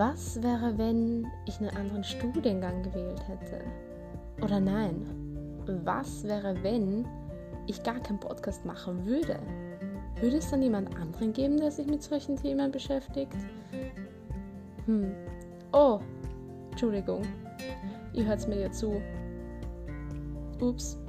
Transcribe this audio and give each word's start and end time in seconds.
Was 0.00 0.42
wäre, 0.42 0.78
wenn 0.78 1.26
ich 1.44 1.60
einen 1.60 1.76
anderen 1.76 2.02
Studiengang 2.02 2.82
gewählt 2.82 3.20
hätte? 3.28 3.60
Oder 4.40 4.58
nein, 4.58 5.04
was 5.84 6.24
wäre, 6.24 6.56
wenn 6.62 7.06
ich 7.66 7.82
gar 7.82 8.00
keinen 8.00 8.18
Podcast 8.18 8.64
machen 8.64 9.04
würde? 9.04 9.38
Würde 10.18 10.38
es 10.38 10.50
dann 10.50 10.62
jemand 10.62 10.96
anderen 10.96 11.34
geben, 11.34 11.58
der 11.58 11.70
sich 11.70 11.86
mit 11.86 12.02
solchen 12.02 12.36
Themen 12.36 12.70
beschäftigt? 12.70 13.36
Hm. 14.86 15.12
Oh, 15.70 16.00
Entschuldigung. 16.70 17.20
Ihr 18.14 18.24
hört 18.24 18.38
es 18.38 18.46
mir 18.46 18.58
ja 18.58 18.72
zu. 18.72 19.02
Ups. 20.62 20.98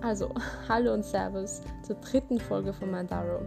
Also, 0.00 0.32
hallo 0.68 0.94
und 0.94 1.04
Servus 1.04 1.60
zur 1.82 1.96
dritten 1.96 2.38
Folge 2.38 2.72
von 2.72 2.92
Mandaro. 2.92 3.40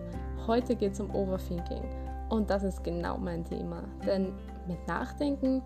Heute 0.45 0.75
geht 0.75 0.91
es 0.91 0.99
um 0.99 1.09
Overthinking. 1.15 2.00
Und 2.31 2.49
das 2.49 2.63
ist 2.63 2.81
genau 2.81 3.17
mein 3.17 3.43
Thema. 3.43 3.83
Denn 4.05 4.33
mit 4.65 4.87
Nachdenken, 4.87 5.61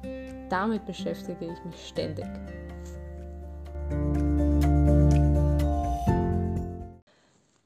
damit 0.50 0.84
beschäftige 0.88 1.46
ich 1.46 1.64
mich 1.64 1.88
ständig. 1.88 2.26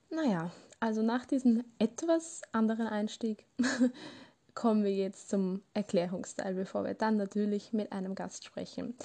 Naja, 0.09 0.52
also 0.81 1.02
nach 1.02 1.25
diesem 1.25 1.63
etwas 1.80 2.41
anderen 2.52 2.88
Einstieg 2.88 3.45
kommen 4.53 4.84
wir 4.84 4.94
jetzt 4.94 5.30
zum 5.30 5.61
Erklärungsteil, 5.73 6.53
bevor 6.53 6.84
wir 6.84 6.94
dann 6.94 7.16
natürlich 7.16 7.72
mit 7.72 7.94
einem 7.94 8.16
Gast 8.16 8.44
sprechen. 8.44 8.95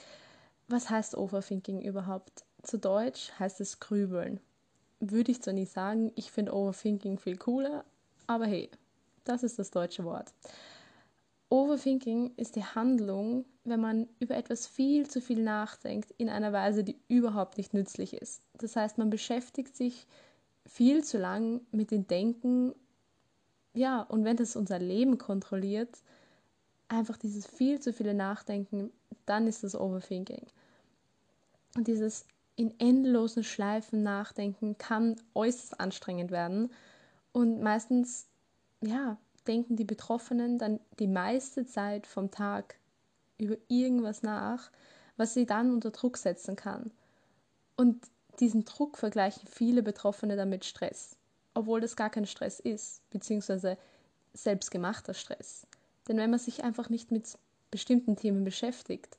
Was 0.66 0.90
heißt 0.90 1.16
Overthinking 1.16 1.80
überhaupt? 1.80 2.44
Zu 2.62 2.80
Deutsch 2.80 3.30
heißt 3.38 3.60
es 3.60 3.78
Grübeln. 3.78 4.40
Würde 4.98 5.30
ich 5.30 5.40
zwar 5.40 5.54
nicht 5.54 5.70
sagen, 5.70 6.10
ich 6.16 6.32
finde 6.32 6.52
Overthinking 6.52 7.20
viel 7.20 7.36
cooler, 7.36 7.84
aber 8.26 8.46
hey, 8.46 8.70
das 9.24 9.42
ist 9.42 9.58
das 9.58 9.70
deutsche 9.70 10.04
Wort. 10.04 10.32
Overthinking 11.50 12.32
ist 12.36 12.56
die 12.56 12.64
Handlung, 12.64 13.44
wenn 13.64 13.80
man 13.80 14.08
über 14.18 14.34
etwas 14.36 14.66
viel 14.66 15.08
zu 15.08 15.20
viel 15.20 15.42
nachdenkt, 15.42 16.10
in 16.12 16.28
einer 16.28 16.52
Weise, 16.52 16.82
die 16.84 16.98
überhaupt 17.08 17.58
nicht 17.58 17.74
nützlich 17.74 18.14
ist. 18.14 18.42
Das 18.54 18.76
heißt, 18.76 18.98
man 18.98 19.10
beschäftigt 19.10 19.76
sich 19.76 20.06
viel 20.66 21.04
zu 21.04 21.18
lang 21.18 21.60
mit 21.70 21.90
dem 21.90 22.06
Denken, 22.06 22.74
ja, 23.74 24.02
und 24.02 24.24
wenn 24.24 24.36
das 24.36 24.56
unser 24.56 24.78
Leben 24.78 25.18
kontrolliert, 25.18 26.02
einfach 26.88 27.16
dieses 27.16 27.46
viel 27.46 27.80
zu 27.80 27.92
viele 27.92 28.14
Nachdenken, 28.14 28.90
dann 29.26 29.46
ist 29.46 29.64
das 29.64 29.74
Overthinking. 29.74 30.46
Und 31.76 31.86
dieses 31.88 32.26
in 32.56 32.78
endlosen 32.78 33.42
Schleifen 33.42 34.02
nachdenken 34.02 34.78
kann 34.78 35.16
äußerst 35.34 35.80
anstrengend 35.80 36.30
werden 36.30 36.70
und 37.32 37.60
meistens 37.60 38.28
ja, 38.86 39.18
denken 39.46 39.76
die 39.76 39.84
Betroffenen 39.84 40.58
dann 40.58 40.80
die 40.98 41.06
meiste 41.06 41.66
Zeit 41.66 42.06
vom 42.06 42.30
Tag 42.30 42.76
über 43.38 43.56
irgendwas 43.68 44.22
nach, 44.22 44.70
was 45.16 45.34
sie 45.34 45.46
dann 45.46 45.72
unter 45.72 45.90
Druck 45.90 46.16
setzen 46.16 46.56
kann. 46.56 46.90
Und 47.76 48.06
diesen 48.40 48.64
Druck 48.64 48.98
vergleichen 48.98 49.46
viele 49.48 49.82
Betroffene 49.82 50.36
damit 50.36 50.64
Stress, 50.64 51.16
obwohl 51.54 51.80
das 51.80 51.96
gar 51.96 52.10
kein 52.10 52.26
Stress 52.26 52.60
ist, 52.60 53.08
beziehungsweise 53.10 53.76
selbstgemachter 54.32 55.14
Stress. 55.14 55.66
Denn 56.08 56.16
wenn 56.16 56.30
man 56.30 56.40
sich 56.40 56.64
einfach 56.64 56.88
nicht 56.88 57.10
mit 57.10 57.38
bestimmten 57.70 58.16
Themen 58.16 58.44
beschäftigt, 58.44 59.18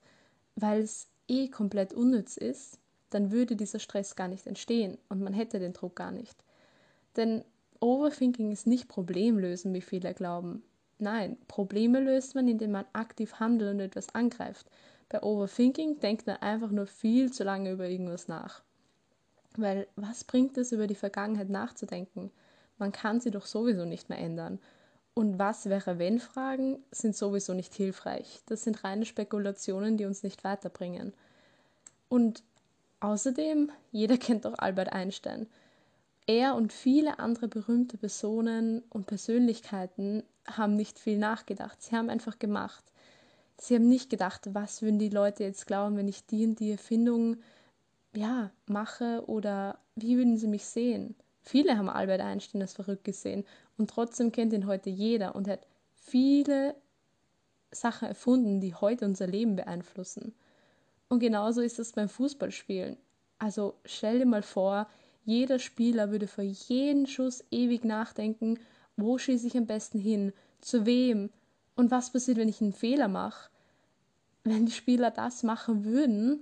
weil 0.56 0.82
es 0.82 1.08
eh 1.28 1.48
komplett 1.50 1.94
unnütz 1.94 2.38
ist, 2.38 2.80
dann 3.10 3.32
würde 3.32 3.56
dieser 3.56 3.80
Stress 3.80 4.16
gar 4.16 4.28
nicht 4.28 4.48
entstehen 4.48 4.98
und 5.10 5.22
man 5.22 5.34
hätte 5.34 5.60
den 5.60 5.74
Druck 5.74 5.96
gar 5.96 6.12
nicht. 6.12 6.36
Denn 7.16 7.44
Overthinking 7.86 8.52
ist 8.52 8.66
nicht 8.66 8.88
Problemlösen, 8.88 9.72
wie 9.76 9.82
viele 9.82 10.16
glauben. 10.16 10.64
Nein, 10.98 11.38
Probleme 11.48 12.00
löst 12.00 12.34
man, 12.34 12.48
indem 12.48 12.72
man 12.72 12.86
aktiv 12.94 13.36
handelt 13.40 13.76
und 13.76 13.80
etwas 13.80 14.16
angreift. 14.16 14.66
Bei 15.08 15.22
Overthinking 15.22 16.00
denkt 16.00 16.26
man 16.26 16.38
einfach 16.38 16.72
nur 16.72 16.88
viel 16.88 17.32
zu 17.32 17.44
lange 17.44 17.72
über 17.72 17.88
irgendwas 17.88 18.28
nach. 18.28 18.64
Weil 19.56 19.88
was 19.96 20.24
bringt 20.24 20.58
es, 20.58 20.72
über 20.72 20.88
die 20.88 20.96
Vergangenheit 20.96 21.50
nachzudenken? 21.50 22.32
Man 22.80 22.92
kann 22.92 23.20
sie 23.20 23.30
doch 23.30 23.46
sowieso 23.46 23.86
nicht 23.86 24.10
mehr 24.10 24.18
ändern. 24.18 24.58
Und 25.14 25.38
was 25.38 25.68
wäre 25.68 26.00
wenn 26.00 26.20
Fragen 26.20 26.80
sind 26.90 27.16
sowieso 27.16 27.54
nicht 27.54 27.76
hilfreich. 27.76 28.42
Das 28.48 28.64
sind 28.64 28.84
reine 28.84 29.06
Spekulationen, 29.06 29.96
die 29.96 30.06
uns 30.06 30.24
nicht 30.24 30.44
weiterbringen. 30.44 31.14
Und 32.10 32.42
außerdem, 33.00 33.72
jeder 33.92 34.18
kennt 34.18 34.46
doch 34.46 34.58
Albert 34.58 34.92
Einstein. 34.92 35.46
Er 36.28 36.56
und 36.56 36.74
viele 36.74 37.20
andere 37.20 37.48
berühmte 37.48 37.98
Personen 37.98 38.84
und 38.90 39.06
Persönlichkeiten 39.06 40.24
haben 40.48 40.76
nicht 40.76 41.00
viel 41.00 41.18
nachgedacht. 41.18 41.82
Sie 41.82 41.96
haben 41.96 42.10
einfach 42.10 42.40
gemacht. 42.40 42.84
Sie 43.58 43.76
haben 43.76 43.88
nicht 43.88 44.10
gedacht, 44.10 44.54
was 44.54 44.82
würden 44.82 45.00
die 45.00 45.10
Leute 45.10 45.44
jetzt 45.44 45.68
glauben, 45.68 45.98
wenn 45.98 46.08
ich 46.08 46.26
die 46.26 46.46
und 46.46 46.60
die 46.60 46.72
Erfindung 46.72 47.38
ja, 48.14 48.52
mache 48.66 49.24
oder 49.28 49.78
wie 49.96 50.18
würden 50.18 50.38
sie 50.38 50.48
mich 50.48 50.66
sehen? 50.66 51.16
Viele 51.42 51.78
haben 51.78 51.90
Albert 51.90 52.22
Einstein 52.22 52.62
als 52.62 52.74
verrückt 52.74 53.04
gesehen 53.04 53.46
und 53.78 53.90
trotzdem 53.90 54.32
kennt 54.32 54.54
ihn 54.54 54.66
heute 54.66 54.90
jeder 54.90 55.36
und 55.36 55.48
hat 55.48 55.68
viele 55.94 56.76
Sachen 57.72 58.08
erfunden, 58.08 58.62
die 58.62 58.74
heute 58.74 59.06
unser 59.06 59.28
Leben 59.28 59.56
beeinflussen. 59.56 60.34
Und 61.08 61.20
genauso 61.20 61.62
ist 61.62 61.78
es 61.78 61.92
beim 61.92 62.10
Fußballspielen. 62.10 62.98
Also 63.38 63.76
stell 63.86 64.20
dir 64.20 64.26
mal 64.26 64.42
vor, 64.42 64.88
jeder 65.26 65.60
Spieler 65.60 66.12
würde 66.12 66.28
vor 66.28 66.44
jedem 66.44 67.08
Schuss 67.08 67.44
ewig 67.52 67.84
nachdenken, 67.84 68.60
wo 68.96 69.18
schieße 69.18 69.48
ich 69.48 69.58
am 69.58 69.66
besten 69.66 70.00
hin, 70.00 70.32
zu 70.62 70.86
wem 70.86 71.30
und 71.76 71.92
was 71.92 72.12
passiert, 72.12 72.38
wenn 72.38 72.50
ich 72.50 72.62
einen 72.62 72.74
Fehler 72.74 73.08
mache. 73.08 73.50
Wenn 74.44 74.66
die 74.66 74.72
Spieler 74.72 75.12
das 75.12 75.44
machen 75.44 75.84
würden, 75.84 76.42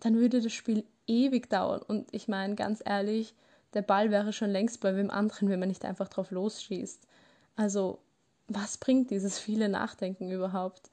dann 0.00 0.16
würde 0.16 0.40
das 0.40 0.52
Spiel 0.52 0.84
ewig 1.06 1.48
dauern. 1.50 1.82
Und 1.82 2.06
ich 2.12 2.28
meine, 2.28 2.54
ganz 2.54 2.82
ehrlich, 2.84 3.34
der 3.74 3.82
Ball 3.82 4.10
wäre 4.10 4.32
schon 4.32 4.50
längst 4.50 4.80
bei 4.80 4.94
wem 4.94 5.10
anderen, 5.10 5.48
wenn 5.48 5.60
man 5.60 5.68
nicht 5.68 5.84
einfach 5.84 6.08
drauf 6.08 6.30
losschießt. 6.30 7.00
Also, 7.56 7.98
was 8.46 8.78
bringt 8.78 9.10
dieses 9.10 9.38
viele 9.38 9.68
Nachdenken 9.68 10.30
überhaupt? 10.30 10.90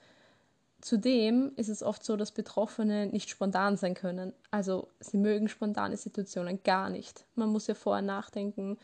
Zudem 0.85 1.51
ist 1.55 1.69
es 1.69 1.81
oft 1.81 2.03
so, 2.03 2.15
dass 2.15 2.31
Betroffene 2.31 3.07
nicht 3.07 3.31
spontan 3.31 3.75
sein 3.75 3.95
können. 3.95 4.33
Also 4.51 4.89
sie 4.99 5.17
mögen 5.17 5.49
spontane 5.49 5.97
Situationen 5.97 6.61
gar 6.61 6.91
nicht. 6.91 7.25
Man 7.33 7.49
muss 7.49 7.65
ja 7.65 7.73
vorher 7.73 8.03
nachdenken, 8.03 8.77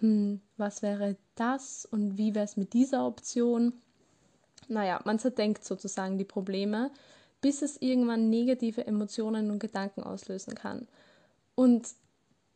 hm, 0.00 0.40
was 0.56 0.80
wäre 0.80 1.16
das 1.34 1.84
und 1.84 2.16
wie 2.16 2.34
wäre 2.34 2.46
es 2.46 2.56
mit 2.56 2.72
dieser 2.72 3.06
Option. 3.06 3.74
Naja, 4.68 5.02
man 5.04 5.18
zerdenkt 5.18 5.66
sozusagen 5.66 6.16
die 6.16 6.24
Probleme, 6.24 6.90
bis 7.42 7.60
es 7.60 7.76
irgendwann 7.76 8.30
negative 8.30 8.86
Emotionen 8.86 9.50
und 9.50 9.58
Gedanken 9.58 10.04
auslösen 10.04 10.54
kann. 10.54 10.88
Und 11.54 11.88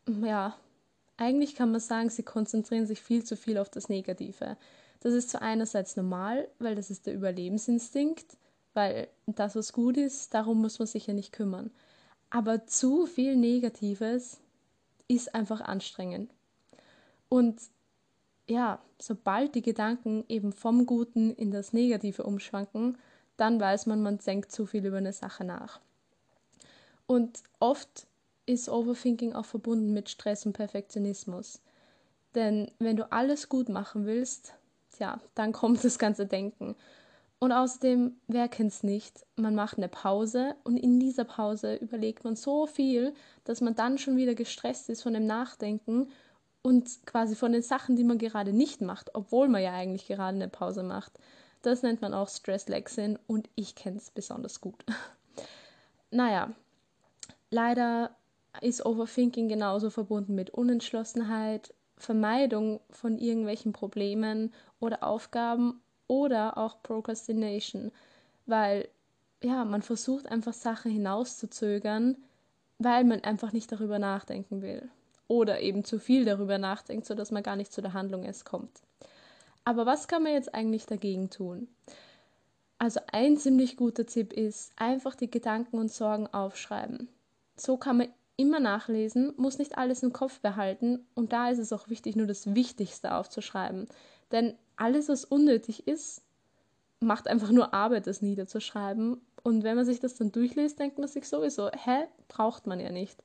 ja, 0.06 0.56
eigentlich 1.18 1.56
kann 1.56 1.72
man 1.72 1.80
sagen, 1.82 2.08
sie 2.08 2.22
konzentrieren 2.22 2.86
sich 2.86 3.02
viel 3.02 3.22
zu 3.22 3.36
viel 3.36 3.58
auf 3.58 3.68
das 3.68 3.90
Negative. 3.90 4.56
Das 5.00 5.12
ist 5.12 5.28
zwar 5.28 5.42
einerseits 5.42 5.94
normal, 5.96 6.48
weil 6.58 6.74
das 6.74 6.88
ist 6.88 7.04
der 7.04 7.12
Überlebensinstinkt, 7.12 8.38
weil 8.74 9.08
das, 9.26 9.54
was 9.54 9.72
gut 9.72 9.96
ist, 9.96 10.32
darum 10.34 10.60
muss 10.60 10.78
man 10.78 10.88
sich 10.88 11.06
ja 11.06 11.14
nicht 11.14 11.32
kümmern. 11.32 11.70
Aber 12.30 12.66
zu 12.66 13.06
viel 13.06 13.36
Negatives 13.36 14.40
ist 15.08 15.34
einfach 15.34 15.60
anstrengend. 15.60 16.32
Und 17.28 17.60
ja, 18.48 18.80
sobald 19.00 19.54
die 19.54 19.62
Gedanken 19.62 20.24
eben 20.28 20.52
vom 20.52 20.86
Guten 20.86 21.32
in 21.32 21.50
das 21.50 21.72
Negative 21.72 22.24
umschwanken, 22.24 22.98
dann 23.36 23.60
weiß 23.60 23.86
man, 23.86 24.02
man 24.02 24.18
denkt 24.18 24.52
zu 24.52 24.66
viel 24.66 24.84
über 24.84 24.98
eine 24.98 25.12
Sache 25.12 25.44
nach. 25.44 25.80
Und 27.06 27.42
oft 27.60 28.06
ist 28.46 28.68
Overthinking 28.68 29.32
auch 29.34 29.44
verbunden 29.44 29.92
mit 29.92 30.08
Stress 30.08 30.46
und 30.46 30.52
Perfektionismus. 30.52 31.60
Denn 32.34 32.70
wenn 32.78 32.96
du 32.96 33.10
alles 33.12 33.48
gut 33.48 33.68
machen 33.68 34.06
willst, 34.06 34.54
ja, 34.98 35.20
dann 35.34 35.52
kommt 35.52 35.84
das 35.84 35.98
ganze 35.98 36.26
Denken. 36.26 36.74
Und 37.42 37.50
außerdem, 37.50 38.14
wer 38.28 38.46
kennt 38.46 38.70
es 38.70 38.84
nicht? 38.84 39.26
Man 39.34 39.56
macht 39.56 39.76
eine 39.76 39.88
Pause 39.88 40.54
und 40.62 40.76
in 40.76 41.00
dieser 41.00 41.24
Pause 41.24 41.74
überlegt 41.74 42.22
man 42.22 42.36
so 42.36 42.68
viel, 42.68 43.14
dass 43.42 43.60
man 43.60 43.74
dann 43.74 43.98
schon 43.98 44.16
wieder 44.16 44.36
gestresst 44.36 44.88
ist 44.88 45.02
von 45.02 45.12
dem 45.12 45.26
Nachdenken 45.26 46.06
und 46.62 47.04
quasi 47.04 47.34
von 47.34 47.50
den 47.50 47.62
Sachen, 47.62 47.96
die 47.96 48.04
man 48.04 48.18
gerade 48.18 48.52
nicht 48.52 48.80
macht, 48.80 49.16
obwohl 49.16 49.48
man 49.48 49.60
ja 49.60 49.72
eigentlich 49.72 50.06
gerade 50.06 50.36
eine 50.36 50.46
Pause 50.46 50.84
macht. 50.84 51.18
Das 51.62 51.82
nennt 51.82 52.00
man 52.00 52.14
auch 52.14 52.28
Stress-Lexin 52.28 53.18
und 53.26 53.50
ich 53.56 53.74
kenne 53.74 53.96
es 53.96 54.12
besonders 54.12 54.60
gut. 54.60 54.84
naja, 56.12 56.52
leider 57.50 58.14
ist 58.60 58.86
Overthinking 58.86 59.48
genauso 59.48 59.90
verbunden 59.90 60.36
mit 60.36 60.50
Unentschlossenheit, 60.50 61.74
Vermeidung 61.96 62.78
von 62.90 63.18
irgendwelchen 63.18 63.72
Problemen 63.72 64.54
oder 64.78 65.02
Aufgaben 65.02 65.80
oder 66.12 66.58
auch 66.58 66.82
Procrastination, 66.82 67.90
weil 68.44 68.86
ja, 69.42 69.64
man 69.64 69.80
versucht 69.80 70.26
einfach 70.26 70.52
Sachen 70.52 70.92
hinauszuzögern, 70.92 72.18
weil 72.78 73.04
man 73.04 73.24
einfach 73.24 73.52
nicht 73.52 73.72
darüber 73.72 73.98
nachdenken 73.98 74.60
will 74.60 74.90
oder 75.26 75.60
eben 75.60 75.84
zu 75.84 75.98
viel 75.98 76.26
darüber 76.26 76.58
nachdenkt, 76.58 77.06
sodass 77.06 77.30
man 77.30 77.42
gar 77.42 77.56
nicht 77.56 77.72
zu 77.72 77.80
der 77.80 77.94
Handlung 77.94 78.24
erst 78.24 78.44
kommt. 78.44 78.82
Aber 79.64 79.86
was 79.86 80.06
kann 80.06 80.22
man 80.22 80.34
jetzt 80.34 80.54
eigentlich 80.54 80.84
dagegen 80.84 81.30
tun? 81.30 81.68
Also 82.76 83.00
ein 83.10 83.38
ziemlich 83.38 83.78
guter 83.78 84.04
Tipp 84.04 84.34
ist, 84.34 84.72
einfach 84.76 85.14
die 85.14 85.30
Gedanken 85.30 85.78
und 85.78 85.90
Sorgen 85.90 86.26
aufschreiben. 86.26 87.08
So 87.56 87.78
kann 87.78 87.96
man 87.96 88.08
immer 88.36 88.60
nachlesen, 88.60 89.32
muss 89.38 89.58
nicht 89.58 89.78
alles 89.78 90.02
im 90.02 90.12
Kopf 90.12 90.40
behalten 90.40 91.06
und 91.14 91.32
da 91.32 91.48
ist 91.48 91.58
es 91.58 91.72
auch 91.72 91.88
wichtig, 91.88 92.16
nur 92.16 92.26
das 92.26 92.54
Wichtigste 92.54 93.14
aufzuschreiben. 93.14 93.88
Denn 94.30 94.54
alles, 94.76 95.08
was 95.08 95.24
unnötig 95.24 95.86
ist, 95.86 96.22
macht 97.00 97.28
einfach 97.28 97.50
nur 97.50 97.74
Arbeit, 97.74 98.06
das 98.06 98.22
niederzuschreiben. 98.22 99.20
Und 99.42 99.64
wenn 99.64 99.76
man 99.76 99.84
sich 99.84 100.00
das 100.00 100.14
dann 100.14 100.32
durchliest, 100.32 100.78
denkt 100.78 100.98
man 100.98 101.08
sich 101.08 101.28
sowieso, 101.28 101.70
hä, 101.70 102.06
braucht 102.28 102.66
man 102.66 102.80
ja 102.80 102.90
nicht. 102.90 103.22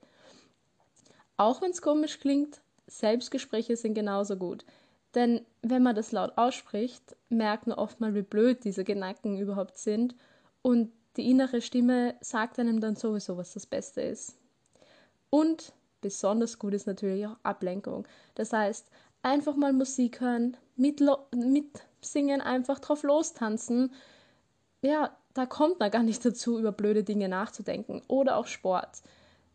Auch 1.37 1.61
wenn 1.61 1.71
es 1.71 1.81
komisch 1.81 2.19
klingt, 2.19 2.61
Selbstgespräche 2.87 3.77
sind 3.77 3.93
genauso 3.93 4.35
gut. 4.37 4.65
Denn 5.13 5.41
wenn 5.61 5.83
man 5.83 5.95
das 5.95 6.11
laut 6.11 6.37
ausspricht, 6.37 7.15
merkt 7.29 7.67
man 7.67 7.77
oft 7.77 7.99
mal, 7.99 8.15
wie 8.15 8.21
blöd 8.21 8.63
diese 8.63 8.83
Gedanken 8.83 9.37
überhaupt 9.37 9.77
sind. 9.77 10.15
Und 10.61 10.91
die 11.15 11.29
innere 11.29 11.61
Stimme 11.61 12.15
sagt 12.21 12.59
einem 12.59 12.79
dann 12.79 12.95
sowieso, 12.95 13.37
was 13.37 13.53
das 13.53 13.65
Beste 13.65 14.01
ist. 14.01 14.35
Und 15.29 15.73
besonders 16.01 16.59
gut 16.59 16.73
ist 16.73 16.87
natürlich 16.87 17.25
auch 17.25 17.37
Ablenkung. 17.43 18.07
Das 18.35 18.53
heißt, 18.53 18.89
einfach 19.21 19.55
mal 19.55 19.73
Musik 19.73 20.21
hören, 20.21 20.57
mitsingen, 20.75 22.41
einfach 22.41 22.79
drauf 22.79 23.03
lostanzen. 23.03 23.93
Ja, 24.81 25.15
da 25.33 25.45
kommt 25.45 25.79
man 25.79 25.91
gar 25.91 26.03
nicht 26.03 26.23
dazu, 26.25 26.59
über 26.59 26.71
blöde 26.71 27.03
Dinge 27.03 27.29
nachzudenken. 27.29 28.01
Oder 28.07 28.37
auch 28.37 28.47
Sport. 28.47 29.01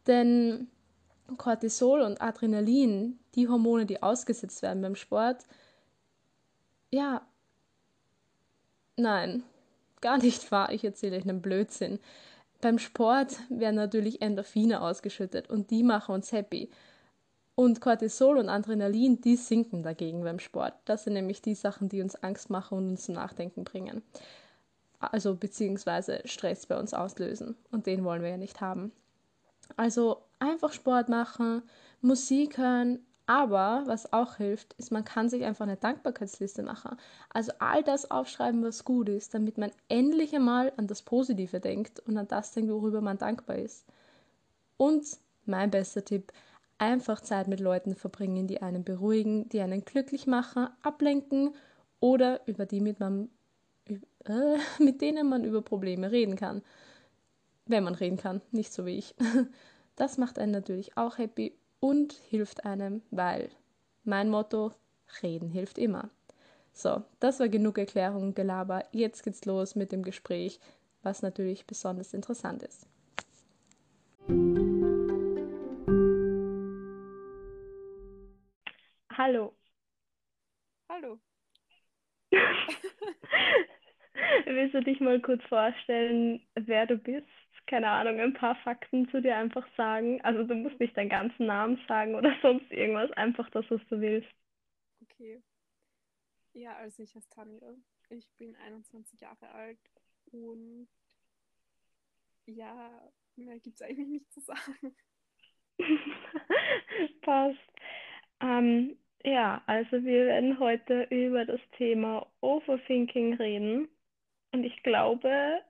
Denn 0.06 0.68
Cortisol 1.38 2.02
und 2.02 2.20
Adrenalin, 2.20 3.18
die 3.34 3.48
Hormone, 3.48 3.86
die 3.86 4.02
ausgesetzt 4.02 4.62
werden 4.62 4.82
beim 4.82 4.96
Sport, 4.96 5.44
ja, 6.90 7.22
nein, 8.96 9.42
gar 10.00 10.18
nicht 10.18 10.50
wahr. 10.52 10.72
Ich 10.72 10.84
erzähle 10.84 11.16
euch 11.16 11.22
einen 11.22 11.40
Blödsinn. 11.40 11.98
Beim 12.60 12.78
Sport 12.78 13.38
werden 13.48 13.76
natürlich 13.76 14.20
Endorphine 14.22 14.82
ausgeschüttet 14.82 15.48
und 15.50 15.70
die 15.70 15.82
machen 15.82 16.14
uns 16.14 16.32
happy. 16.32 16.70
Und 17.54 17.80
Cortisol 17.80 18.38
und 18.38 18.48
Adrenalin, 18.48 19.20
die 19.20 19.36
sinken 19.36 19.82
dagegen 19.82 20.24
beim 20.24 20.38
Sport. 20.38 20.74
Das 20.86 21.04
sind 21.04 21.12
nämlich 21.12 21.42
die 21.42 21.54
Sachen, 21.54 21.88
die 21.88 22.00
uns 22.00 22.16
Angst 22.16 22.48
machen 22.48 22.78
und 22.78 22.88
uns 22.88 23.04
zum 23.04 23.14
Nachdenken 23.14 23.64
bringen. 23.64 24.02
Also 24.98 25.34
beziehungsweise 25.34 26.22
Stress 26.24 26.66
bei 26.66 26.78
uns 26.78 26.94
auslösen. 26.94 27.56
Und 27.70 27.86
den 27.86 28.04
wollen 28.04 28.22
wir 28.22 28.30
ja 28.30 28.36
nicht 28.36 28.60
haben. 28.60 28.92
Also 29.76 30.22
einfach 30.38 30.72
Sport 30.72 31.08
machen, 31.08 31.62
Musik 32.00 32.58
hören, 32.58 33.00
aber 33.26 33.84
was 33.86 34.12
auch 34.12 34.36
hilft, 34.36 34.74
ist, 34.74 34.90
man 34.90 35.04
kann 35.04 35.28
sich 35.28 35.44
einfach 35.44 35.64
eine 35.64 35.76
Dankbarkeitsliste 35.76 36.62
machen. 36.62 36.96
Also 37.30 37.52
all 37.60 37.82
das 37.82 38.10
aufschreiben, 38.10 38.62
was 38.64 38.84
gut 38.84 39.08
ist, 39.08 39.34
damit 39.34 39.58
man 39.58 39.70
endlich 39.88 40.34
einmal 40.34 40.72
an 40.76 40.86
das 40.86 41.02
Positive 41.02 41.60
denkt 41.60 42.00
und 42.00 42.18
an 42.18 42.28
das 42.28 42.52
denkt, 42.52 42.70
worüber 42.70 43.00
man 43.00 43.18
dankbar 43.18 43.56
ist. 43.56 43.86
Und 44.76 45.04
mein 45.46 45.70
bester 45.70 46.04
Tipp, 46.04 46.32
einfach 46.82 47.20
Zeit 47.20 47.46
mit 47.46 47.60
Leuten 47.60 47.94
verbringen, 47.94 48.48
die 48.48 48.60
einen 48.60 48.82
beruhigen, 48.82 49.48
die 49.50 49.60
einen 49.60 49.84
glücklich 49.84 50.26
machen, 50.26 50.66
ablenken 50.82 51.54
oder 52.00 52.40
über 52.46 52.66
die 52.66 52.80
mit, 52.80 52.98
man, 52.98 53.28
äh, 53.88 54.58
mit 54.82 55.00
denen 55.00 55.28
man 55.28 55.44
über 55.44 55.62
Probleme 55.62 56.10
reden 56.10 56.34
kann. 56.34 56.60
Wenn 57.66 57.84
man 57.84 57.94
reden 57.94 58.16
kann, 58.16 58.42
nicht 58.50 58.72
so 58.72 58.84
wie 58.84 58.98
ich. 58.98 59.14
Das 59.94 60.16
macht 60.16 60.38
einen 60.38 60.52
natürlich 60.52 60.96
auch 60.96 61.18
happy 61.18 61.54
und 61.78 62.14
hilft 62.14 62.64
einem, 62.64 63.02
weil 63.10 63.50
mein 64.04 64.30
Motto, 64.30 64.72
reden 65.22 65.50
hilft 65.50 65.76
immer. 65.76 66.08
So, 66.72 67.02
das 67.20 67.40
war 67.40 67.50
genug 67.50 67.76
Erklärung 67.76 68.22
und 68.22 68.34
Gelaber. 68.34 68.84
Jetzt 68.92 69.22
geht's 69.22 69.44
los 69.44 69.74
mit 69.74 69.92
dem 69.92 70.02
Gespräch, 70.02 70.58
was 71.02 71.20
natürlich 71.20 71.66
besonders 71.66 72.14
interessant 72.14 72.62
ist. 72.62 72.86
Hallo. 79.24 79.54
Hallo. 80.88 81.20
Willst 84.46 84.74
du 84.74 84.82
dich 84.82 84.98
mal 84.98 85.20
kurz 85.20 85.44
vorstellen, 85.44 86.44
wer 86.56 86.86
du 86.86 86.96
bist? 86.96 87.28
keine 87.68 87.88
Ahnung, 87.88 88.18
ein 88.18 88.34
paar 88.34 88.56
Fakten 88.64 89.08
zu 89.10 89.22
dir 89.22 89.36
einfach 89.36 89.64
sagen. 89.76 90.20
Also 90.22 90.42
du 90.42 90.56
musst 90.56 90.80
nicht 90.80 90.96
deinen 90.96 91.08
ganzen 91.08 91.46
Namen 91.46 91.80
sagen 91.86 92.16
oder 92.16 92.34
sonst 92.42 92.68
irgendwas, 92.72 93.12
einfach 93.12 93.48
das, 93.50 93.64
was 93.70 93.80
du 93.90 94.00
willst. 94.00 94.28
Okay. 95.02 95.40
Ja, 96.54 96.74
also 96.78 97.04
ich 97.04 97.14
heiße 97.14 97.30
Tanja. 97.30 97.76
Ich 98.08 98.28
bin 98.38 98.56
21 98.56 99.20
Jahre 99.20 99.48
alt 99.52 99.78
und 100.32 100.88
ja, 102.46 103.08
mehr 103.36 103.60
gibt 103.60 103.76
es 103.76 103.82
eigentlich 103.82 104.08
nicht 104.08 104.32
zu 104.32 104.40
sagen. 104.40 104.96
Passt. 107.22 107.60
Ähm, 108.40 108.98
ja, 109.24 109.62
also 109.66 110.04
wir 110.04 110.26
werden 110.26 110.58
heute 110.58 111.06
über 111.10 111.44
das 111.44 111.60
Thema 111.76 112.26
Overthinking 112.40 113.34
reden. 113.34 113.88
Und 114.52 114.64
ich 114.64 114.82
glaube, 114.82 115.62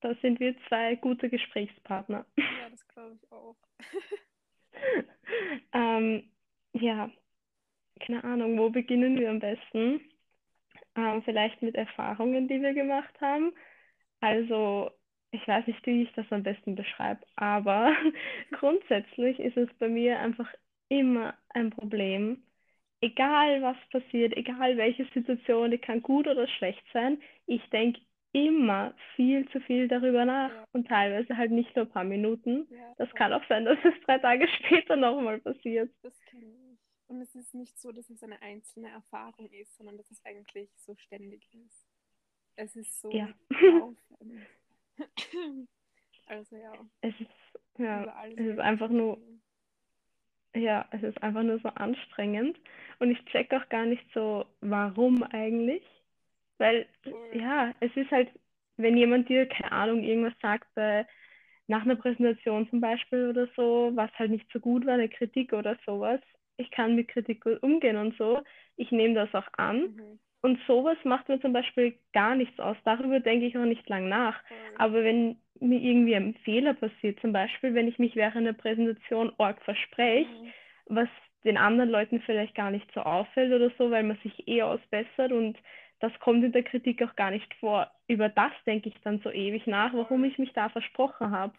da 0.00 0.14
sind 0.22 0.40
wir 0.40 0.54
zwei 0.68 0.96
gute 0.96 1.28
Gesprächspartner. 1.28 2.24
Ja, 2.36 2.70
das 2.70 2.86
glaube 2.88 3.14
ich 3.14 3.32
auch. 3.32 3.56
ähm, 5.72 6.30
ja, 6.72 7.10
keine 8.00 8.24
Ahnung, 8.24 8.58
wo 8.58 8.70
beginnen 8.70 9.18
wir 9.18 9.30
am 9.30 9.40
besten? 9.40 10.00
Ähm, 10.96 11.22
vielleicht 11.22 11.62
mit 11.62 11.74
Erfahrungen, 11.76 12.48
die 12.48 12.60
wir 12.60 12.74
gemacht 12.74 13.20
haben. 13.20 13.52
Also, 14.20 14.90
ich 15.30 15.46
weiß 15.46 15.66
nicht, 15.66 15.84
wie 15.86 16.02
ich 16.02 16.12
das 16.14 16.26
am 16.30 16.42
besten 16.42 16.74
beschreibe, 16.74 17.20
aber 17.36 17.94
grundsätzlich 18.52 19.38
ist 19.38 19.56
es 19.56 19.68
bei 19.78 19.88
mir 19.88 20.18
einfach 20.18 20.52
immer 20.88 21.34
ein 21.50 21.70
Problem. 21.70 22.42
Egal 23.00 23.62
was 23.62 23.76
passiert, 23.90 24.36
egal 24.36 24.76
welche 24.76 25.06
Situation, 25.14 25.70
die 25.70 25.78
kann 25.78 26.02
gut 26.02 26.26
oder 26.26 26.46
schlecht 26.46 26.84
sein, 26.92 27.20
ich 27.46 27.62
denke 27.70 28.00
immer 28.32 28.94
viel 29.16 29.48
zu 29.50 29.60
viel 29.60 29.88
darüber 29.88 30.24
nach 30.24 30.50
ja. 30.50 30.64
und 30.72 30.86
teilweise 30.86 31.36
halt 31.36 31.50
nicht 31.50 31.74
nur 31.74 31.86
ein 31.86 31.90
paar 31.90 32.04
Minuten. 32.04 32.68
Ja, 32.70 32.94
das 32.98 33.10
kann 33.14 33.32
auch 33.32 33.44
sein, 33.48 33.64
dass 33.64 33.78
es 33.84 33.94
drei 34.04 34.18
Tage 34.18 34.46
später 34.58 34.96
nochmal 34.96 35.40
passiert. 35.40 35.90
Das 36.02 36.18
kenne 36.26 36.44
ich. 36.44 36.78
Und 37.08 37.20
es 37.22 37.34
ist 37.34 37.54
nicht 37.54 37.80
so, 37.80 37.90
dass 37.90 38.08
es 38.08 38.22
eine 38.22 38.40
einzelne 38.40 38.88
Erfahrung 38.90 39.50
ist, 39.50 39.76
sondern 39.76 39.96
dass 39.96 40.08
es 40.12 40.24
eigentlich 40.24 40.70
so 40.76 40.94
ständig 40.94 41.42
ist. 41.52 41.88
Es 42.54 42.76
ist 42.76 43.00
so 43.00 43.10
ja. 43.10 43.28
also 46.26 46.56
ja. 46.56 46.72
Es 47.00 47.14
ist, 47.20 47.30
ja, 47.78 48.24
es 48.36 48.46
ist 48.46 48.60
einfach 48.60 48.90
nur. 48.90 49.18
Ja, 50.54 50.88
es 50.92 51.02
ist 51.02 51.20
einfach 51.22 51.42
nur 51.42 51.58
so 51.60 51.68
anstrengend. 51.70 52.60
Und 53.00 53.10
ich 53.10 53.24
check 53.26 53.52
auch 53.52 53.68
gar 53.70 53.86
nicht 53.86 54.04
so, 54.14 54.44
warum 54.60 55.22
eigentlich. 55.24 55.82
Weil, 56.58 56.86
ja, 57.32 57.72
es 57.80 57.90
ist 57.96 58.10
halt, 58.10 58.28
wenn 58.76 58.96
jemand 58.96 59.28
dir, 59.28 59.46
keine 59.46 59.72
Ahnung, 59.72 60.02
irgendwas 60.04 60.38
sagt, 60.42 60.68
bei, 60.74 61.06
nach 61.66 61.82
einer 61.82 61.96
Präsentation 61.96 62.68
zum 62.68 62.80
Beispiel 62.80 63.30
oder 63.30 63.48
so, 63.56 63.90
was 63.94 64.10
halt 64.18 64.30
nicht 64.30 64.46
so 64.52 64.60
gut 64.60 64.84
war, 64.86 64.94
eine 64.94 65.08
Kritik 65.08 65.54
oder 65.54 65.78
sowas, 65.86 66.20
ich 66.58 66.70
kann 66.70 66.94
mit 66.94 67.08
Kritik 67.08 67.42
gut 67.42 67.62
umgehen 67.62 67.96
und 67.96 68.16
so, 68.18 68.42
ich 68.76 68.92
nehme 68.92 69.14
das 69.14 69.34
auch 69.34 69.48
an. 69.56 69.80
Mhm. 69.80 70.18
Und 70.42 70.58
sowas 70.66 70.96
macht 71.04 71.28
mir 71.28 71.40
zum 71.40 71.52
Beispiel 71.54 71.94
gar 72.12 72.34
nichts 72.34 72.58
aus. 72.60 72.76
Darüber 72.84 73.20
denke 73.20 73.46
ich 73.46 73.56
auch 73.56 73.64
nicht 73.64 73.88
lang 73.88 74.08
nach. 74.08 74.42
Mhm. 74.42 74.76
Aber 74.76 75.04
wenn 75.04 75.36
mir 75.60 75.80
irgendwie 75.80 76.16
ein 76.16 76.34
Fehler 76.44 76.74
passiert, 76.74 77.18
zum 77.20 77.32
Beispiel, 77.32 77.74
wenn 77.74 77.88
ich 77.88 77.98
mich 77.98 78.16
während 78.16 78.46
der 78.46 78.52
Präsentation 78.52 79.32
org 79.38 79.62
verspreche, 79.62 80.28
mhm. 80.28 80.52
was 80.86 81.08
den 81.44 81.56
anderen 81.56 81.90
Leuten 81.90 82.20
vielleicht 82.22 82.54
gar 82.54 82.70
nicht 82.70 82.90
so 82.92 83.00
auffällt 83.00 83.52
oder 83.52 83.70
so, 83.78 83.90
weil 83.90 84.02
man 84.02 84.18
sich 84.22 84.46
eh 84.46 84.62
ausbessert 84.62 85.32
und 85.32 85.58
das 86.00 86.12
kommt 86.20 86.42
in 86.44 86.52
der 86.52 86.62
Kritik 86.62 87.02
auch 87.02 87.14
gar 87.14 87.30
nicht 87.30 87.52
vor. 87.54 87.90
Über 88.08 88.28
das 88.28 88.52
denke 88.66 88.88
ich 88.88 88.94
dann 89.02 89.20
so 89.20 89.30
ewig 89.30 89.66
nach, 89.66 89.92
warum 89.92 90.24
ich 90.24 90.38
mich 90.38 90.52
da 90.54 90.68
versprochen 90.70 91.30
habe. 91.30 91.54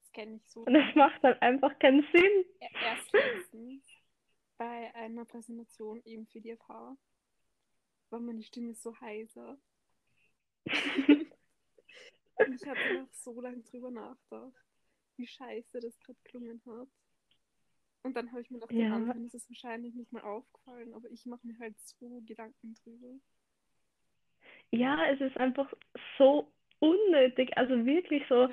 Das 0.00 0.12
kenne 0.12 0.36
ich 0.36 0.46
so. 0.46 0.60
Und 0.60 0.74
das 0.74 0.94
macht 0.94 1.22
halt 1.22 1.40
einfach 1.42 1.78
keinen 1.78 2.06
Sinn. 2.12 2.44
Erst 2.80 3.12
letztens 3.12 3.84
bei 4.56 4.94
einer 4.94 5.24
Präsentation 5.26 6.02
eben 6.04 6.26
für 6.26 6.40
die 6.40 6.56
FH 6.56 6.96
war 8.10 8.20
meine 8.20 8.42
Stimme 8.42 8.74
so 8.74 8.98
heiser. 9.00 9.58
Und 12.38 12.54
ich 12.54 12.66
habe 12.66 12.94
noch 12.94 13.12
so 13.12 13.40
lange 13.40 13.62
drüber 13.62 13.90
nachgedacht, 13.90 14.64
wie 15.16 15.26
scheiße 15.26 15.80
das 15.80 15.98
gerade 16.00 16.18
gelungen 16.24 16.62
hat. 16.66 16.88
Und 18.08 18.14
dann 18.14 18.30
habe 18.32 18.40
ich 18.40 18.50
mir 18.50 18.56
gedacht, 18.56 18.72
ja. 18.72 18.86
den 18.86 18.92
anderen 18.92 19.26
ist 19.26 19.34
es 19.34 19.50
wahrscheinlich 19.50 19.94
nicht 19.94 20.10
mal 20.14 20.22
aufgefallen, 20.22 20.94
aber 20.94 21.10
ich 21.10 21.26
mache 21.26 21.46
mir 21.46 21.58
halt 21.58 21.78
so 21.78 22.22
Gedanken 22.24 22.74
drüber. 22.82 23.20
Ja, 24.70 24.98
es 25.10 25.20
ist 25.20 25.36
einfach 25.36 25.70
so 26.16 26.50
unnötig, 26.78 27.58
also 27.58 27.84
wirklich 27.84 28.22
so. 28.30 28.44
Ja. 28.44 28.50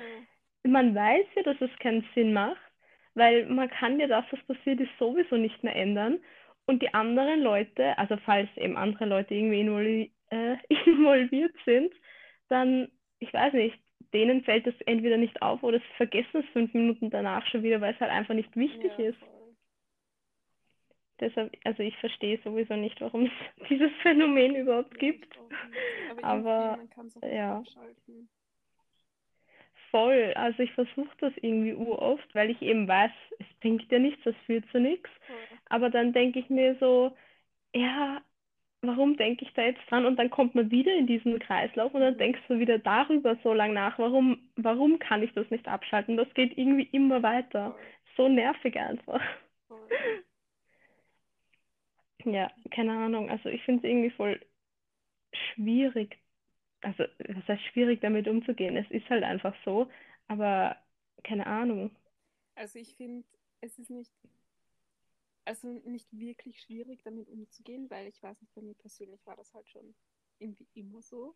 Man 0.64 0.94
weiß 0.94 1.24
ja, 1.36 1.42
dass 1.42 1.58
es 1.62 1.70
keinen 1.78 2.04
Sinn 2.14 2.34
macht, 2.34 2.60
weil 3.14 3.46
man 3.46 3.70
kann 3.70 3.98
ja 3.98 4.08
das, 4.08 4.26
was 4.30 4.42
passiert 4.42 4.78
ist, 4.78 4.90
sowieso 4.98 5.38
nicht 5.38 5.64
mehr 5.64 5.74
ändern. 5.74 6.18
Und 6.66 6.82
die 6.82 6.92
anderen 6.92 7.40
Leute, 7.40 7.96
also 7.96 8.18
falls 8.26 8.50
eben 8.56 8.76
andere 8.76 9.06
Leute 9.06 9.34
irgendwie 9.34 9.60
invol 9.60 10.10
äh, 10.32 10.56
involviert 10.84 11.54
sind, 11.64 11.94
dann, 12.50 12.88
ich 13.20 13.32
weiß 13.32 13.54
nicht, 13.54 13.78
denen 14.12 14.44
fällt 14.44 14.66
das 14.66 14.78
entweder 14.84 15.16
nicht 15.16 15.40
auf 15.40 15.62
oder 15.62 15.78
sie 15.78 15.96
vergessen 15.96 16.44
es 16.44 16.52
fünf 16.52 16.74
Minuten 16.74 17.08
danach 17.08 17.46
schon 17.46 17.62
wieder, 17.62 17.80
weil 17.80 17.94
es 17.94 18.00
halt 18.00 18.10
einfach 18.10 18.34
nicht 18.34 18.54
wichtig 18.54 18.92
ja, 18.98 19.06
ist. 19.06 19.18
Deshalb, 21.20 21.56
also 21.64 21.82
ich 21.82 21.96
verstehe 21.96 22.38
sowieso 22.44 22.76
nicht, 22.76 23.00
warum 23.00 23.26
es 23.26 23.32
dieses 23.68 23.90
Phänomen 24.02 24.54
überhaupt 24.56 24.92
ja, 24.94 24.98
gibt. 24.98 25.38
Aber, 26.22 26.78
Aber 27.22 27.28
ja. 27.28 27.62
Voll. 29.90 30.32
Also 30.34 30.62
ich 30.62 30.72
versuche 30.72 31.16
das 31.20 31.32
irgendwie 31.40 31.74
oft, 31.74 32.34
weil 32.34 32.50
ich 32.50 32.60
eben 32.60 32.86
weiß, 32.86 33.12
es 33.38 33.46
bringt 33.60 33.90
ja 33.90 33.98
nichts, 33.98 34.22
das 34.24 34.34
führt 34.44 34.64
zu 34.70 34.78
nichts. 34.80 35.08
Aber 35.70 35.90
dann 35.90 36.12
denke 36.12 36.38
ich 36.38 36.50
mir 36.50 36.76
so, 36.80 37.16
ja, 37.74 38.20
warum 38.82 39.16
denke 39.16 39.44
ich 39.44 39.52
da 39.54 39.62
jetzt 39.62 39.80
dran? 39.88 40.06
Und 40.06 40.16
dann 40.16 40.30
kommt 40.30 40.54
man 40.54 40.70
wieder 40.70 40.94
in 40.94 41.06
diesen 41.06 41.38
Kreislauf 41.38 41.94
und 41.94 42.00
dann 42.00 42.14
mhm. 42.14 42.18
denkst 42.18 42.40
du 42.48 42.58
wieder 42.58 42.78
darüber 42.78 43.36
so 43.42 43.52
lange 43.52 43.74
nach, 43.74 43.98
warum, 43.98 44.38
warum 44.56 44.98
kann 44.98 45.22
ich 45.22 45.32
das 45.32 45.48
nicht 45.50 45.66
abschalten? 45.66 46.16
Das 46.16 46.32
geht 46.34 46.56
irgendwie 46.56 46.88
immer 46.92 47.22
weiter. 47.22 47.74
So 48.16 48.28
nervig 48.28 48.76
einfach. 48.78 49.20
Ja, 52.26 52.50
keine 52.70 52.92
Ahnung. 52.92 53.30
Also 53.30 53.48
ich 53.48 53.62
finde 53.62 53.86
es 53.86 53.90
irgendwie 53.90 54.10
voll 54.10 54.40
schwierig. 55.54 56.18
Also, 56.82 57.04
was 57.28 57.48
heißt 57.48 57.62
schwierig, 57.72 58.00
damit 58.00 58.28
umzugehen? 58.28 58.76
Es 58.76 58.90
ist 58.90 59.08
halt 59.08 59.24
einfach 59.24 59.54
so, 59.64 59.88
aber 60.28 60.76
keine 61.24 61.46
Ahnung. 61.46 61.90
Also 62.54 62.78
ich 62.78 62.94
finde, 62.96 63.24
es 63.60 63.78
ist 63.78 63.90
nicht 63.90 64.12
also 65.46 65.68
nicht 65.84 66.08
wirklich 66.12 66.60
schwierig, 66.60 67.02
damit 67.04 67.28
umzugehen, 67.28 67.88
weil 67.88 68.08
ich 68.08 68.22
weiß 68.22 68.40
nicht, 68.40 68.54
bei 68.54 68.62
mir 68.62 68.74
persönlich 68.74 69.24
war 69.26 69.36
das 69.36 69.54
halt 69.54 69.68
schon 69.68 69.94
irgendwie 70.38 70.66
immer 70.74 71.00
so. 71.02 71.34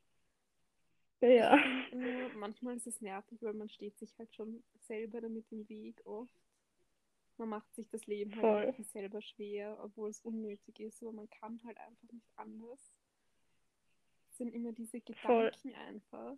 Ja. 1.20 1.59
Nur, 1.92 2.30
manchmal 2.37 2.76
ist 2.76 2.87
es 2.87 3.00
nervig, 3.00 3.40
weil 3.42 3.54
man 3.54 3.68
steht 3.68 3.99
sich 3.99 4.18
halt 4.18 4.35
schon 4.35 4.62
selber 4.80 5.20
damit 5.20 5.50
im 5.52 5.68
Weg 5.68 6.00
oft. 6.06 6.50
Man 7.40 7.49
macht 7.49 7.75
sich 7.75 7.88
das 7.88 8.06
Leben 8.06 8.37
halt 8.37 8.44
irgendwie 8.44 8.82
selber 8.82 9.23
schwer, 9.23 9.78
obwohl 9.82 10.11
es 10.11 10.20
unnötig 10.20 10.78
ist, 10.78 11.02
aber 11.02 11.12
man 11.12 11.30
kann 11.30 11.59
halt 11.64 11.78
einfach 11.78 12.12
nicht 12.12 12.28
anders. 12.37 12.94
Es 14.28 14.37
sind 14.37 14.52
immer 14.52 14.73
diese 14.73 15.00
Gedanken 15.00 15.70
Voll. 15.73 15.75
einfach 15.87 16.37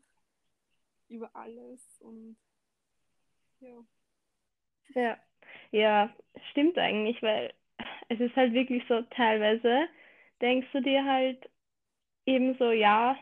über 1.08 1.34
alles 1.34 2.00
und 2.02 2.36
ja. 3.58 3.84
Ja, 4.94 5.18
ja, 5.72 6.16
stimmt 6.52 6.78
eigentlich, 6.78 7.20
weil 7.20 7.52
es 8.08 8.20
ist 8.20 8.36
halt 8.36 8.52
wirklich 8.52 8.84
so, 8.86 9.02
teilweise 9.02 9.88
denkst 10.40 10.68
du 10.72 10.82
dir 10.82 11.04
halt 11.04 11.50
eben 12.26 12.56
so, 12.58 12.70
ja, 12.70 13.18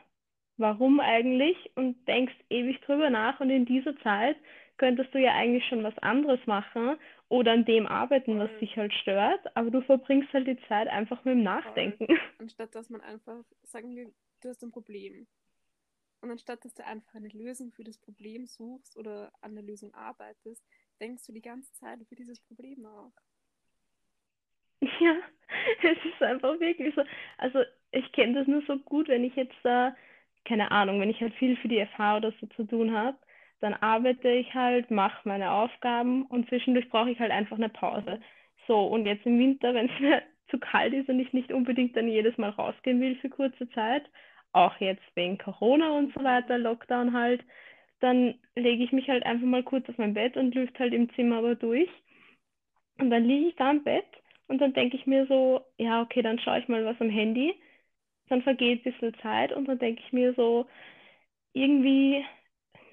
warum 0.59 1.01
eigentlich? 1.01 1.57
Und 1.77 2.07
denkst 2.07 2.35
ewig 2.51 2.79
drüber 2.83 3.09
nach 3.09 3.41
und 3.41 3.49
in 3.49 3.65
dieser 3.65 3.99
Zeit 4.01 4.37
könntest 4.77 5.15
du 5.15 5.19
ja 5.19 5.35
eigentlich 5.35 5.67
schon 5.67 5.83
was 5.83 5.97
anderes 5.99 6.45
machen 6.47 6.99
oder 7.31 7.53
an 7.53 7.65
dem 7.65 7.87
arbeiten, 7.87 8.39
was 8.39 8.51
dich 8.59 8.77
halt 8.77 8.93
stört, 8.93 9.57
aber 9.57 9.71
du 9.71 9.81
verbringst 9.83 10.33
halt 10.33 10.49
die 10.49 10.59
Zeit 10.69 10.89
einfach 10.89 11.25
mit 11.25 11.35
dem 11.35 11.45
Nachdenken. 11.45 12.07
Anstatt 12.39 12.75
dass 12.75 12.91
man 12.91 13.01
einfach, 13.01 13.45
sagen 13.63 13.95
wir, 13.97 14.13
du 14.43 14.49
hast 14.49 14.63
ein 14.63 14.73
Problem. 14.73 15.27
Und 16.21 16.31
anstatt 16.31 16.65
dass 16.65 16.75
du 16.75 16.85
einfach 16.85 17.15
eine 17.15 17.29
Lösung 17.29 17.71
für 17.73 17.85
das 17.85 17.97
Problem 17.99 18.47
suchst 18.47 18.97
oder 18.97 19.33
an 19.41 19.55
der 19.55 19.65
Lösung 19.65 19.95
arbeitest, 19.95 20.63
denkst 21.01 21.25
du 21.27 21.33
die 21.33 21.41
ganze 21.41 21.73
Zeit 21.75 22.01
über 22.01 22.17
dieses 22.17 22.41
Problem 22.41 22.83
nach. 22.83 23.13
Ja, 25.01 25.15
es 25.83 25.99
ist 26.05 26.23
einfach 26.23 26.59
wirklich 26.59 26.95
so. 26.95 27.03
Also 27.39 27.61
ich 27.93 28.11
kenne 28.13 28.35
das 28.35 28.47
nur 28.47 28.63
so 28.67 28.79
gut, 28.79 29.09
wenn 29.09 29.25
ich 29.25 29.35
jetzt 29.37 29.57
da, 29.63 29.95
keine 30.45 30.71
Ahnung, 30.71 31.01
wenn 31.01 31.11
ich 31.11 31.21
halt 31.21 31.35
viel 31.35 31.57
für 31.59 31.69
die 31.69 31.85
FH 31.85 32.17
oder 32.17 32.33
so 32.41 32.47
zu 32.49 32.65
tun 32.65 32.93
habe, 32.93 33.19
dann 33.61 33.75
arbeite 33.75 34.29
ich 34.31 34.55
halt, 34.55 34.91
mache 34.91 35.29
meine 35.29 35.51
Aufgaben 35.53 36.25
und 36.27 36.49
zwischendurch 36.49 36.89
brauche 36.91 37.11
ich 37.11 37.21
halt 37.21 37.31
einfach 37.33 37.57
eine 37.57 37.69
Pause. 37.69 38.21
So, 38.67 38.87
und 38.87 39.07
jetzt 39.07 39.27
im 39.27 39.39
Winter, 39.39 39.75
wenn 39.75 39.91
es 39.91 40.01
mir 40.01 40.23
zu 40.51 40.59
kalt 40.59 40.93
ist 40.95 41.09
und 41.09 41.21
ich 41.21 41.33
nicht 41.33 41.53
unbedingt 41.53 41.97
dann 41.97 42.09
jedes 42.09 42.37
Mal 42.39 42.51
rausgehen 42.51 43.01
will 43.01 43.17
für 43.17 43.29
kurze 43.31 43.69
Zeit, 43.71 44.05
auch 44.53 44.77
jetzt 44.81 45.03
wegen 45.15 45.39
Corona 45.39 45.91
und 45.93 46.13
so 46.15 46.25
weiter, 46.25 46.59
Lockdown 46.59 47.13
halt, 47.13 47.43
dann 48.01 48.35
lege 48.57 48.83
ich 48.83 48.93
mich 48.93 49.09
halt 49.09 49.25
einfach 49.25 49.47
mal 49.47 49.63
kurz 49.63 49.89
auf 49.89 49.99
mein 49.99 50.15
Bett 50.15 50.37
und 50.37 50.55
lüfte 50.55 50.81
halt 50.81 50.95
im 50.95 51.13
Zimmer 51.15 51.39
aber 51.39 51.55
durch. 51.55 51.89
Und 52.99 53.11
dann 53.11 53.25
liege 53.25 53.49
ich 53.49 53.57
da 53.57 53.71
im 53.71 53.83
Bett 53.83 54.07
und 54.49 54.61
dann 54.61 54.73
denke 54.75 54.97
ich 54.97 55.07
mir 55.07 55.27
so, 55.27 55.63
ja, 55.79 56.03
okay, 56.03 56.23
dann 56.23 56.39
schaue 56.39 56.59
ich 56.61 56.69
mal 56.69 56.85
was 56.85 57.01
am 57.01 57.11
Handy. 57.11 57.55
Dann 58.29 58.43
vergeht 58.43 58.81
ein 58.87 58.93
bisschen 58.93 59.15
Zeit 59.23 59.53
und 59.53 59.67
dann 59.69 59.79
denke 59.79 60.03
ich 60.07 60.13
mir 60.13 60.35
so, 60.35 60.67
irgendwie, 61.53 62.25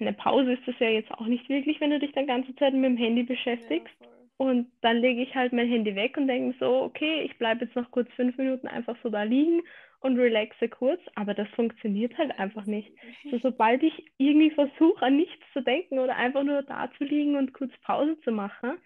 eine 0.00 0.12
Pause 0.12 0.52
ist 0.52 0.66
das 0.66 0.78
ja 0.78 0.88
jetzt 0.88 1.10
auch 1.12 1.26
nicht 1.26 1.48
wirklich, 1.48 1.80
wenn 1.80 1.90
du 1.90 1.98
dich 1.98 2.12
dann 2.12 2.26
ganze 2.26 2.54
Zeit 2.56 2.74
mit 2.74 2.84
dem 2.84 2.96
Handy 2.96 3.22
beschäftigst. 3.22 3.94
Ja, 4.00 4.06
und 4.38 4.70
dann 4.82 4.98
lege 4.98 5.22
ich 5.22 5.34
halt 5.34 5.52
mein 5.52 5.68
Handy 5.68 5.96
weg 5.96 6.16
und 6.16 6.28
denke 6.28 6.56
so, 6.60 6.82
okay, 6.82 7.22
ich 7.22 7.36
bleibe 7.38 7.64
jetzt 7.64 7.74
noch 7.74 7.90
kurz 7.90 8.08
fünf 8.12 8.38
Minuten 8.38 8.68
einfach 8.68 8.96
so 9.02 9.08
da 9.08 9.24
liegen 9.24 9.62
und 10.00 10.16
relaxe 10.16 10.68
kurz, 10.68 11.00
aber 11.16 11.34
das 11.34 11.48
funktioniert 11.48 12.16
halt 12.16 12.38
einfach 12.38 12.64
nicht. 12.64 12.92
So, 13.30 13.38
sobald 13.38 13.82
ich 13.82 13.92
irgendwie 14.16 14.50
versuche, 14.50 15.04
an 15.04 15.16
nichts 15.16 15.44
zu 15.52 15.60
denken 15.60 15.98
oder 15.98 16.14
einfach 16.14 16.44
nur 16.44 16.62
da 16.62 16.88
zu 16.96 17.04
liegen 17.04 17.36
und 17.36 17.52
kurz 17.52 17.72
Pause 17.82 18.16
zu 18.20 18.30
machen, 18.30 18.78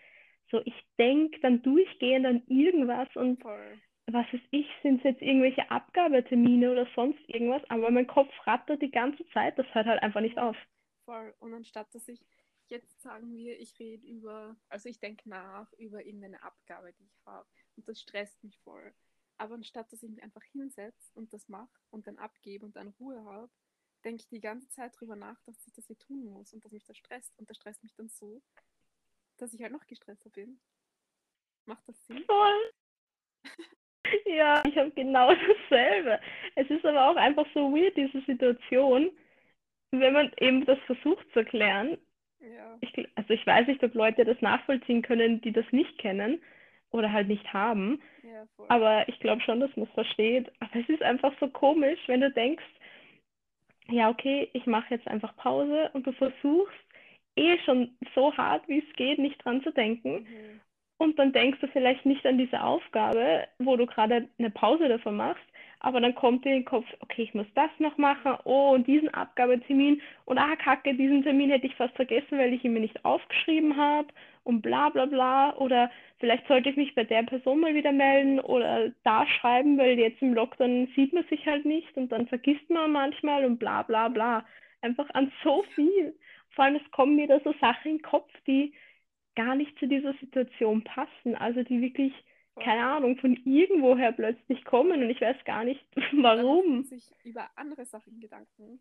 so 0.50 0.62
ich 0.64 0.75
denke 0.99 1.38
dann 1.40 1.62
durchgehend 1.62 2.25
an 2.25 2.42
irgendwas 2.47 3.09
und 3.14 3.42
Voll. 3.42 3.78
was 4.07 4.26
ist 4.33 4.45
ich, 4.52 4.66
sind 4.83 4.99
es 4.99 5.04
jetzt 5.04 5.23
irgendwelche 5.23 5.71
Abgabetermine 5.71 6.73
oder 6.73 6.87
sonst 6.95 7.21
irgendwas, 7.26 7.62
aber 7.69 7.90
mein 7.90 8.07
Kopf 8.07 8.33
rattert 8.47 8.81
die 8.81 8.90
ganze 8.90 9.26
Zeit, 9.35 9.59
das 9.59 9.66
hört 9.75 9.87
halt 9.87 10.02
einfach 10.02 10.23
nicht 10.23 10.38
auf. 10.38 10.57
Voll. 11.04 11.35
Und 11.40 11.54
anstatt 11.54 11.94
dass 11.94 12.09
ich 12.09 12.25
jetzt 12.68 13.02
sagen 13.02 13.37
wir, 13.37 13.59
ich 13.61 13.78
rede 13.78 14.06
über, 14.06 14.56
also 14.68 14.88
ich 14.88 14.99
denke 14.99 15.28
nach 15.28 15.71
über 15.75 16.04
irgendeine 16.04 16.42
Abgabe, 16.42 16.92
die 16.94 17.04
ich 17.04 17.26
habe 17.26 17.49
und 17.76 17.87
das 17.88 18.00
stresst 18.00 18.42
mich 18.42 18.59
voll. 18.61 18.94
Aber 19.37 19.54
anstatt 19.54 19.92
dass 19.92 20.02
ich 20.02 20.11
mich 20.11 20.23
einfach 20.23 20.42
hinsetze 20.44 21.12
und 21.14 21.32
das 21.32 21.49
mache 21.49 21.71
und 21.90 22.06
dann 22.06 22.18
abgebe 22.18 22.64
und 22.64 22.76
dann 22.76 22.88
Ruhe 22.88 23.23
habe, 23.25 23.50
denke 24.04 24.23
ich 24.23 24.28
die 24.28 24.40
ganze 24.40 24.68
Zeit 24.68 24.99
drüber 24.99 25.16
nach, 25.16 25.40
dass 25.42 25.66
ich 25.66 25.73
das 25.73 25.87
hier 25.87 25.99
tun 25.99 26.25
muss 26.25 26.52
und 26.52 26.64
dass 26.64 26.73
mich 26.73 26.85
das 26.85 26.97
stresst 26.97 27.38
und 27.38 27.49
das 27.49 27.56
stresst 27.56 27.82
mich 27.82 27.94
dann 27.94 28.09
so, 28.09 28.42
dass 29.37 29.54
ich 29.54 29.62
halt 29.62 29.73
noch 29.73 29.87
gestresster 29.87 30.30
bin. 30.30 30.61
Macht 31.66 31.87
das 31.88 32.06
Sinn? 32.06 32.25
Voll. 32.25 32.73
ja, 34.26 34.62
ich 34.66 34.76
habe 34.76 34.90
genau 34.92 35.32
dasselbe. 35.71 36.21
Es 36.54 36.68
ist 36.71 36.85
aber 36.85 37.11
auch 37.11 37.16
einfach 37.16 37.47
so 37.54 37.73
weird, 37.73 37.97
diese 37.97 38.21
Situation, 38.23 39.11
wenn 39.92 40.12
man 40.12 40.32
eben 40.40 40.64
das 40.64 40.78
versucht 40.87 41.30
zu 41.32 41.40
erklären. 41.40 41.99
Ja. 42.40 42.76
Ich, 42.80 42.92
also 43.14 43.32
ich 43.32 43.46
weiß 43.46 43.68
nicht, 43.68 43.84
ob 43.84 43.94
Leute 43.94 44.25
das 44.25 44.40
nachvollziehen 44.40 45.02
können, 45.02 45.40
die 45.42 45.52
das 45.52 45.66
nicht 45.70 45.96
kennen 45.99 46.42
oder 46.90 47.12
halt 47.12 47.28
nicht 47.28 47.52
haben. 47.52 48.02
Ja, 48.22 48.46
aber 48.68 49.08
ich 49.08 49.18
glaube 49.20 49.42
schon, 49.42 49.61
dass 49.61 49.75
man 49.76 49.87
es 49.87 49.94
versteht. 49.94 50.50
Aber 50.61 50.75
es 50.75 50.88
ist 50.88 51.02
einfach 51.02 51.32
so 51.38 51.49
komisch, 51.49 52.00
wenn 52.06 52.20
du 52.20 52.30
denkst, 52.30 52.64
ja, 53.88 54.08
okay, 54.08 54.49
ich 54.52 54.66
mache 54.66 54.94
jetzt 54.94 55.06
einfach 55.06 55.37
Pause 55.37 55.90
und 55.92 56.06
du 56.06 56.12
versuchst 56.12 56.76
eh 57.37 57.58
schon 57.64 57.96
so 58.14 58.37
hart, 58.37 58.66
wie 58.68 58.78
es 58.78 58.96
geht, 58.96 59.18
nicht 59.18 59.44
dran 59.44 59.62
zu 59.62 59.72
denken. 59.72 60.22
Mhm. 60.22 60.61
Und 60.99 61.18
dann 61.18 61.32
denkst 61.32 61.58
du 61.61 61.68
vielleicht 61.68 62.06
nicht 62.06 62.25
an 62.26 62.38
diese 62.38 62.62
Aufgabe, 62.62 63.49
wo 63.58 63.76
du 63.76 63.87
gerade 63.87 64.28
eine 64.38 64.50
Pause 64.50 64.88
davon 64.88 65.16
machst, 65.16 65.42
aber 65.84 66.00
dann 66.00 66.14
kommt 66.14 66.44
dir 66.44 66.50
in 66.50 66.60
den 66.60 66.64
Kopf, 66.64 66.86
okay, 67.00 67.22
ich 67.22 67.34
muss 67.34 67.46
das 67.54 67.70
noch 67.78 67.98
machen, 67.98 68.36
oh, 68.44 68.70
und 68.70 68.86
diesen 68.86 69.12
Abgabetermin 69.12 70.00
und 70.24 70.38
ah, 70.38 70.54
kacke, 70.56 70.94
diesen 70.94 71.24
Termin 71.24 71.50
hätte 71.50 71.66
ich 71.66 71.74
fast 71.74 71.94
vergessen, 71.96 72.38
weil 72.38 72.52
ich 72.52 72.64
ihn 72.64 72.72
mir 72.72 72.80
nicht 72.80 73.04
aufgeschrieben 73.04 73.76
habe 73.76 74.08
und 74.44 74.62
bla 74.62 74.90
bla 74.90 75.06
bla. 75.06 75.56
Oder 75.56 75.90
vielleicht 76.18 76.46
sollte 76.46 76.70
ich 76.70 76.76
mich 76.76 76.94
bei 76.94 77.02
der 77.04 77.24
Person 77.24 77.60
mal 77.60 77.74
wieder 77.74 77.92
melden 77.92 78.38
oder 78.38 78.90
da 79.02 79.26
schreiben, 79.26 79.76
weil 79.76 79.98
jetzt 79.98 80.22
im 80.22 80.34
Lockdown 80.34 80.88
sieht 80.94 81.12
man 81.12 81.24
sich 81.24 81.44
halt 81.46 81.64
nicht 81.64 81.96
und 81.96 82.10
dann 82.12 82.28
vergisst 82.28 82.70
man 82.70 82.92
manchmal 82.92 83.44
und 83.44 83.58
bla 83.58 83.82
bla 83.82 84.08
bla. 84.08 84.46
Einfach 84.82 85.08
an 85.14 85.32
so 85.42 85.64
viel. 85.74 86.14
Vor 86.50 86.64
allem, 86.64 86.76
es 86.76 86.90
kommen 86.92 87.16
mir 87.16 87.26
da 87.26 87.40
so 87.40 87.52
Sachen 87.60 87.92
in 87.92 87.96
den 87.98 88.02
Kopf, 88.02 88.30
die 88.46 88.72
gar 89.34 89.56
nicht 89.56 89.76
zu 89.78 89.86
dieser 89.88 90.12
Situation 90.14 90.84
passen. 90.84 91.34
Also 91.34 91.62
die 91.64 91.80
wirklich, 91.80 92.12
keine 92.61 92.85
Ahnung, 92.85 93.16
von 93.16 93.37
irgendwoher 93.44 94.12
plötzlich 94.12 94.64
kommen 94.64 95.02
und 95.02 95.11
ich 95.11 95.21
weiß 95.21 95.44
gar 95.44 95.64
nicht, 95.64 95.85
warum. 96.12 96.82
Dann 96.82 96.85
sich 96.85 97.11
über 97.25 97.50
andere 97.56 97.85
Sachen 97.85 98.21
Gedanken 98.21 98.80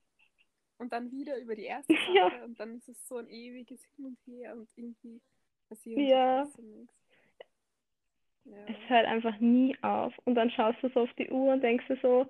und 0.77 0.91
dann 0.91 1.11
wieder 1.11 1.37
über 1.39 1.55
die 1.55 1.63
erste 1.63 1.93
Sache 2.07 2.13
ja. 2.15 2.43
und 2.43 2.59
dann 2.59 2.75
ist 2.75 2.89
es 2.89 3.07
so 3.07 3.17
ein 3.17 3.29
ewiges 3.29 3.83
Hin 3.95 4.05
und 4.05 4.17
Her 4.25 4.53
und 4.53 4.69
irgendwie 4.75 5.21
passiert 5.69 5.99
ja. 5.99 6.43
nichts. 6.43 6.59
Ja. 8.43 8.57
Es 8.67 8.89
hört 8.89 9.05
einfach 9.05 9.39
nie 9.39 9.77
auf. 9.83 10.13
Und 10.25 10.35
dann 10.35 10.49
schaust 10.49 10.81
du 10.81 10.89
so 10.89 11.01
auf 11.01 11.13
die 11.13 11.29
Uhr 11.29 11.53
und 11.53 11.61
denkst 11.61 11.85
du 11.87 11.95
so, 11.97 12.27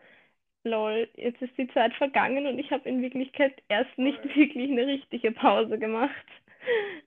lol, 0.64 1.10
jetzt 1.16 1.42
ist 1.42 1.58
die 1.58 1.70
Zeit 1.70 1.94
vergangen 1.94 2.46
und 2.48 2.60
ich 2.60 2.70
habe 2.72 2.88
in 2.88 3.02
Wirklichkeit 3.02 3.62
erst 3.70 3.98
nicht 3.98 4.24
wirklich 4.36 4.70
eine 4.70 4.86
richtige 4.88 5.32
Pause 5.32 5.80
gemacht. 5.80 6.26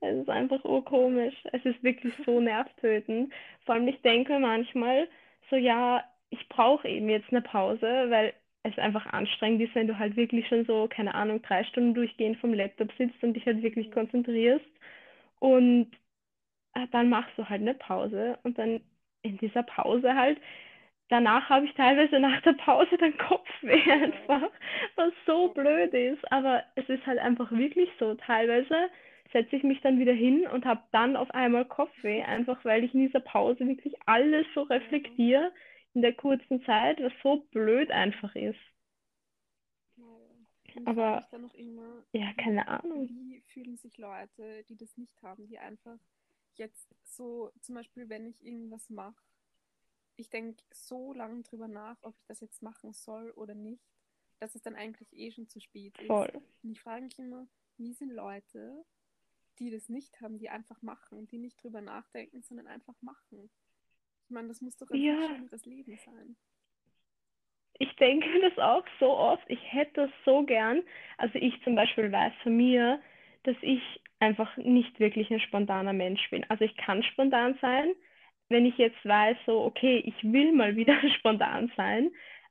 Es 0.01 0.17
ist 0.17 0.29
einfach 0.31 0.65
urkomisch. 0.65 1.35
Es 1.53 1.65
ist 1.65 1.83
wirklich 1.83 2.15
so 2.25 2.41
nervtötend. 2.41 3.33
Vor 3.65 3.75
allem, 3.75 3.89
ich 3.89 4.01
denke 4.03 4.39
manchmal 4.39 5.09
so, 5.51 5.57
ja, 5.57 6.05
ich 6.31 6.49
brauche 6.49 6.89
eben 6.89 7.09
jetzt 7.09 7.31
eine 7.31 7.43
Pause, 7.43 8.07
weil 8.11 8.35
es 8.63 8.79
einfach 8.79 9.07
anstrengend 9.07 9.61
ist, 9.63 9.75
wenn 9.75 9.87
du 9.89 9.99
halt 9.99 10.17
wirklich 10.17 10.49
schon 10.49 10.65
so, 10.65 10.89
keine 10.89 11.15
Ahnung, 11.15 11.43
drei 11.43 11.65
Stunden 11.65 11.95
durchgehend 11.95 12.39
vom 12.39 12.55
Laptop 12.55 12.91
sitzt 12.99 13.23
und 13.23 13.35
dich 13.35 13.47
halt 13.47 13.63
wirklich 13.63 13.91
konzentrierst. 13.93 14.65
Und 15.41 15.91
äh, 16.75 16.87
dann 16.93 17.09
machst 17.09 17.33
du 17.37 17.49
halt 17.49 17.61
eine 17.63 17.75
Pause 17.75 18.39
und 18.43 18.59
dann 18.59 18.81
in 19.23 19.39
dieser 19.39 19.63
Pause 19.63 20.15
halt, 20.15 20.39
danach 21.09 21.49
habe 21.51 21.67
ich 21.67 21.75
teilweise 21.75 22.21
nach 22.21 22.41
der 22.43 22.55
Pause 22.55 22.97
dann 22.99 23.17
Kopfweh 23.19 23.83
einfach, 23.93 24.51
was 24.97 25.13
so 25.27 25.49
blöd 25.49 25.95
ist. 25.95 26.31
Aber 26.33 26.63
es 26.77 26.89
ist 26.89 27.07
halt 27.07 27.19
einfach 27.19 27.51
wirklich 27.53 27.91
so. 27.99 28.15
Teilweise 28.15 28.91
setze 29.35 29.57
ich 29.57 29.65
mich 29.65 29.81
dann 29.81 29.99
wieder 29.99 30.13
hin 30.13 30.47
und 30.47 30.65
habe 30.65 30.83
dann 30.93 31.17
auf 31.17 31.31
einmal 31.33 31.67
Kopfweh, 31.67 32.23
einfach 32.23 32.65
weil 32.65 32.85
ich 32.85 32.95
in 32.95 33.01
dieser 33.01 33.21
Pause 33.21 33.67
wirklich 33.67 33.95
alles 34.07 34.47
so 34.55 34.63
reflektiere 34.63 35.53
in 35.93 36.03
der 36.03 36.15
kurzen 36.15 36.65
Zeit, 36.65 37.03
was 37.03 37.13
so 37.23 37.41
blöd 37.51 37.91
einfach 37.91 38.35
ist. 38.37 38.59
Und 40.77 40.87
Aber 40.87 41.19
ich 41.21 41.27
dann 41.27 41.43
noch 41.43 41.55
immer, 41.55 42.05
ja, 42.13 42.33
keine 42.35 42.67
Ahnung. 42.67 43.09
Wie 43.09 43.43
fühlen 43.49 43.77
sich 43.77 43.99
Leute, 43.99 44.65
die 44.69 44.77
das 44.77 44.97
nicht 44.97 45.21
haben, 45.23 45.47
die 45.49 45.59
einfach 45.59 45.99
jetzt 46.55 46.95
so, 47.05 47.51
zum 47.61 47.75
Beispiel, 47.75 48.09
wenn 48.09 48.27
ich 48.27 48.45
irgendwas 48.45 48.89
mache, 48.89 49.23
ich 50.17 50.31
denke 50.31 50.63
so 50.73 51.13
lange 51.13 51.43
drüber 51.43 51.67
nach, 51.67 51.97
ob 52.03 52.15
ich 52.17 52.25
das 52.27 52.41
jetzt 52.41 52.63
machen 52.63 52.93
soll 52.93 53.33
oder 53.33 53.55
nicht, 53.55 53.83
dass 54.39 54.55
es 54.55 54.63
dann 54.63 54.77
eigentlich 54.77 55.13
eh 55.13 55.31
schon 55.33 55.49
zu 55.49 55.61
spät 55.61 55.99
ist. 55.99 56.07
Voll. 56.07 56.31
Und 56.63 56.71
ich 56.71 56.81
frage 56.81 57.03
mich 57.03 57.19
immer, 57.19 57.49
wie 57.77 57.93
sind 57.93 58.13
Leute, 58.13 58.85
die 59.59 59.71
das 59.71 59.89
nicht 59.89 60.21
haben, 60.21 60.39
die 60.39 60.49
einfach 60.49 60.81
machen, 60.83 61.27
die 61.29 61.39
nicht 61.39 61.63
drüber 61.63 61.81
nachdenken, 61.81 62.43
sondern 62.43 62.67
einfach 62.67 63.01
machen. 63.03 63.51
Ich 64.25 64.31
meine, 64.31 64.49
das 64.49 64.61
muss 64.61 64.77
doch 64.77 64.91
ein 64.91 65.01
ja. 65.01 65.29
schöneres 65.29 65.65
Leben 65.67 65.99
sein. 66.05 66.37
Ich 67.79 67.95
denke 67.97 68.29
das 68.41 68.59
auch 68.59 68.85
so 69.01 69.11
oft. 69.11 69.45
Ich 69.49 69.61
hätte 69.73 70.03
das 70.03 70.11
so 70.25 70.45
gern. 70.45 70.83
Also 71.19 71.39
ich 71.39 71.61
zum 71.63 71.75
Beispiel 71.75 72.11
weiß 72.11 72.33
von 72.43 72.57
mir, 72.57 73.01
dass 73.45 73.57
ich 73.61 73.83
einfach 74.21 74.57
nicht 74.57 74.99
wirklich 75.01 75.31
ein 75.31 75.41
spontaner 75.41 75.93
Mensch 75.93 76.31
bin. 76.31 76.45
Also 76.49 76.65
ich 76.65 76.77
kann 76.77 77.03
spontan 77.03 77.59
sein, 77.61 77.95
wenn 78.49 78.67
ich 78.67 78.79
jetzt 78.79 79.05
weiß, 79.05 79.37
so, 79.47 79.63
okay, 79.65 80.03
ich 80.05 80.33
will 80.33 80.53
mal 80.53 80.77
wieder 80.77 80.97
spontan 81.19 81.71
sein, 81.77 82.11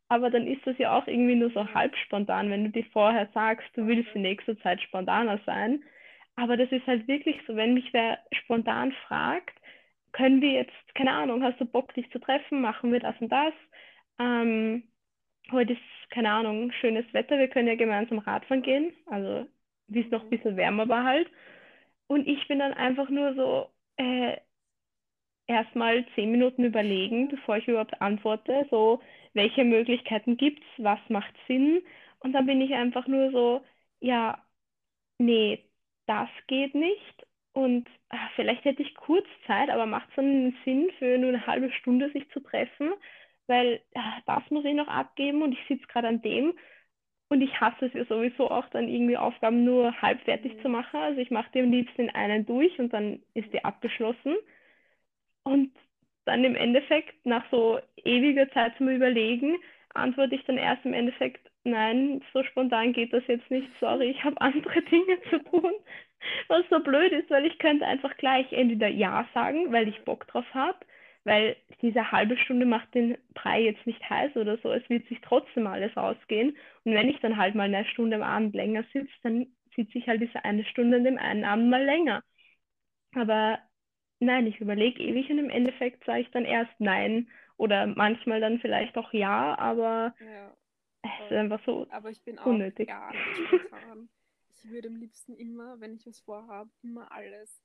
aber 0.10 0.30
dann 0.30 0.46
ist 0.48 0.66
das 0.68 0.78
ja 0.78 0.98
auch 0.98 1.08
irgendwie 1.08 1.36
nur 1.36 1.50
so 1.52 1.74
halb 1.74 1.96
spontan, 1.98 2.52
wenn 2.52 2.66
du 2.66 2.70
dir 2.70 2.86
vorher 2.92 3.30
sagst, 3.34 3.68
du 3.76 3.88
willst 3.88 4.14
in 4.14 4.22
nächster 4.22 4.58
Zeit 4.60 4.82
spontaner 4.82 5.40
sein. 5.46 5.84
Aber 6.36 6.58
das 6.58 6.72
ist 6.72 6.86
halt 6.88 7.08
wirklich 7.08 7.38
so, 7.48 7.56
wenn 7.56 7.74
mich 7.74 7.94
wer 7.94 8.20
spontan 8.34 8.92
fragt, 9.08 9.56
können 10.12 10.42
wir 10.42 10.52
jetzt, 10.52 10.96
keine 10.96 11.12
Ahnung, 11.12 11.44
hast 11.44 11.60
du 11.60 11.66
Bock, 11.66 11.94
dich 11.94 12.10
zu 12.12 12.20
treffen, 12.20 12.62
machen 12.62 12.92
wir 12.92 13.00
das 13.00 13.16
und 13.20 13.30
das. 13.32 13.54
Ähm, 14.20 14.84
heute 15.52 15.74
ist, 15.74 15.82
keine 16.12 16.32
Ahnung, 16.32 16.72
schönes 16.74 17.06
Wetter, 17.14 17.38
wir 17.40 17.50
können 17.50 17.68
ja 17.68 17.76
gemeinsam 17.76 18.20
Radfahren 18.20 18.64
gehen, 18.64 18.94
also 19.08 19.48
wie 19.88 20.02
es 20.02 20.12
noch 20.12 20.24
ein 20.24 20.30
bisschen 20.30 20.58
wärmer 20.58 20.88
war 20.90 21.04
halt. 21.06 21.30
Und 22.08 22.28
ich 22.28 22.48
bin 22.48 22.60
dann 22.60 22.74
einfach 22.74 23.10
nur 23.10 23.36
so, 23.36 23.70
äh, 23.98 24.38
erstmal 25.48 26.06
zehn 26.16 26.32
Minuten 26.32 26.64
überlegen, 26.66 27.28
bevor 27.30 27.58
ich 27.58 27.68
überhaupt 27.68 28.02
antworte, 28.02 28.66
so, 28.72 29.02
welche 29.34 29.64
Möglichkeiten 29.64 30.38
gibt 30.38 30.60
es, 30.78 30.84
was 30.84 31.00
macht 31.10 31.34
Sinn. 31.48 31.82
Und 32.20 32.34
dann 32.34 32.46
bin 32.46 32.62
ich 32.62 32.74
einfach 32.74 33.08
nur 33.08 33.32
so, 33.32 33.62
ja, 34.00 34.44
nee, 35.20 35.66
das 36.08 36.30
geht 36.48 36.76
nicht. 36.76 37.26
Und 37.54 37.88
ach, 38.10 38.32
vielleicht 38.36 38.66
hätte 38.66 38.82
ich 38.82 38.96
kurz 38.96 39.28
Zeit, 39.46 39.70
aber 39.70 39.86
macht 39.86 40.10
es 40.12 40.18
einen 40.18 40.58
Sinn, 40.66 40.90
für 40.98 41.18
nur 41.18 41.30
eine 41.30 41.46
halbe 41.46 41.72
Stunde 41.72 42.10
sich 42.12 42.28
zu 42.32 42.40
treffen, 42.40 42.94
weil 43.48 43.82
ach, 43.96 44.22
das 44.26 44.50
muss 44.50 44.66
ich 44.66 44.74
noch 44.74 44.88
abgeben 44.88 45.44
und 45.44 45.54
ich 45.54 45.68
sitze 45.68 45.86
gerade 45.88 46.08
an 46.08 46.22
dem. 46.22 46.54
Und 47.30 47.42
ich 47.42 47.60
hasse 47.60 47.88
es 47.88 47.94
ja 47.94 48.06
sowieso 48.06 48.52
auch, 48.52 48.68
dann 48.70 48.88
irgendwie 48.88 49.18
Aufgaben 49.18 49.64
nur 49.64 50.02
halb 50.02 50.22
fertig 50.22 50.62
zu 50.62 50.70
machen. 50.70 51.00
Also 51.00 51.20
ich 51.20 51.32
mache 51.32 51.50
die 51.54 51.62
am 51.62 51.72
liebsten 51.72 52.04
in 52.04 52.10
einen 52.12 52.46
durch 52.46 52.78
und 52.80 52.94
dann 52.94 53.24
ist 53.34 53.52
die 53.54 53.64
abgeschlossen. 53.64 54.36
Und 55.44 55.72
dann 56.26 56.44
im 56.44 56.56
Endeffekt, 56.56 57.26
nach 57.26 57.44
so 57.52 57.80
ewiger 58.04 58.50
Zeit 58.52 58.78
zum 58.78 58.90
Überlegen, 58.90 59.58
antworte 59.94 60.36
ich 60.36 60.46
dann 60.46 60.58
erst 60.58 60.86
im 60.86 60.94
Endeffekt, 60.94 61.50
nein, 61.64 62.22
so 62.34 62.44
spontan 62.44 62.94
geht 62.94 63.14
das 63.14 63.24
jetzt 63.28 63.50
nicht, 63.52 63.68
sorry, 63.80 64.10
ich 64.12 64.24
habe 64.24 64.40
andere 64.42 64.82
Dinge 64.92 65.22
zu 65.30 65.40
tun. 65.46 65.74
Was 66.48 66.66
so 66.70 66.80
blöd 66.80 67.12
ist, 67.12 67.30
weil 67.30 67.46
ich 67.46 67.60
könnte 67.60 67.86
einfach 67.86 68.16
gleich 68.18 68.52
entweder 68.54 68.88
Ja 68.88 69.28
sagen, 69.34 69.72
weil 69.74 69.88
ich 69.90 70.04
Bock 70.06 70.28
drauf 70.28 70.46
habe, 70.54 70.80
weil 71.26 71.58
diese 71.82 72.12
halbe 72.12 72.38
Stunde 72.38 72.66
macht 72.66 72.94
den 72.96 73.18
Brei 73.34 73.62
jetzt 73.64 73.86
nicht 73.88 74.10
heiß 74.10 74.36
oder 74.38 74.58
so, 74.60 74.72
es 74.72 74.90
wird 74.90 75.08
sich 75.08 75.20
trotzdem 75.22 75.68
alles 75.68 75.96
ausgehen. 75.98 76.58
Und 76.86 76.94
wenn 76.94 77.10
ich 77.10 77.20
dann 77.22 77.38
halt 77.38 77.56
mal 77.56 77.64
eine 77.66 77.86
Stunde 77.86 78.18
am 78.18 78.24
Abend 78.24 78.56
länger 78.56 78.84
sitze, 78.94 79.12
dann 79.24 79.48
sitze 79.76 79.98
ich 79.98 80.08
halt 80.08 80.22
diese 80.22 80.44
eine 80.46 80.66
Stunde 80.66 80.98
an 80.98 81.04
dem 81.06 81.18
einen 81.18 81.44
Abend 81.46 81.70
mal 81.70 81.84
länger. 81.84 82.24
Aber 83.16 83.60
nein, 84.20 84.48
ich 84.48 84.60
überlege 84.62 85.04
ewig 85.04 85.30
und 85.30 85.40
im 85.40 85.50
Endeffekt 85.50 86.06
sage 86.06 86.22
ich 86.22 86.32
dann 86.32 86.46
erst 86.46 86.74
Nein 86.80 87.30
oder 87.58 87.88
manchmal 87.88 88.42
dann 88.42 88.60
vielleicht 88.60 88.98
auch 88.98 89.14
Ja, 89.14 89.58
aber 89.60 90.14
ja, 90.20 90.56
es 91.04 91.26
ist 91.26 91.32
einfach 91.32 91.64
so 91.66 91.86
aber 91.90 92.10
ich 92.10 92.22
bin 92.24 92.40
unnötig. 92.40 92.90
Auch 92.90 92.94
gar 92.94 93.14
nicht 93.14 93.48
spontan. 93.48 94.10
ich 94.56 94.70
würde 94.70 94.88
am 94.88 94.96
liebsten 94.96 95.36
immer, 95.36 95.80
wenn 95.80 95.96
ich 95.96 96.08
was 96.08 96.20
vorhabe, 96.20 96.72
immer 96.82 97.12
alles 97.12 97.62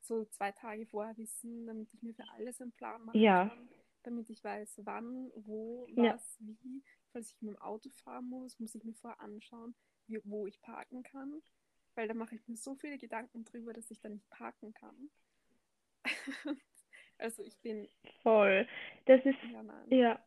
so 0.00 0.24
zwei 0.24 0.52
Tage 0.52 0.86
vorher 0.86 1.16
wissen, 1.16 1.66
damit 1.66 1.92
ich 1.92 2.02
mir 2.02 2.14
für 2.14 2.28
alles 2.34 2.60
einen 2.60 2.72
Plan 2.72 3.04
machen 3.04 3.20
ja. 3.20 3.48
kann, 3.48 3.68
damit 4.02 4.30
ich 4.30 4.42
weiß, 4.42 4.80
wann, 4.84 5.30
wo, 5.34 5.86
was, 5.94 6.38
ja. 6.40 6.46
wie. 6.62 6.82
Falls 7.12 7.32
ich 7.32 7.42
mit 7.42 7.54
dem 7.54 7.62
Auto 7.62 7.88
fahren 8.04 8.28
muss, 8.28 8.58
muss 8.60 8.74
ich 8.74 8.84
mir 8.84 8.94
vorher 8.94 9.20
anschauen, 9.20 9.74
wie, 10.06 10.20
wo 10.24 10.46
ich 10.46 10.60
parken 10.60 11.02
kann, 11.02 11.42
weil 11.94 12.08
da 12.08 12.14
mache 12.14 12.34
ich 12.34 12.46
mir 12.46 12.56
so 12.56 12.74
viele 12.74 12.98
Gedanken 12.98 13.44
drüber, 13.44 13.72
dass 13.72 13.90
ich 13.90 14.00
da 14.00 14.08
nicht 14.08 14.28
parken 14.30 14.74
kann. 14.74 15.10
also 17.18 17.42
ich 17.42 17.58
bin. 17.58 17.88
Voll. 18.22 18.68
Das 19.06 19.24
ist. 19.24 19.38
Ja, 19.50 19.96
ja, 19.96 20.24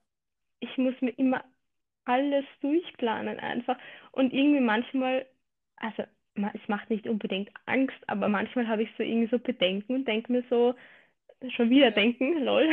ich 0.60 0.78
muss 0.78 1.00
mir 1.02 1.12
immer 1.12 1.44
alles 2.06 2.46
durchplanen 2.62 3.40
einfach. 3.40 3.78
Und 4.12 4.34
irgendwie 4.34 4.62
manchmal, 4.62 5.26
also 5.78 6.04
es 6.36 6.68
macht 6.68 6.90
nicht 6.90 7.08
unbedingt 7.08 7.50
Angst, 7.66 7.98
aber 8.08 8.30
manchmal 8.30 8.68
habe 8.68 8.84
ich 8.84 8.90
so 8.98 9.04
irgendwie 9.04 9.30
so 9.30 9.40
Bedenken 9.40 9.96
und 9.96 10.08
denke 10.08 10.32
mir 10.32 10.44
so, 10.50 10.76
schon 11.56 11.70
wieder 11.70 11.92
denken, 11.92 12.44
lol. 12.46 12.70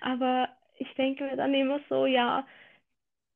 Aber 0.00 0.48
ich 0.78 0.92
denke 0.94 1.24
mir 1.24 1.36
dann 1.36 1.54
immer 1.54 1.80
so, 1.88 2.06
ja, 2.06 2.46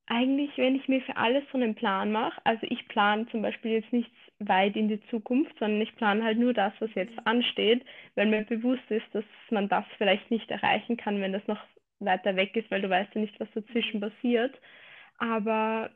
eigentlich, 0.06 0.50
wenn 0.56 0.74
ich 0.76 0.88
mir 0.88 1.02
für 1.02 1.16
alles 1.16 1.44
so 1.52 1.58
einen 1.58 1.74
Plan 1.74 2.10
mache, 2.12 2.40
also 2.44 2.66
ich 2.70 2.88
plane 2.88 3.26
zum 3.30 3.42
Beispiel 3.42 3.72
jetzt 3.72 3.92
nichts 3.92 4.14
weit 4.38 4.76
in 4.76 4.88
die 4.88 5.02
Zukunft, 5.08 5.58
sondern 5.58 5.80
ich 5.82 5.94
plane 5.96 6.24
halt 6.24 6.38
nur 6.38 6.54
das, 6.54 6.72
was 6.80 6.90
jetzt 6.94 7.14
ansteht, 7.26 7.84
weil 8.14 8.26
mir 8.26 8.42
bewusst 8.44 8.90
ist, 8.90 9.06
dass 9.12 9.24
man 9.50 9.68
das 9.68 9.84
vielleicht 9.98 10.30
nicht 10.30 10.50
erreichen 10.50 10.96
kann, 10.96 11.20
wenn 11.20 11.32
das 11.32 11.46
noch 11.46 11.60
weiter 12.00 12.36
weg 12.36 12.56
ist, 12.56 12.70
weil 12.70 12.80
du 12.82 12.88
weißt 12.88 13.14
ja 13.14 13.20
nicht, 13.20 13.38
was 13.40 13.50
dazwischen 13.54 14.00
passiert. 14.00 14.58
Aber 15.18 15.90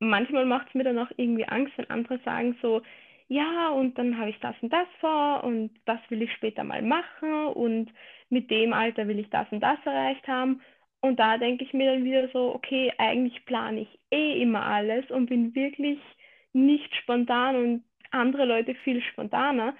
manchmal 0.00 0.44
macht 0.46 0.68
es 0.68 0.74
mir 0.74 0.84
dann 0.84 0.98
auch 0.98 1.10
irgendwie 1.16 1.46
Angst, 1.46 1.72
wenn 1.76 1.90
andere 1.90 2.18
sagen 2.24 2.56
so, 2.62 2.82
ja, 3.28 3.70
und 3.70 3.96
dann 3.98 4.18
habe 4.18 4.30
ich 4.30 4.38
das 4.40 4.54
und 4.60 4.72
das 4.72 4.86
vor 5.00 5.44
und 5.44 5.70
das 5.86 5.98
will 6.10 6.22
ich 6.22 6.32
später 6.34 6.64
mal 6.64 6.82
machen 6.82 7.46
und 7.48 7.90
mit 8.28 8.50
dem 8.50 8.72
Alter 8.72 9.08
will 9.08 9.18
ich 9.18 9.30
das 9.30 9.46
und 9.50 9.60
das 9.60 9.78
erreicht 9.84 10.26
haben. 10.28 10.60
Und 11.00 11.18
da 11.18 11.38
denke 11.38 11.64
ich 11.64 11.72
mir 11.72 11.92
dann 11.92 12.04
wieder 12.04 12.28
so, 12.28 12.54
okay, 12.54 12.92
eigentlich 12.98 13.44
plane 13.46 13.80
ich 13.82 13.98
eh 14.10 14.40
immer 14.42 14.64
alles 14.64 15.10
und 15.10 15.26
bin 15.26 15.54
wirklich 15.54 15.98
nicht 16.52 16.94
spontan 16.96 17.56
und 17.56 17.84
andere 18.10 18.44
Leute 18.44 18.74
viel 18.84 19.02
spontaner. 19.02 19.74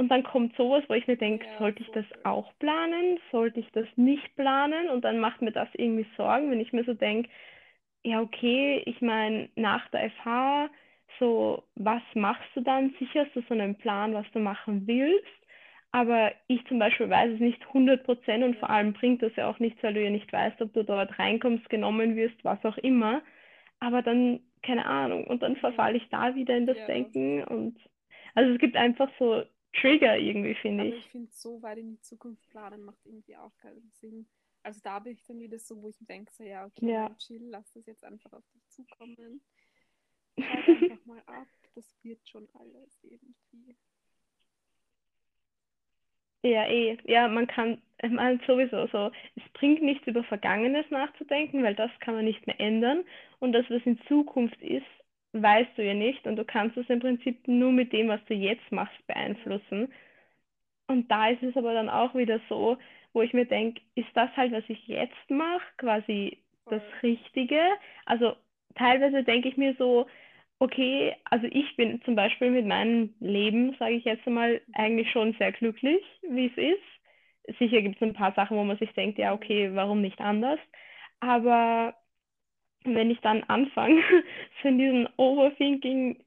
Und 0.00 0.08
dann 0.08 0.22
kommt 0.22 0.56
sowas, 0.56 0.82
wo 0.88 0.94
ich 0.94 1.06
mir 1.06 1.18
denke, 1.18 1.44
ja, 1.44 1.58
sollte 1.58 1.82
ich 1.82 1.90
das 1.90 2.06
auch 2.24 2.50
planen? 2.58 3.18
Sollte 3.30 3.60
ich 3.60 3.70
das 3.72 3.86
nicht 3.96 4.34
planen? 4.34 4.88
Und 4.88 5.04
dann 5.04 5.18
macht 5.20 5.42
mir 5.42 5.52
das 5.52 5.68
irgendwie 5.74 6.06
Sorgen, 6.16 6.50
wenn 6.50 6.58
ich 6.58 6.72
mir 6.72 6.84
so 6.84 6.94
denke, 6.94 7.28
ja, 8.02 8.22
okay, 8.22 8.82
ich 8.86 9.02
meine, 9.02 9.50
nach 9.56 9.86
der 9.90 10.10
FH, 10.10 10.70
so, 11.18 11.64
was 11.74 12.00
machst 12.14 12.48
du 12.54 12.62
dann? 12.62 12.94
Sicher 12.98 13.26
hast 13.26 13.36
du 13.36 13.42
so 13.42 13.52
einen 13.52 13.76
Plan, 13.76 14.14
was 14.14 14.24
du 14.32 14.38
machen 14.38 14.86
willst. 14.86 15.26
Aber 15.92 16.32
ich 16.46 16.66
zum 16.66 16.78
Beispiel 16.78 17.10
weiß 17.10 17.32
es 17.34 17.40
nicht 17.40 17.60
100 17.66 18.02
Prozent 18.02 18.42
und 18.42 18.56
vor 18.56 18.70
allem 18.70 18.94
bringt 18.94 19.22
das 19.22 19.36
ja 19.36 19.50
auch 19.50 19.58
nichts, 19.58 19.82
weil 19.82 19.92
du 19.92 20.02
ja 20.02 20.08
nicht 20.08 20.32
weißt, 20.32 20.62
ob 20.62 20.72
du 20.72 20.82
dort 20.82 21.18
reinkommst, 21.18 21.68
genommen 21.68 22.16
wirst, 22.16 22.42
was 22.42 22.64
auch 22.64 22.78
immer. 22.78 23.20
Aber 23.80 24.00
dann 24.00 24.40
keine 24.62 24.86
Ahnung. 24.86 25.24
Und 25.24 25.42
dann 25.42 25.56
verfalle 25.56 25.98
ich 25.98 26.08
da 26.08 26.34
wieder 26.34 26.56
in 26.56 26.64
das 26.64 26.78
ja. 26.78 26.86
Denken. 26.86 27.44
Und 27.44 27.76
also 28.34 28.50
es 28.54 28.58
gibt 28.58 28.76
einfach 28.76 29.10
so 29.18 29.42
Trigger 29.72 30.18
irgendwie, 30.18 30.54
finde 30.54 30.86
ich. 30.86 30.96
ich 30.96 31.10
finde, 31.10 31.30
so 31.32 31.62
weit 31.62 31.78
in 31.78 31.90
die 31.90 32.00
Zukunft 32.00 32.48
planen 32.48 32.82
macht 32.82 32.98
irgendwie 33.04 33.36
auch 33.36 33.56
keinen 33.58 33.90
Sinn. 33.92 34.26
Also 34.62 34.80
da 34.82 34.98
bin 34.98 35.12
ich 35.12 35.24
dann 35.24 35.40
wieder 35.40 35.58
so, 35.58 35.80
wo 35.80 35.88
ich 35.88 35.96
denke, 36.00 36.30
so 36.32 36.44
ja, 36.44 36.66
okay, 36.66 36.92
ja. 36.92 37.14
chill, 37.18 37.48
lass 37.48 37.72
das 37.72 37.86
jetzt 37.86 38.04
einfach 38.04 38.32
auf 38.32 38.44
dich 38.52 38.68
zukommen. 38.68 39.40
Halt 40.38 40.68
einfach 40.68 41.06
mal 41.06 41.22
ab, 41.26 41.48
das 41.74 41.96
wird 42.02 42.28
schon 42.28 42.48
alles 42.54 43.02
irgendwie. 43.02 43.76
Ja, 46.42 46.66
eh. 46.66 46.96
Ja, 47.04 47.28
man 47.28 47.46
kann, 47.46 47.82
meine, 48.02 48.40
sowieso 48.46 48.86
so, 48.86 49.10
es 49.36 49.42
bringt 49.52 49.82
nichts 49.82 50.06
über 50.06 50.24
Vergangenes 50.24 50.90
nachzudenken, 50.90 51.62
weil 51.62 51.74
das 51.74 51.90
kann 52.00 52.14
man 52.14 52.24
nicht 52.24 52.46
mehr 52.46 52.58
ändern. 52.58 53.04
Und 53.40 53.52
das, 53.52 53.66
was 53.68 53.82
in 53.84 54.00
Zukunft 54.08 54.60
ist, 54.62 54.86
weißt 55.32 55.70
du 55.76 55.84
ja 55.84 55.94
nicht. 55.94 56.26
Und 56.26 56.36
du 56.36 56.44
kannst 56.44 56.76
es 56.76 56.88
im 56.88 57.00
Prinzip 57.00 57.46
nur 57.46 57.72
mit 57.72 57.92
dem, 57.92 58.08
was 58.08 58.24
du 58.26 58.34
jetzt 58.34 58.70
machst, 58.72 59.06
beeinflussen. 59.06 59.92
Und 60.88 61.10
da 61.10 61.28
ist 61.28 61.42
es 61.42 61.56
aber 61.56 61.72
dann 61.72 61.88
auch 61.88 62.14
wieder 62.14 62.40
so, 62.48 62.76
wo 63.12 63.22
ich 63.22 63.32
mir 63.32 63.44
denke, 63.46 63.80
ist 63.94 64.08
das 64.14 64.30
halt, 64.36 64.52
was 64.52 64.64
ich 64.68 64.86
jetzt 64.88 65.30
mache, 65.30 65.62
quasi 65.78 66.38
das 66.68 66.82
Richtige? 67.02 67.60
Also 68.06 68.34
teilweise 68.74 69.24
denke 69.24 69.48
ich 69.48 69.56
mir 69.56 69.74
so, 69.78 70.06
okay, 70.58 71.14
also 71.24 71.46
ich 71.50 71.76
bin 71.76 72.02
zum 72.02 72.14
Beispiel 72.14 72.50
mit 72.50 72.66
meinem 72.66 73.14
Leben, 73.20 73.74
sage 73.78 73.94
ich 73.94 74.04
jetzt 74.04 74.26
mal, 74.26 74.60
eigentlich 74.74 75.10
schon 75.10 75.34
sehr 75.38 75.52
glücklich, 75.52 76.02
wie 76.28 76.46
es 76.46 76.56
ist. 76.56 77.58
Sicher 77.58 77.82
gibt 77.82 77.96
es 77.96 78.02
ein 78.02 78.14
paar 78.14 78.32
Sachen, 78.34 78.56
wo 78.56 78.64
man 78.64 78.78
sich 78.78 78.92
denkt, 78.92 79.18
ja, 79.18 79.32
okay, 79.32 79.70
warum 79.74 80.02
nicht 80.02 80.20
anders? 80.20 80.60
Aber 81.20 81.94
wenn 82.84 83.10
ich 83.10 83.20
dann 83.20 83.42
anfange, 83.44 84.02
so 84.62 84.68
in 84.68 84.78
diesen 84.78 85.08
Overthinking-Kreislauf 85.16 86.24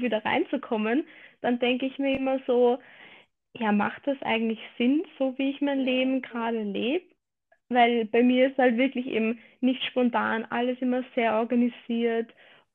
wieder 0.00 0.24
reinzukommen, 0.24 1.06
dann 1.40 1.58
denke 1.58 1.86
ich 1.86 1.98
mir 1.98 2.16
immer 2.16 2.38
so, 2.46 2.78
ja, 3.54 3.72
macht 3.72 4.06
das 4.06 4.20
eigentlich 4.22 4.60
Sinn, 4.78 5.04
so 5.18 5.36
wie 5.38 5.50
ich 5.50 5.60
mein 5.60 5.80
Leben 5.80 6.22
gerade 6.22 6.62
lebe? 6.62 7.04
Weil 7.70 8.06
bei 8.06 8.22
mir 8.22 8.48
ist 8.50 8.58
halt 8.58 8.78
wirklich 8.78 9.06
eben 9.06 9.40
nicht 9.60 9.84
spontan, 9.86 10.46
alles 10.46 10.78
immer 10.82 11.04
sehr 11.16 11.34
organisiert 11.36 12.32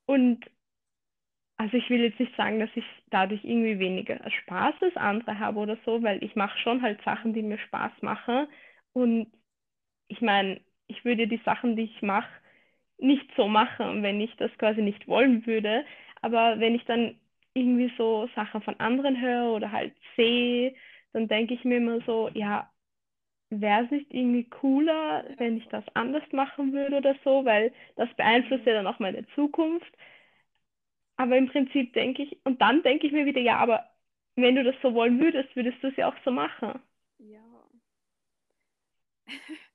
und 0.07 0.45
also 1.57 1.77
ich 1.77 1.89
will 1.89 2.01
jetzt 2.01 2.19
nicht 2.19 2.35
sagen, 2.35 2.59
dass 2.59 2.69
ich 2.75 2.83
dadurch 3.11 3.43
irgendwie 3.43 3.77
weniger 3.79 4.19
Spaß 4.29 4.75
als 4.81 4.95
andere 4.97 5.37
habe 5.39 5.59
oder 5.59 5.77
so, 5.85 6.01
weil 6.01 6.23
ich 6.23 6.35
mache 6.35 6.57
schon 6.59 6.81
halt 6.81 7.01
Sachen, 7.03 7.33
die 7.33 7.43
mir 7.43 7.59
Spaß 7.59 7.91
machen. 8.01 8.47
Und 8.93 9.31
ich 10.09 10.21
meine, 10.21 10.61
ich 10.87 11.05
würde 11.05 11.27
die 11.27 11.41
Sachen, 11.45 11.75
die 11.77 11.83
ich 11.83 12.01
mache, 12.03 12.29
nicht 13.01 13.29
so 13.35 13.47
machen, 13.47 14.03
wenn 14.03 14.21
ich 14.21 14.35
das 14.37 14.51
quasi 14.57 14.81
nicht 14.81 15.07
wollen 15.07 15.45
würde. 15.45 15.85
Aber 16.21 16.59
wenn 16.59 16.75
ich 16.75 16.85
dann 16.85 17.19
irgendwie 17.53 17.91
so 17.97 18.29
Sachen 18.35 18.61
von 18.61 18.79
anderen 18.79 19.19
höre 19.21 19.53
oder 19.53 19.71
halt 19.71 19.93
sehe, 20.15 20.75
dann 21.13 21.27
denke 21.27 21.53
ich 21.53 21.63
mir 21.65 21.77
immer 21.77 22.01
so, 22.01 22.29
ja, 22.33 22.71
wäre 23.49 23.85
es 23.85 23.91
nicht 23.91 24.13
irgendwie 24.13 24.45
cooler, 24.49 25.25
wenn 25.37 25.57
ich 25.57 25.67
das 25.69 25.83
anders 25.95 26.23
machen 26.31 26.73
würde 26.73 26.97
oder 26.97 27.15
so, 27.23 27.45
weil 27.45 27.73
das 27.97 28.09
beeinflusst 28.15 28.65
ja 28.65 28.73
dann 28.73 28.87
auch 28.87 28.99
meine 28.99 29.27
Zukunft. 29.35 29.91
Aber 31.17 31.37
im 31.37 31.47
Prinzip 31.47 31.93
denke 31.93 32.23
ich, 32.23 32.37
und 32.45 32.61
dann 32.61 32.83
denke 32.83 33.07
ich 33.07 33.13
mir 33.13 33.25
wieder, 33.25 33.41
ja, 33.41 33.57
aber 33.57 33.89
wenn 34.35 34.55
du 34.55 34.63
das 34.63 34.75
so 34.81 34.93
wollen 34.93 35.19
würdest, 35.19 35.55
würdest 35.55 35.81
du 35.83 35.87
es 35.87 35.95
ja 35.97 36.09
auch 36.09 36.15
so 36.25 36.31
machen. 36.31 36.81
Ja. 37.19 37.69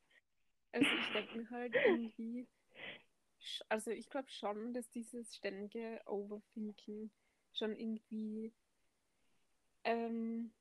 also 0.72 0.86
ich 0.94 1.12
denke 1.12 1.38
mir 1.38 1.50
halt 1.50 1.72
irgendwie, 1.74 2.46
also 3.68 3.90
ich 3.90 4.08
glaube 4.08 4.30
schon, 4.30 4.72
dass 4.72 4.90
dieses 4.90 5.34
ständige 5.36 6.00
Overthinking 6.06 7.10
schon 7.52 7.76
irgendwie 7.76 8.52
ähm, 9.84 10.52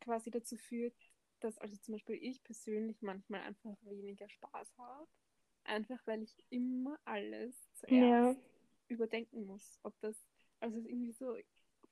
quasi 0.00 0.30
dazu 0.30 0.56
führt, 0.56 0.94
dass 1.40 1.58
also 1.58 1.76
zum 1.76 1.92
Beispiel 1.92 2.18
ich 2.20 2.42
persönlich 2.42 3.02
manchmal 3.02 3.40
einfach 3.42 3.76
weniger 3.82 4.28
Spaß 4.28 4.78
habe. 4.78 5.08
Einfach 5.64 6.00
weil 6.06 6.22
ich 6.22 6.34
immer 6.48 6.98
alles 7.04 7.54
zuerst 7.74 7.90
ja. 7.90 8.36
überdenken 8.88 9.46
muss. 9.46 9.78
Ob 9.82 9.98
das, 10.00 10.16
also 10.58 10.78
irgendwie 10.78 11.12
so 11.12 11.36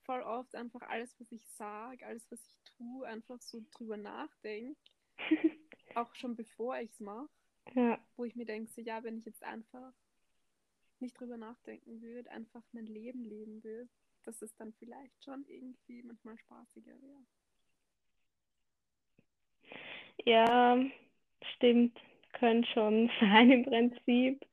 voll 0.03 0.23
oft 0.23 0.55
einfach 0.55 0.81
alles, 0.83 1.19
was 1.21 1.31
ich 1.33 1.47
sage, 1.49 2.05
alles, 2.07 2.31
was 2.31 2.41
ich 2.47 2.59
tue, 2.65 3.07
einfach 3.07 3.41
so 3.41 3.63
drüber 3.73 3.97
nachdenke. 3.97 4.81
auch 5.95 6.15
schon 6.15 6.37
bevor 6.37 6.79
ich 6.79 6.91
es 6.91 7.01
mache. 7.01 7.29
Ja. 7.75 8.03
Wo 8.17 8.25
ich 8.25 8.35
mir 8.35 8.47
denke, 8.47 8.71
so, 8.71 8.81
ja, 8.81 9.03
wenn 9.03 9.19
ich 9.19 9.27
jetzt 9.27 9.43
einfach 9.43 9.93
nicht 11.01 11.19
drüber 11.19 11.37
nachdenken 11.37 12.01
würde, 12.03 12.31
einfach 12.31 12.63
mein 12.73 12.87
Leben 12.87 13.25
leben 13.25 13.63
würde, 13.65 13.89
dass 14.25 14.43
es 14.43 14.55
dann 14.57 14.73
vielleicht 14.75 15.25
schon 15.25 15.45
irgendwie 15.47 16.03
manchmal 16.03 16.37
spaßiger 16.39 17.01
wäre. 17.01 17.25
Ja, 20.25 20.79
stimmt. 21.57 21.99
Könnte 22.33 22.69
schon 22.73 23.11
sein 23.21 23.51
im 23.51 23.65
Prinzip. 23.65 24.45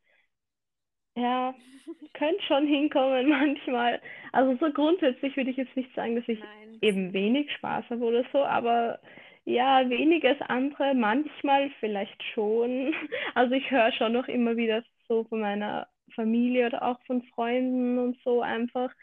Ja, 1.15 1.53
könnte 2.13 2.41
schon 2.43 2.67
hinkommen 2.67 3.29
manchmal. 3.29 4.01
Also 4.31 4.58
so 4.58 4.71
grundsätzlich 4.71 5.36
würde 5.38 5.51
ich 5.51 5.58
jetzt 5.58 5.75
nicht 5.75 5.93
sagen, 5.95 6.15
dass 6.15 6.27
ich 6.27 6.39
Nein. 6.39 6.77
eben 6.81 7.13
wenig 7.13 7.51
Spaß 7.53 7.86
habe 7.89 8.03
oder 8.03 8.23
so, 8.31 8.43
aber 8.43 8.99
ja, 9.45 9.88
weniger 9.89 10.29
als 10.29 10.41
andere, 10.41 10.93
manchmal 10.95 11.69
vielleicht 11.79 12.21
schon. 12.34 12.93
Also 13.36 13.53
ich 13.53 13.69
höre 13.69 13.91
schon 13.91 14.13
noch 14.13 14.27
immer 14.27 14.58
wieder 14.58 14.84
so 15.08 15.23
von 15.25 15.39
meiner 15.39 15.88
Familie 16.13 16.68
oder 16.68 16.84
auch 16.84 17.02
von 17.06 17.24
Freunden 17.24 17.98
und 18.00 18.18
so 18.24 18.41
einfach, 18.41 18.94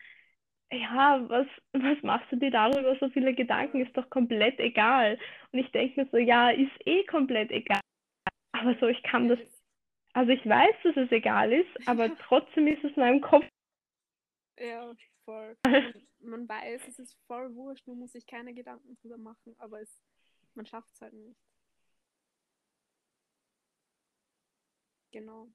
ja, 0.72 1.22
was, 1.28 1.46
was 1.72 2.02
machst 2.02 2.30
du 2.32 2.36
dir 2.36 2.50
darüber 2.50 2.96
so 2.98 3.08
viele 3.10 3.34
Gedanken? 3.34 3.84
Ist 3.84 3.96
doch 3.96 4.08
komplett 4.08 4.58
egal. 4.58 5.18
Und 5.52 5.58
ich 5.58 5.70
denke 5.72 6.00
mir 6.00 6.08
so, 6.10 6.16
ja, 6.16 6.50
ist 6.50 6.72
eh 6.86 7.04
komplett 7.04 7.50
egal. 7.50 7.80
Aber 8.52 8.74
so, 8.78 8.86
ich 8.86 9.02
kann 9.02 9.28
das, 9.28 9.38
also 10.14 10.30
ich 10.30 10.46
weiß, 10.46 10.74
dass 10.84 10.96
es 10.96 11.12
egal 11.12 11.52
ist, 11.52 11.88
aber 11.88 12.16
trotzdem 12.26 12.66
ist 12.66 12.84
es 12.84 12.96
in 12.96 13.02
meinem 13.02 13.20
Kopf. 13.20 13.44
Ja, 14.58 14.94
voll. 15.24 15.56
Man, 16.20 16.48
weiß, 16.48 16.86
es 16.88 16.98
ist 17.00 17.18
voll 17.26 17.52
wurscht, 17.56 17.84
man 17.88 17.98
muss 17.98 18.12
sich 18.12 18.24
keine 18.24 18.54
Gedanken 18.54 18.94
drüber 18.94 19.18
machen, 19.18 19.56
aber 19.58 19.80
es, 19.80 20.00
man 20.54 20.64
schafft 20.66 20.88
es 20.94 21.00
halt 21.00 21.14
nicht. 21.14 21.36
Genau. 25.10 25.48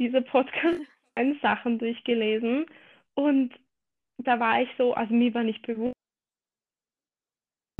Diese 0.00 0.22
Podcast 0.22 0.80
Sachen 1.42 1.78
durchgelesen 1.78 2.66
und 3.14 3.54
da 4.18 4.40
war 4.40 4.62
ich 4.62 4.68
so, 4.78 4.94
also 4.94 5.12
mir 5.12 5.32
war 5.34 5.42
nicht 5.42 5.62
bewusst, 5.66 5.94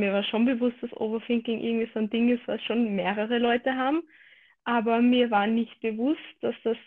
mir 0.01 0.13
war 0.13 0.23
schon 0.23 0.45
bewusst, 0.45 0.77
dass 0.81 0.91
Overthinking 0.93 1.61
irgendwie 1.61 1.89
so 1.93 1.99
ein 1.99 2.09
Ding 2.09 2.29
ist, 2.29 2.47
was 2.47 2.61
schon 2.63 2.95
mehrere 2.95 3.37
Leute 3.37 3.75
haben. 3.75 4.01
Aber 4.63 5.01
mir 5.01 5.31
war 5.31 5.47
nicht 5.47 5.79
bewusst, 5.79 6.19
dass 6.41 6.55
das 6.63 6.77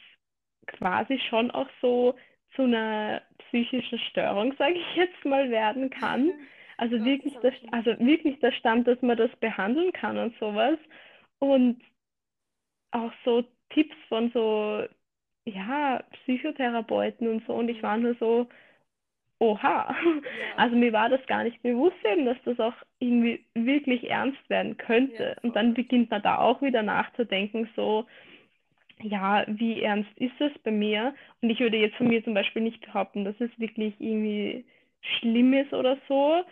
quasi 0.66 1.18
schon 1.30 1.50
auch 1.50 1.68
so 1.80 2.14
zu 2.54 2.62
einer 2.62 3.22
psychischen 3.38 3.98
Störung, 4.10 4.54
sage 4.58 4.74
ich 4.74 4.96
jetzt 4.96 5.24
mal, 5.24 5.50
werden 5.50 5.90
kann. 5.90 6.32
Also 6.76 6.96
ja, 6.96 7.04
wirklich, 7.04 7.34
der, 7.36 7.52
also 7.70 7.96
wirklich 8.00 8.40
der 8.40 8.50
Stand, 8.50 8.88
dass 8.88 9.00
man 9.00 9.16
das 9.16 9.30
behandeln 9.36 9.92
kann 9.92 10.18
und 10.18 10.36
sowas. 10.40 10.76
Und 11.38 11.80
auch 12.90 13.12
so 13.24 13.44
Tipps 13.70 13.94
von 14.08 14.32
so 14.32 14.84
ja, 15.46 16.02
Psychotherapeuten 16.12 17.28
und 17.28 17.46
so. 17.46 17.54
Und 17.54 17.68
ich 17.68 17.82
war 17.82 17.96
nur 17.96 18.14
so, 18.14 18.48
oha. 19.38 19.94
Ja. 19.94 20.22
Also 20.56 20.76
mir 20.76 20.92
war 20.92 21.08
das 21.08 21.24
gar 21.26 21.44
nicht 21.44 21.62
bewusst 21.62 21.96
eben, 22.04 22.24
dass 22.24 22.36
das 22.44 22.58
auch 22.60 22.74
irgendwie 22.98 23.44
wirklich 23.54 24.08
ernst 24.08 24.48
werden 24.48 24.76
könnte. 24.76 25.36
Ja, 25.36 25.42
und 25.42 25.54
dann 25.56 25.74
beginnt 25.74 26.10
man 26.10 26.22
da 26.22 26.38
auch 26.38 26.62
wieder 26.62 26.82
nachzudenken, 26.82 27.68
so, 27.76 28.06
ja, 29.02 29.44
wie 29.48 29.82
ernst 29.82 30.10
ist 30.16 30.34
das 30.38 30.52
bei 30.62 30.70
mir? 30.70 31.14
Und 31.42 31.50
ich 31.50 31.60
würde 31.60 31.76
jetzt 31.76 31.96
von 31.96 32.08
mir 32.08 32.22
zum 32.24 32.34
Beispiel 32.34 32.62
nicht 32.62 32.80
behaupten, 32.80 33.24
dass 33.24 33.38
es 33.40 33.50
wirklich 33.58 33.94
irgendwie 33.98 34.64
schlimm 35.18 35.52
ist 35.52 35.72
oder 35.72 35.98
so. 36.08 36.42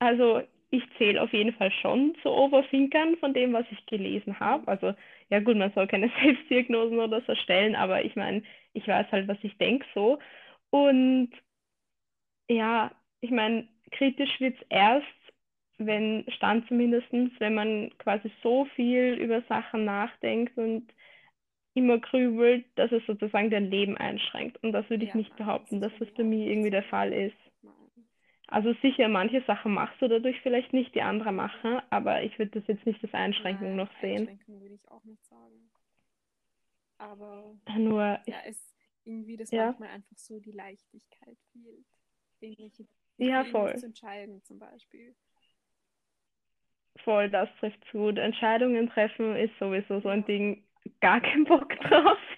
Also 0.00 0.42
ich 0.70 0.82
zähle 0.98 1.22
auf 1.22 1.32
jeden 1.32 1.52
Fall 1.54 1.70
schon 1.70 2.14
zu 2.22 2.30
Overthinkern 2.30 3.16
von 3.18 3.32
dem, 3.32 3.52
was 3.52 3.64
ich 3.70 3.86
gelesen 3.86 4.38
habe. 4.38 4.66
Also 4.68 4.94
ja 5.30 5.40
gut, 5.40 5.56
man 5.56 5.72
soll 5.72 5.86
keine 5.88 6.10
Selbstdiagnosen 6.22 6.98
oder 6.98 7.22
so 7.26 7.34
stellen, 7.36 7.74
aber 7.76 8.04
ich 8.04 8.16
meine, 8.16 8.42
ich 8.72 8.86
weiß 8.86 9.10
halt, 9.12 9.28
was 9.28 9.38
ich 9.42 9.56
denke 9.58 9.86
so. 9.94 10.18
Und 10.70 11.30
ja, 12.48 12.90
ich 13.20 13.30
meine, 13.30 13.68
kritisch 13.92 14.40
wird 14.40 14.56
es 14.60 14.66
erst, 14.68 15.06
wenn 15.78 16.24
stand 16.36 16.66
zumindest, 16.68 17.06
wenn 17.12 17.54
man 17.54 17.90
quasi 17.98 18.30
so 18.42 18.66
viel 18.76 19.14
über 19.14 19.42
Sachen 19.48 19.84
nachdenkt 19.84 20.56
und 20.58 20.92
immer 21.74 21.98
grübelt, 21.98 22.66
dass 22.76 22.92
es 22.92 23.04
sozusagen 23.06 23.50
dein 23.50 23.70
Leben 23.70 23.96
einschränkt. 23.98 24.62
Und 24.64 24.72
das 24.72 24.88
würde 24.90 25.04
ich 25.04 25.10
ja, 25.10 25.16
nicht 25.16 25.36
behaupten, 25.36 25.80
dass 25.80 25.92
das 26.00 26.10
bei 26.16 26.24
mir 26.24 26.50
irgendwie 26.50 26.70
der 26.70 26.84
Fall 26.84 27.12
ist. 27.12 27.36
Also 28.50 28.74
sicher, 28.82 29.08
manche 29.08 29.42
Sachen 29.42 29.74
machst 29.74 30.02
du 30.02 30.08
dadurch 30.08 30.40
vielleicht 30.42 30.72
nicht, 30.72 30.92
die 30.96 31.02
andere 31.02 31.30
machen, 31.30 31.80
aber 31.90 32.22
ich 32.24 32.36
würde 32.38 32.58
das 32.58 32.66
jetzt 32.66 32.84
nicht 32.84 33.02
als 33.02 33.14
Einschränkung 33.14 33.68
Nein, 33.68 33.76
noch 33.76 33.90
sehen. 34.00 34.28
Einschränkung 34.28 34.60
würde 34.60 34.74
ich 34.74 34.88
auch 34.88 35.04
nicht 35.04 35.24
sagen. 35.24 35.70
Aber 36.98 37.54
nur 37.78 38.20
ja, 38.26 38.36
es 38.44 38.74
irgendwie 39.04 39.36
das 39.36 39.52
ja. 39.52 39.66
manchmal 39.66 39.90
einfach 39.90 40.16
so 40.16 40.40
die 40.40 40.50
Leichtigkeit 40.50 41.38
fehlt. 41.52 41.86
Irgendwelche 42.40 42.86
ja, 43.18 43.44
voll. 43.44 43.76
zu 43.76 43.86
entscheiden 43.86 44.42
zum 44.42 44.58
Beispiel. 44.58 45.14
Voll, 47.04 47.30
das 47.30 47.48
trifft 47.60 47.82
zu 47.90 47.98
gut. 47.98 48.18
Entscheidungen 48.18 48.88
treffen 48.88 49.36
ist 49.36 49.56
sowieso 49.58 50.00
so 50.00 50.08
ein 50.08 50.24
Ding, 50.24 50.64
gar 51.00 51.20
kein 51.20 51.44
Bock 51.44 51.68
drauf. 51.80 52.18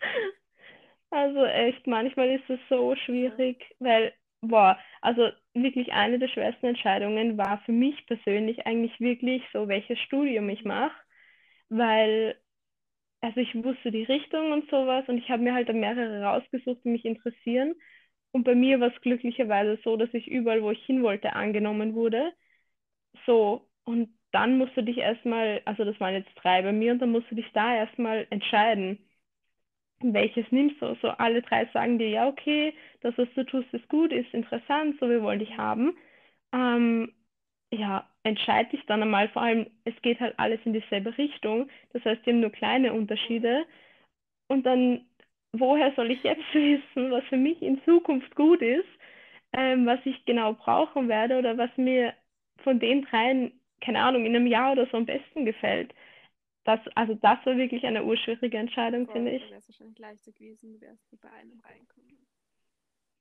Also 1.14 1.44
echt, 1.44 1.86
manchmal 1.86 2.30
ist 2.30 2.48
es 2.48 2.58
so 2.70 2.96
schwierig, 2.96 3.62
weil 3.80 4.14
boah, 4.42 4.78
also 5.02 5.30
wirklich 5.54 5.92
eine 5.92 6.18
der 6.18 6.28
schwersten 6.28 6.66
Entscheidungen 6.66 7.38
war 7.38 7.60
für 7.64 7.72
mich 7.72 8.06
persönlich 8.06 8.66
eigentlich 8.66 8.98
wirklich 9.00 9.42
so, 9.52 9.68
welches 9.68 9.98
Studium 10.00 10.48
ich 10.50 10.64
mache, 10.64 10.94
weil 11.70 12.36
also 13.22 13.40
ich 13.40 13.54
wusste 13.56 13.90
die 13.92 14.04
Richtung 14.04 14.52
und 14.52 14.70
sowas 14.70 15.04
und 15.08 15.18
ich 15.18 15.30
habe 15.30 15.42
mir 15.42 15.54
halt 15.54 15.68
dann 15.68 15.80
mehrere 15.80 16.22
rausgesucht, 16.24 16.84
die 16.84 16.90
mich 16.90 17.04
interessieren. 17.04 17.74
Und 18.32 18.44
bei 18.44 18.54
mir 18.54 18.80
war 18.80 18.94
es 18.94 19.00
glücklicherweise 19.02 19.78
so, 19.84 19.96
dass 19.96 20.12
ich 20.14 20.28
überall, 20.28 20.62
wo 20.62 20.70
ich 20.72 20.84
hin 20.86 21.02
wollte, 21.02 21.34
angenommen 21.34 21.94
wurde. 21.94 22.32
So, 23.26 23.68
und 23.84 24.10
dann 24.32 24.58
musst 24.58 24.76
du 24.76 24.82
dich 24.82 24.98
erstmal, 24.98 25.62
also 25.64 25.84
das 25.84 25.98
waren 26.00 26.14
jetzt 26.14 26.30
drei 26.36 26.62
bei 26.62 26.72
mir, 26.72 26.92
und 26.92 26.98
dann 27.00 27.12
musst 27.12 27.30
du 27.30 27.34
dich 27.34 27.50
da 27.52 27.74
erstmal 27.76 28.26
entscheiden, 28.30 28.98
welches 30.02 30.50
nimmst 30.50 30.80
du. 30.82 30.94
So 31.02 31.08
alle 31.10 31.42
drei 31.42 31.66
sagen 31.72 31.98
dir, 31.98 32.08
ja, 32.08 32.28
okay, 32.28 32.74
das, 33.02 33.16
was 33.18 33.28
du 33.34 33.44
tust, 33.44 33.72
ist 33.74 33.88
gut, 33.88 34.12
ist 34.12 34.32
interessant, 34.34 34.96
so 35.00 35.08
wir 35.08 35.22
wollen 35.22 35.38
dich 35.40 35.56
haben. 35.56 35.96
Ähm, 36.52 37.12
ja, 37.72 38.08
entscheide 38.24 38.70
dich 38.70 38.84
dann 38.86 39.02
einmal, 39.02 39.28
vor 39.30 39.42
allem, 39.42 39.66
es 39.84 39.94
geht 40.02 40.20
halt 40.20 40.38
alles 40.38 40.60
in 40.64 40.72
dieselbe 40.74 41.16
Richtung. 41.18 41.68
Das 41.92 42.04
heißt, 42.04 42.24
die 42.26 42.30
haben 42.30 42.40
nur 42.40 42.50
kleine 42.52 42.92
Unterschiede. 42.92 43.66
Und 44.48 44.66
dann, 44.66 45.06
woher 45.52 45.92
soll 45.94 46.10
ich 46.10 46.22
jetzt 46.22 46.42
wissen, 46.54 47.10
was 47.10 47.24
für 47.24 47.36
mich 47.36 47.62
in 47.62 47.82
Zukunft 47.84 48.34
gut 48.34 48.62
ist, 48.62 48.88
ähm, 49.52 49.86
was 49.86 50.00
ich 50.04 50.24
genau 50.24 50.54
brauchen 50.54 51.08
werde 51.08 51.38
oder 51.38 51.58
was 51.58 51.70
mir 51.76 52.14
von 52.64 52.80
den 52.80 53.02
dreien, 53.04 53.52
keine 53.80 54.00
Ahnung, 54.02 54.24
in 54.26 54.36
einem 54.36 54.46
Jahr 54.46 54.72
oder 54.72 54.86
so 54.86 54.96
am 54.96 55.06
besten 55.06 55.44
gefällt. 55.44 55.92
Das, 56.64 56.80
also 56.94 57.14
das 57.14 57.44
war 57.44 57.56
wirklich 57.56 57.84
eine 57.84 58.04
urschwierige 58.04 58.56
Entscheidung, 58.56 59.08
finde 59.10 59.32
ich. 59.32 59.42
Wäre 59.42 59.56
es 59.56 59.68
wahrscheinlich 59.68 59.98
leichter 59.98 60.32
gewesen, 60.32 60.72
du 60.74 60.80
wärst 60.80 61.10
nur 61.12 61.20
bei 61.20 61.30
einem 61.30 61.60
reinkommen. 61.60 62.18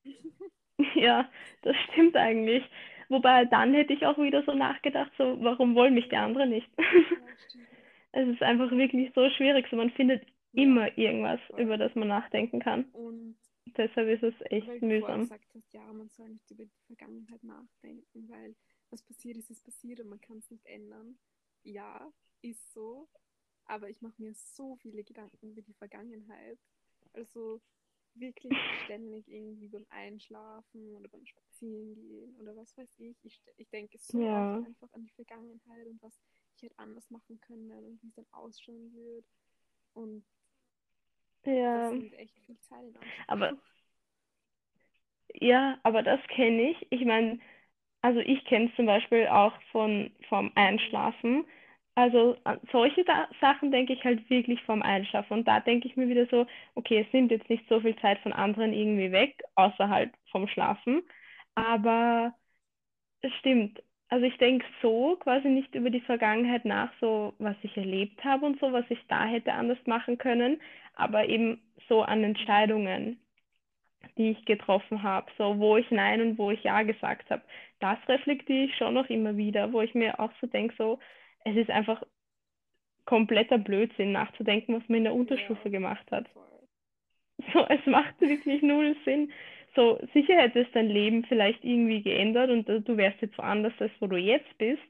Ja, 0.95 1.29
das 1.61 1.75
stimmt 1.91 2.15
eigentlich. 2.15 2.63
Wobei 3.07 3.45
dann 3.45 3.73
hätte 3.73 3.93
ich 3.93 4.05
auch 4.05 4.17
wieder 4.17 4.41
so 4.43 4.53
nachgedacht, 4.53 5.11
so, 5.17 5.37
warum 5.41 5.75
wollen 5.75 5.93
mich 5.93 6.09
die 6.09 6.15
anderen 6.15 6.49
nicht? 6.49 6.67
Ja. 6.77 6.83
Es 8.13 8.27
ist 8.27 8.41
einfach 8.41 8.69
wirklich 8.71 9.11
so 9.15 9.29
schwierig, 9.29 9.67
so 9.69 9.77
man 9.77 9.89
findet 9.91 10.25
Ja, 10.51 10.63
immer 10.63 10.97
irgendwas, 10.97 11.39
voll. 11.47 11.61
über 11.61 11.77
das 11.77 11.95
man 11.95 12.09
nachdenken 12.09 12.59
kann. 12.59 12.85
Und 12.91 13.37
Deshalb 13.77 14.09
ist 14.09 14.23
es 14.23 14.33
echt 14.51 14.67
weil 14.67 14.79
du 14.81 14.85
mühsam. 14.85 15.21
gesagt 15.21 15.47
hast, 15.55 15.73
ja, 15.73 15.93
man 15.93 16.09
soll 16.09 16.29
nicht 16.29 16.51
über 16.51 16.65
die 16.65 16.83
Vergangenheit 16.87 17.41
nachdenken, 17.43 18.27
weil 18.27 18.55
was 18.89 19.01
passiert 19.01 19.37
ist, 19.37 19.49
ist 19.49 19.63
passiert 19.63 20.01
und 20.01 20.09
man 20.09 20.19
kann 20.19 20.39
es 20.39 20.51
nicht 20.51 20.65
ändern. 20.65 21.17
Ja, 21.63 22.11
ist 22.41 22.73
so. 22.73 23.07
Aber 23.65 23.89
ich 23.89 24.01
mache 24.01 24.21
mir 24.21 24.33
so 24.33 24.75
viele 24.77 25.03
Gedanken 25.03 25.51
über 25.51 25.61
die 25.61 25.73
Vergangenheit. 25.73 26.59
Also 27.13 27.61
wirklich 28.15 28.61
ständig 28.81 29.27
irgendwie 29.29 29.69
beim 29.69 29.85
Einschlafen 29.89 30.95
oder 30.95 31.07
beim 31.09 31.25
Spazierengehen 31.25 32.35
oder 32.37 32.55
was 32.55 32.77
weiß 32.77 32.99
ich. 32.99 33.17
Ich, 33.23 33.41
ich 33.57 33.69
denke 33.69 33.97
so 33.99 34.29
Ja. 34.29 34.31
oft 34.31 34.63
einfach 34.63 34.91
an 34.93 35.05
die 35.05 35.11
Vergangenheit 35.13 35.87
und 35.87 36.01
was 36.01 36.19
ich 36.57 36.63
hätte 36.63 36.77
anders 36.79 37.09
machen 37.09 37.39
können 37.41 37.71
und 37.71 38.01
wie 38.03 38.07
es 38.09 38.15
dann 38.15 38.27
ausschauen 38.31 38.93
wird. 38.93 39.25
Und 39.93 40.25
Ja, 41.45 41.53
das 41.73 41.91
nimmt 41.91 42.13
echt 42.13 42.39
viel 42.39 42.57
Zeit 42.61 42.85
in 42.85 42.95
Anspruch. 42.97 43.25
aber 43.27 43.53
ja, 45.35 45.77
aber 45.83 46.03
das 46.03 46.19
kenne 46.27 46.71
ich. 46.71 46.87
Ich 46.91 47.05
meine, 47.05 47.39
also 48.01 48.19
ich 48.21 48.43
kenne 48.45 48.67
es 48.69 48.75
zum 48.75 48.85
Beispiel 48.85 49.27
auch 49.27 49.53
von 49.71 50.11
vom 50.29 50.51
Einschlafen. 50.55 51.45
Also 51.95 52.37
an 52.45 52.59
solche 52.71 53.03
da 53.03 53.27
Sachen 53.41 53.71
denke 53.71 53.93
ich 53.93 54.03
halt 54.03 54.29
wirklich 54.29 54.61
vom 54.63 54.81
Einschlafen. 54.81 55.33
Und 55.39 55.47
da 55.47 55.59
denke 55.59 55.87
ich 55.87 55.95
mir 55.97 56.07
wieder 56.07 56.25
so, 56.27 56.47
okay, 56.75 57.05
es 57.05 57.13
nimmt 57.13 57.31
jetzt 57.31 57.49
nicht 57.49 57.67
so 57.69 57.81
viel 57.81 57.95
Zeit 57.97 58.19
von 58.19 58.33
anderen 58.33 58.73
irgendwie 58.73 59.11
weg, 59.11 59.41
außer 59.55 59.89
halt 59.89 60.13
vom 60.31 60.47
Schlafen. 60.47 61.03
Aber 61.55 62.33
es 63.21 63.33
stimmt. 63.39 63.81
Also 64.09 64.25
ich 64.25 64.37
denke 64.37 64.65
so 64.81 65.17
quasi 65.21 65.49
nicht 65.49 65.75
über 65.75 65.89
die 65.89 66.01
Vergangenheit 66.01 66.65
nach, 66.65 66.91
so 67.01 67.33
was 67.39 67.55
ich 67.63 67.77
erlebt 67.77 68.23
habe 68.25 68.45
und 68.45 68.59
so, 68.59 68.73
was 68.73 68.85
ich 68.89 68.99
da 69.07 69.25
hätte 69.25 69.53
anders 69.53 69.79
machen 69.87 70.17
können, 70.17 70.61
aber 70.95 71.27
eben 71.29 71.61
so 71.89 72.03
an 72.03 72.23
Entscheidungen, 72.23 73.19
die 74.17 74.31
ich 74.31 74.45
getroffen 74.45 75.03
habe, 75.03 75.31
so 75.37 75.57
wo 75.59 75.77
ich 75.77 75.89
Nein 75.91 76.21
und 76.21 76.37
wo 76.37 76.51
ich 76.51 76.63
Ja 76.63 76.83
gesagt 76.83 77.29
habe. 77.29 77.41
Das 77.79 77.97
reflektiere 78.07 78.65
ich 78.65 78.75
schon 78.77 78.93
noch 78.93 79.09
immer 79.09 79.37
wieder, 79.37 79.71
wo 79.73 79.81
ich 79.81 79.93
mir 79.95 80.19
auch 80.19 80.31
so 80.41 80.47
denke, 80.47 80.75
so, 80.77 80.99
es 81.45 81.55
ist 81.55 81.69
einfach 81.69 82.03
kompletter 83.05 83.57
Blödsinn 83.57 84.11
nachzudenken, 84.11 84.75
was 84.75 84.87
man 84.87 84.99
in 84.99 85.03
der 85.05 85.13
Unterstufe 85.15 85.69
Ja, 85.69 85.71
gemacht 85.71 86.09
hat. 86.11 86.27
So, 87.53 87.65
es 87.67 87.85
macht 87.87 88.19
wirklich 88.21 88.61
null 88.61 88.95
Sinn. 89.05 89.31
So, 89.75 89.99
sicher 90.13 90.35
hätte 90.35 90.61
es 90.61 90.71
dein 90.73 90.89
Leben 90.89 91.25
vielleicht 91.25 91.63
irgendwie 91.63 92.03
geändert 92.03 92.49
und 92.49 92.67
du 92.67 92.97
wärst 92.97 93.21
jetzt 93.21 93.37
woanders, 93.37 93.73
als 93.79 93.91
wo 93.99 94.07
du 94.07 94.17
jetzt 94.17 94.57
bist. 94.57 94.81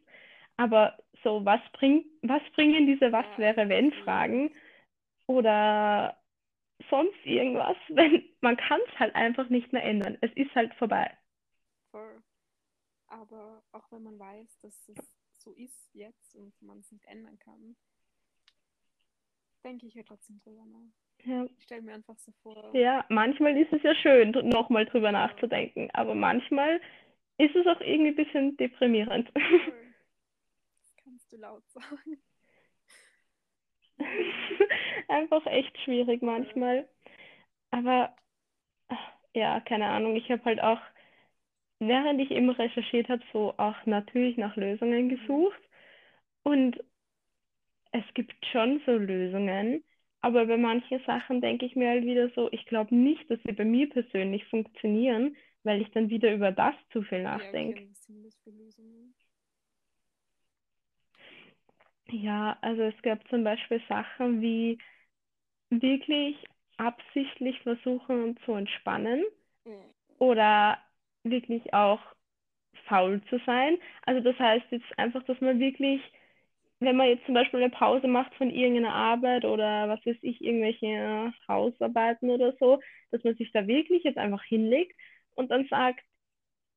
Aber 0.57 0.97
so, 1.23 1.45
was 1.45 1.61
bringt, 1.73 2.05
was 2.23 2.41
bringen 2.55 2.87
diese 2.87 3.11
Was 3.11 3.25
wäre 3.37 3.69
wenn. 3.69 3.93
Fragen 3.93 4.51
oder 5.27 6.17
sonst 6.89 7.25
irgendwas, 7.25 7.77
wenn 7.89 8.23
man 8.41 8.57
kann 8.57 8.79
es 8.87 8.99
halt 8.99 9.15
einfach 9.15 9.49
nicht 9.49 9.71
mehr 9.73 9.83
ändern. 9.83 10.17
Es 10.21 10.31
ist 10.33 10.53
halt 10.55 10.73
vorbei. 10.75 11.11
Voll. 11.91 12.21
Aber 13.07 13.63
auch 13.71 13.91
wenn 13.91 14.03
man 14.03 14.19
weiß, 14.19 14.59
dass 14.61 14.89
es 14.89 15.20
so 15.41 15.53
ist 15.53 15.93
jetzt 15.93 16.35
und 16.35 16.53
man 16.61 16.79
es 16.79 16.91
nicht 16.91 17.05
ändern 17.05 17.37
kann, 17.39 17.75
denke 19.63 19.87
ich 19.87 19.93
ja 19.93 20.03
trotzdem 20.03 20.39
drüber 20.39 20.65
nach. 20.65 21.25
Ja. 21.25 21.45
Ich 21.45 21.63
stelle 21.63 21.81
mir 21.81 21.93
einfach 21.93 22.17
so 22.17 22.31
vor, 22.43 22.75
Ja, 22.75 23.05
manchmal 23.09 23.57
ist 23.57 23.71
es 23.71 23.83
ja 23.83 23.93
schön, 23.95 24.31
nochmal 24.31 24.85
drüber 24.85 25.11
nachzudenken, 25.11 25.89
aber 25.93 26.15
manchmal 26.15 26.81
ist 27.37 27.55
es 27.55 27.67
auch 27.67 27.81
irgendwie 27.81 28.11
ein 28.11 28.15
bisschen 28.15 28.57
deprimierend. 28.57 29.29
das 29.35 30.95
kannst 31.03 31.31
du 31.31 31.37
laut 31.37 31.67
sagen. 31.69 32.21
Einfach 35.07 35.45
echt 35.45 35.77
schwierig 35.79 36.21
manchmal. 36.21 36.87
Aber 37.69 38.15
ach, 38.87 39.13
ja, 39.33 39.59
keine 39.61 39.87
Ahnung, 39.87 40.15
ich 40.15 40.29
habe 40.31 40.43
halt 40.45 40.61
auch, 40.61 40.81
während 41.81 42.21
ich 42.21 42.31
eben 42.31 42.49
recherchiert 42.51 43.09
habe, 43.09 43.23
so 43.33 43.53
auch 43.57 43.85
natürlich 43.85 44.37
nach 44.37 44.55
Lösungen 44.55 45.09
gesucht. 45.09 45.61
Und 46.43 46.81
es 47.91 48.03
gibt 48.13 48.33
schon 48.47 48.81
so 48.85 48.93
Lösungen, 48.97 49.83
aber 50.21 50.45
bei 50.45 50.57
manchen 50.57 50.99
Sachen 51.05 51.41
denke 51.41 51.65
ich 51.65 51.75
mir 51.75 51.89
halt 51.89 52.05
wieder 52.05 52.29
so, 52.31 52.49
ich 52.51 52.65
glaube 52.65 52.95
nicht, 52.95 53.29
dass 53.29 53.39
sie 53.45 53.53
bei 53.53 53.65
mir 53.65 53.89
persönlich 53.89 54.45
funktionieren, 54.45 55.35
weil 55.63 55.81
ich 55.81 55.91
dann 55.91 56.09
wieder 56.09 56.33
über 56.33 56.51
das 56.51 56.75
zu 56.91 57.03
viel 57.03 57.23
nachdenke. 57.23 57.81
Ja, 62.09 62.57
also 62.61 62.83
es 62.83 63.01
gab 63.03 63.27
zum 63.29 63.43
Beispiel 63.43 63.81
Sachen 63.87 64.41
wie 64.41 64.77
wirklich 65.69 66.37
absichtlich 66.77 67.59
versuchen 67.61 68.37
zu 68.45 68.53
entspannen 68.53 69.23
oder 70.19 70.79
wirklich 71.23 71.73
auch 71.73 71.99
faul 72.87 73.21
zu 73.29 73.39
sein. 73.45 73.77
Also 74.05 74.21
das 74.21 74.37
heißt 74.39 74.65
jetzt 74.71 74.85
einfach, 74.99 75.23
dass 75.23 75.39
man 75.41 75.59
wirklich, 75.59 76.01
wenn 76.79 76.97
man 76.97 77.07
jetzt 77.09 77.25
zum 77.25 77.35
Beispiel 77.35 77.61
eine 77.61 77.71
Pause 77.71 78.07
macht 78.07 78.33
von 78.35 78.49
irgendeiner 78.49 78.93
Arbeit 78.95 79.45
oder 79.45 79.89
was 79.89 80.05
weiß 80.05 80.17
ich, 80.21 80.41
irgendwelche 80.41 81.33
Hausarbeiten 81.47 82.29
oder 82.29 82.53
so, 82.59 82.79
dass 83.11 83.23
man 83.23 83.35
sich 83.35 83.51
da 83.51 83.67
wirklich 83.67 84.03
jetzt 84.03 84.17
einfach 84.17 84.43
hinlegt 84.43 84.97
und 85.35 85.51
dann 85.51 85.67
sagt, 85.67 86.01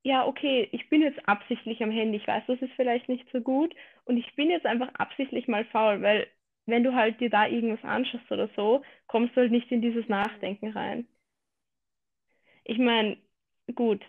ja, 0.04 0.26
okay, 0.26 0.68
ich 0.72 0.88
bin 0.90 1.02
jetzt 1.02 1.20
absichtlich 1.28 1.82
am 1.82 1.90
Handy, 1.90 2.18
ich 2.18 2.26
weiß, 2.28 2.44
das 2.46 2.60
ist 2.62 2.72
vielleicht 2.76 3.08
nicht 3.08 3.26
so 3.32 3.40
gut 3.40 3.74
und 4.04 4.16
ich 4.18 4.34
bin 4.36 4.50
jetzt 4.50 4.66
einfach 4.66 4.88
absichtlich 4.94 5.48
mal 5.48 5.64
faul, 5.66 6.02
weil 6.02 6.28
wenn 6.66 6.84
du 6.84 6.94
halt 6.94 7.20
dir 7.20 7.30
da 7.30 7.46
irgendwas 7.46 7.84
anschaust 7.84 8.30
oder 8.30 8.48
so, 8.56 8.82
kommst 9.08 9.36
du 9.36 9.42
halt 9.42 9.52
nicht 9.52 9.70
in 9.72 9.82
dieses 9.82 10.08
Nachdenken 10.08 10.70
rein. 10.72 11.06
Ich 12.64 12.78
meine, 12.78 13.16
gut, 13.74 14.02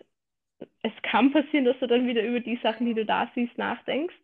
es 0.84 0.94
kann 1.04 1.32
passieren, 1.32 1.66
dass 1.66 1.80
du 1.80 1.88
dann 1.88 2.08
wieder 2.08 2.24
über 2.24 2.40
die 2.40 2.60
Sachen, 2.64 2.86
die 2.86 2.94
du 2.94 3.06
da 3.06 3.30
siehst, 3.36 3.58
nachdenkst, 3.58 4.16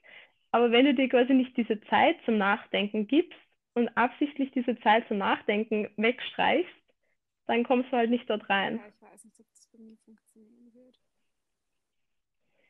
aber 0.52 0.72
wenn 0.72 0.86
du 0.86 0.94
dir 0.94 1.10
quasi 1.10 1.34
nicht 1.34 1.56
diese 1.58 1.80
Zeit 1.82 2.17
zum 2.26 2.38
Nachdenken 2.38 3.08
gibst 3.08 3.38
und 3.74 3.89
absichtlich 3.98 4.52
diese 4.52 4.78
Zeit 4.82 5.08
zum 5.08 5.17
Nachdenken 5.17 5.89
wegstreichst, 5.98 6.70
dann 7.48 7.63
kommst 7.63 7.91
du 7.91 7.98
halt 7.98 8.10
nicht 8.10 8.30
dort 8.30 8.50
rein. 8.50 8.78
Ja, 8.78 8.88
ich 8.88 9.02
weiß 9.02 9.26
nicht, 9.26 9.39
ob 9.39 9.46
das 9.50 9.67
bei 9.72 9.80
mir 9.80 9.98
funktionieren 10.06 10.74
wird. 10.74 11.00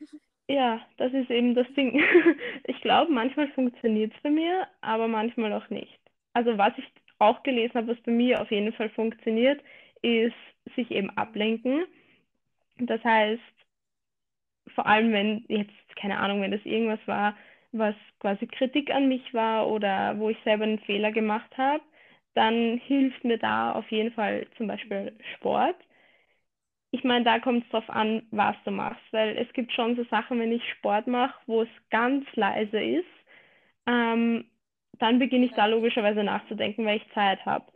Ja, 0.48 0.84
das 0.96 1.12
ist 1.14 1.30
eben 1.30 1.54
das 1.54 1.66
Ding. 1.74 2.02
Ich 2.64 2.80
glaube, 2.82 3.12
manchmal 3.12 3.48
funktioniert 3.52 4.12
es 4.14 4.22
bei 4.22 4.30
mir, 4.30 4.66
aber 4.80 5.08
manchmal 5.08 5.52
auch 5.52 5.70
nicht. 5.70 5.98
Also 6.34 6.58
was 6.58 6.72
ich 6.76 6.84
auch 7.18 7.42
gelesen 7.44 7.74
habe, 7.74 7.92
was 7.92 8.00
bei 8.02 8.10
mir 8.10 8.42
auf 8.42 8.50
jeden 8.50 8.72
Fall 8.72 8.90
funktioniert, 8.90 9.62
ist 10.02 10.34
sich 10.74 10.90
eben 10.90 11.10
ablenken. 11.10 11.84
Das 12.86 13.02
heißt, 13.04 13.42
vor 14.74 14.86
allem 14.86 15.12
wenn 15.12 15.44
jetzt, 15.48 15.72
keine 15.96 16.18
Ahnung, 16.18 16.40
wenn 16.42 16.50
das 16.50 16.64
irgendwas 16.64 17.00
war, 17.06 17.36
was 17.72 17.94
quasi 18.20 18.46
Kritik 18.46 18.90
an 18.90 19.08
mich 19.08 19.32
war 19.34 19.68
oder 19.68 20.18
wo 20.18 20.30
ich 20.30 20.38
selber 20.44 20.64
einen 20.64 20.78
Fehler 20.80 21.12
gemacht 21.12 21.50
habe, 21.56 21.82
dann 22.34 22.78
hilft 22.78 23.24
mir 23.24 23.38
da 23.38 23.72
auf 23.72 23.90
jeden 23.90 24.12
Fall 24.12 24.46
zum 24.56 24.66
Beispiel 24.66 25.12
Sport. 25.36 25.76
ich 26.90 27.04
meine, 27.04 27.24
da 27.24 27.38
kommt 27.38 27.64
es 27.64 27.70
drauf 27.70 27.88
an, 27.88 28.22
was 28.30 28.56
du 28.64 28.70
machst, 28.70 29.02
weil 29.12 29.36
es 29.38 29.50
gibt 29.54 29.72
schon 29.72 29.96
so 29.96 30.04
Sachen, 30.04 30.38
wenn 30.40 30.52
ich 30.52 30.62
Sport 30.74 31.06
mache, 31.06 31.34
wo 31.46 31.62
es 31.62 31.68
ganz 31.90 32.26
leise 32.34 32.80
ist, 32.82 33.06
ähm, 33.86 34.44
dann 34.98 35.18
beginne 35.18 35.46
ich 35.46 35.52
da 35.54 35.66
logischerweise 35.66 36.22
nachzudenken, 36.24 36.84
weil 36.86 36.98
ich 36.98 37.14
Zeit 37.14 37.44
habe. 37.46 37.66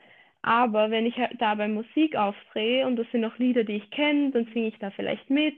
Aber 0.46 0.92
wenn 0.92 1.06
ich 1.06 1.16
halt 1.16 1.40
dabei 1.40 1.66
Musik 1.66 2.14
aufdrehe 2.14 2.87
und 2.87 2.94
das 2.96 3.06
sind 3.11 3.22
noch 3.22 3.37
Lieder, 3.37 3.64
die 3.64 3.78
ich 3.78 3.90
kenne, 3.90 4.30
dann 4.30 4.44
singe 4.54 4.68
ich 4.68 4.78
da 4.78 4.90
vielleicht 4.92 5.28
mit. 5.28 5.56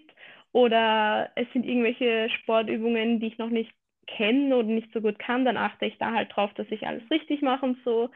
Oder 0.53 1.31
es 1.37 1.47
sind 1.53 1.67
irgendwelche 1.67 2.31
Sportübungen, 2.31 3.21
die 3.21 3.27
ich 3.27 3.37
noch 3.37 3.51
nicht 3.51 3.71
kenne 4.07 4.57
oder 4.57 4.69
nicht 4.69 4.91
so 4.95 5.03
gut 5.03 5.19
kann, 5.19 5.45
dann 5.45 5.59
achte 5.59 5.85
ich 5.85 5.99
da 5.99 6.13
halt 6.15 6.35
drauf, 6.35 6.55
dass 6.55 6.67
ich 6.71 6.87
alles 6.87 7.03
richtig 7.11 7.43
mache 7.43 7.67
und 7.67 7.79
so. 7.85 8.09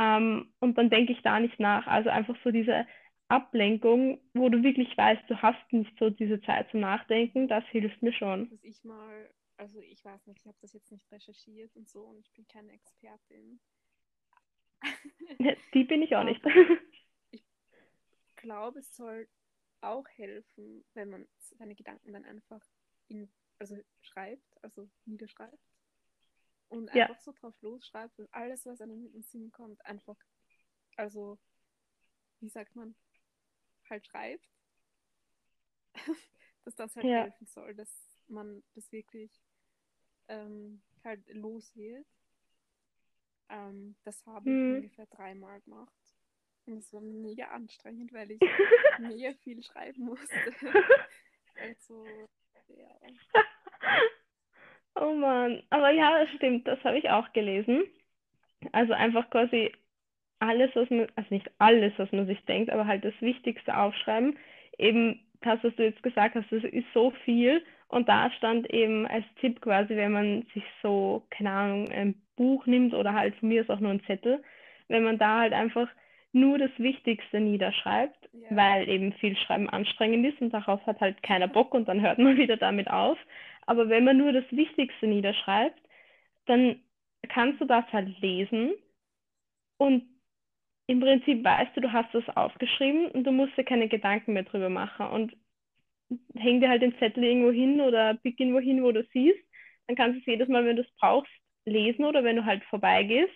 Ähm, 0.00 0.52
und 0.58 0.76
dann 0.76 0.90
denke 0.90 1.12
ich 1.12 1.22
da 1.22 1.38
nicht 1.38 1.60
nach. 1.60 1.86
Also 1.86 2.10
einfach 2.10 2.36
so 2.42 2.50
diese 2.50 2.84
Ablenkung, 3.28 4.18
wo 4.34 4.48
du 4.48 4.64
wirklich 4.64 4.98
weißt, 4.98 5.22
du 5.28 5.40
hast 5.40 5.72
nicht 5.72 5.96
so 6.00 6.10
diese 6.10 6.40
Zeit 6.40 6.68
zum 6.72 6.80
Nachdenken, 6.80 7.46
das 7.46 7.62
hilft 7.70 8.02
mir 8.02 8.12
schon. 8.12 8.50
Dass 8.50 8.64
ich 8.64 8.82
mal, 8.82 9.30
also 9.56 9.78
ich 9.78 10.04
weiß 10.04 10.26
nicht, 10.26 10.40
ich 10.40 10.46
habe 10.48 10.58
das 10.62 10.72
jetzt 10.72 10.90
nicht 10.90 11.12
recherchiert 11.12 11.76
und 11.76 11.88
so 11.88 12.00
und 12.00 12.18
ich 12.18 12.32
bin 12.32 12.44
keine 12.48 12.72
Expertin. 12.72 13.60
Die 15.74 15.84
bin 15.84 16.02
ich 16.02 16.14
auch 16.16 16.24
nicht. 16.24 16.42
ich 17.30 17.44
glaube, 18.36 18.80
es 18.80 18.94
soll 18.94 19.28
auch 19.80 20.06
helfen, 20.08 20.84
wenn 20.94 21.10
man 21.10 21.28
seine 21.38 21.74
Gedanken 21.74 22.12
dann 22.12 22.24
einfach 22.24 22.64
in, 23.08 23.30
also 23.58 23.76
schreibt, 24.00 24.62
also 24.62 24.88
niederschreibt 25.04 25.58
und 26.68 26.88
einfach 26.90 27.16
ja. 27.16 27.20
so 27.22 27.32
drauf 27.32 27.54
losschreibt 27.60 28.18
und 28.18 28.32
alles, 28.32 28.66
was 28.66 28.80
einem 28.80 29.06
in 29.06 29.12
den 29.12 29.22
Sinn 29.22 29.50
kommt, 29.50 29.84
einfach, 29.86 30.16
also, 30.96 31.38
wie 32.40 32.48
sagt 32.48 32.74
man, 32.76 32.94
halt 33.88 34.06
schreibt, 34.06 34.48
dass 36.64 36.74
das 36.74 36.94
halt 36.96 37.06
ja. 37.06 37.22
helfen 37.22 37.46
soll, 37.46 37.74
dass 37.74 37.90
man 38.28 38.62
das 38.74 38.90
wirklich 38.92 39.30
ähm, 40.28 40.82
halt 41.04 41.26
los 41.28 41.74
wird. 41.74 42.06
Ähm, 43.50 43.96
das 44.04 44.24
habe 44.26 44.50
hm. 44.50 44.70
ich 44.70 44.76
ungefähr 44.76 45.06
dreimal 45.06 45.60
gemacht. 45.62 45.92
Und 46.66 46.78
es 46.78 46.92
war 46.92 47.00
mega 47.00 47.46
anstrengend, 47.46 48.12
weil 48.12 48.32
ich 48.32 48.40
mega 48.98 49.32
viel 49.42 49.62
schreiben 49.62 50.04
musste. 50.04 50.34
also, 51.60 52.06
ja. 52.68 52.88
Oh 55.00 55.14
Mann, 55.14 55.62
aber 55.70 55.90
ja, 55.90 56.24
das 56.24 56.34
stimmt, 56.34 56.66
das 56.66 56.82
habe 56.82 56.98
ich 56.98 57.08
auch 57.08 57.32
gelesen. 57.32 57.84
Also 58.72 58.94
einfach 58.94 59.30
quasi 59.30 59.72
alles, 60.40 60.74
was 60.74 60.90
man, 60.90 61.06
also 61.14 61.32
nicht 61.32 61.48
alles, 61.58 61.92
was 61.98 62.10
man 62.10 62.26
sich 62.26 62.44
denkt, 62.46 62.70
aber 62.70 62.84
halt 62.84 63.04
das 63.04 63.14
Wichtigste 63.20 63.76
aufschreiben. 63.76 64.36
Eben 64.76 65.20
das, 65.40 65.62
was 65.62 65.74
du 65.76 65.84
jetzt 65.84 66.02
gesagt 66.02 66.34
hast, 66.34 66.50
das 66.50 66.64
ist 66.64 66.86
so 66.94 67.12
viel. 67.24 67.64
Und 67.86 68.08
da 68.08 68.30
stand 68.32 68.68
eben 68.70 69.06
als 69.06 69.24
Tipp 69.40 69.60
quasi, 69.60 69.94
wenn 69.94 70.12
man 70.12 70.42
sich 70.52 70.64
so, 70.82 71.24
keine 71.30 71.50
Ahnung, 71.52 71.88
ein 71.90 72.20
Buch 72.38 72.64
nimmt 72.66 72.94
oder 72.94 73.12
halt 73.12 73.34
von 73.36 73.50
mir 73.50 73.60
ist 73.60 73.70
auch 73.70 73.80
nur 73.80 73.90
ein 73.90 74.02
Zettel, 74.06 74.42
wenn 74.88 75.04
man 75.04 75.18
da 75.18 75.40
halt 75.40 75.52
einfach 75.52 75.88
nur 76.32 76.58
das 76.58 76.70
Wichtigste 76.78 77.40
niederschreibt, 77.40 78.30
ja. 78.32 78.56
weil 78.56 78.88
eben 78.88 79.12
viel 79.14 79.36
Schreiben 79.36 79.68
anstrengend 79.68 80.24
ist 80.26 80.40
und 80.40 80.54
darauf 80.54 80.84
hat 80.86 81.00
halt 81.00 81.22
keiner 81.22 81.48
Bock 81.48 81.74
und 81.74 81.88
dann 81.88 82.00
hört 82.00 82.18
man 82.18 82.36
wieder 82.38 82.56
damit 82.56 82.88
auf. 82.88 83.18
Aber 83.66 83.90
wenn 83.90 84.04
man 84.04 84.16
nur 84.16 84.32
das 84.32 84.44
Wichtigste 84.50 85.06
niederschreibt, 85.06 85.80
dann 86.46 86.80
kannst 87.28 87.60
du 87.60 87.66
das 87.66 87.84
halt 87.92 88.18
lesen 88.20 88.72
und 89.76 90.04
im 90.86 91.00
Prinzip 91.00 91.44
weißt 91.44 91.76
du, 91.76 91.82
du 91.82 91.92
hast 91.92 92.14
das 92.14 92.26
aufgeschrieben 92.34 93.10
und 93.10 93.24
du 93.24 93.30
musst 93.30 93.56
dir 93.58 93.64
keine 93.64 93.88
Gedanken 93.88 94.32
mehr 94.32 94.44
drüber 94.44 94.70
machen. 94.70 95.06
Und 95.08 95.36
häng 96.34 96.60
dir 96.60 96.70
halt 96.70 96.82
den 96.82 96.96
Zettel 96.98 97.24
irgendwo 97.24 97.50
hin 97.50 97.80
oder 97.80 98.14
pick 98.14 98.40
irgendwo 98.40 98.60
hin, 98.60 98.82
wo 98.82 98.92
du 98.92 99.06
siehst. 99.12 99.38
Dann 99.86 99.96
kannst 99.96 100.16
du 100.16 100.20
es 100.20 100.26
jedes 100.26 100.48
Mal, 100.48 100.64
wenn 100.64 100.76
du 100.76 100.82
es 100.82 100.90
brauchst, 100.98 101.30
lesen 101.68 102.04
oder 102.04 102.24
wenn 102.24 102.36
du 102.36 102.44
halt 102.44 102.64
vorbeigehst. 102.64 103.32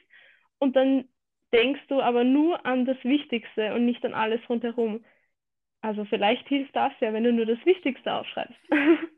Und 0.58 0.76
dann 0.76 1.04
denkst 1.52 1.82
du 1.88 2.00
aber 2.00 2.24
nur 2.24 2.64
an 2.64 2.84
das 2.84 2.96
Wichtigste 3.02 3.74
und 3.74 3.84
nicht 3.84 4.04
an 4.04 4.14
alles 4.14 4.40
rundherum. 4.48 5.04
Also 5.80 6.04
vielleicht 6.04 6.46
hilft 6.48 6.74
das 6.74 6.92
ja, 7.00 7.12
wenn 7.12 7.24
du 7.24 7.32
nur 7.32 7.46
das 7.46 7.64
Wichtigste 7.64 8.12
aufschreibst. 8.12 8.58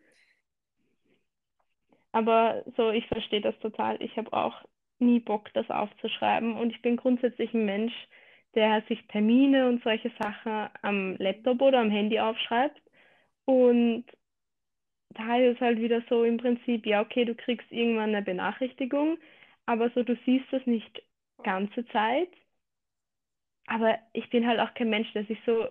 aber 2.13 2.65
so, 2.77 2.91
ich 2.91 3.07
verstehe 3.07 3.41
das 3.41 3.59
total. 3.61 4.03
Ich 4.03 4.17
habe 4.17 4.33
auch 4.33 4.65
nie 4.99 5.21
Bock, 5.21 5.53
das 5.55 5.69
aufzuschreiben. 5.71 6.57
Und 6.57 6.71
ich 6.71 6.81
bin 6.83 6.97
grundsätzlich 6.97 7.53
ein 7.53 7.65
Mensch, 7.65 7.95
der 8.55 8.83
sich 8.89 9.05
Termine 9.09 9.69
und 9.69 9.83
solche 9.83 10.11
Sachen 10.19 10.69
am 10.83 11.17
Laptop 11.17 11.61
oder 11.61 11.81
am 11.81 11.91
Handy 11.91 12.19
aufschreibt. 12.21 12.81
Und 13.45 14.05
da 15.17 15.39
ist 15.39 15.57
es 15.57 15.61
halt 15.61 15.81
wieder 15.81 16.03
so 16.09 16.25
im 16.25 16.39
Prinzip, 16.39 16.87
ja, 16.87 17.01
okay, 17.03 17.25
du 17.25 17.35
kriegst 17.35 17.71
irgendwann 17.73 18.11
eine 18.15 18.23
Benachrichtigung, 18.23 19.19
aber 19.67 19.91
so, 19.91 20.03
du 20.03 20.17
siehst 20.27 20.47
das 20.53 20.67
nicht 20.67 21.03
ganze 21.43 21.87
Zeit. 21.89 22.29
Aber 23.67 23.99
ich 24.13 24.29
bin 24.31 24.47
halt 24.47 24.61
auch 24.61 24.75
kein 24.75 24.91
Mensch, 24.91 25.13
der 25.13 25.25
sich 25.25 25.39
so, 25.47 25.69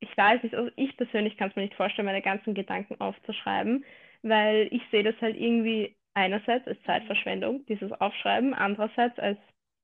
ich 0.00 0.16
weiß 0.16 0.42
nicht, 0.42 0.54
also 0.54 0.70
ich 0.76 0.96
persönlich 0.96 1.36
kann 1.36 1.50
es 1.50 1.56
mir 1.56 1.62
nicht 1.64 1.74
vorstellen, 1.74 2.06
meine 2.06 2.22
ganzen 2.22 2.54
Gedanken 2.54 3.00
aufzuschreiben, 3.00 3.84
weil 4.22 4.68
ich 4.72 4.82
sehe 4.90 5.04
das 5.04 5.20
halt 5.20 5.36
irgendwie 5.38 5.96
einerseits 6.14 6.66
als 6.66 6.82
Zeitverschwendung, 6.84 7.66
dieses 7.66 7.92
Aufschreiben, 8.00 8.54
andererseits 8.54 9.18
als 9.18 9.38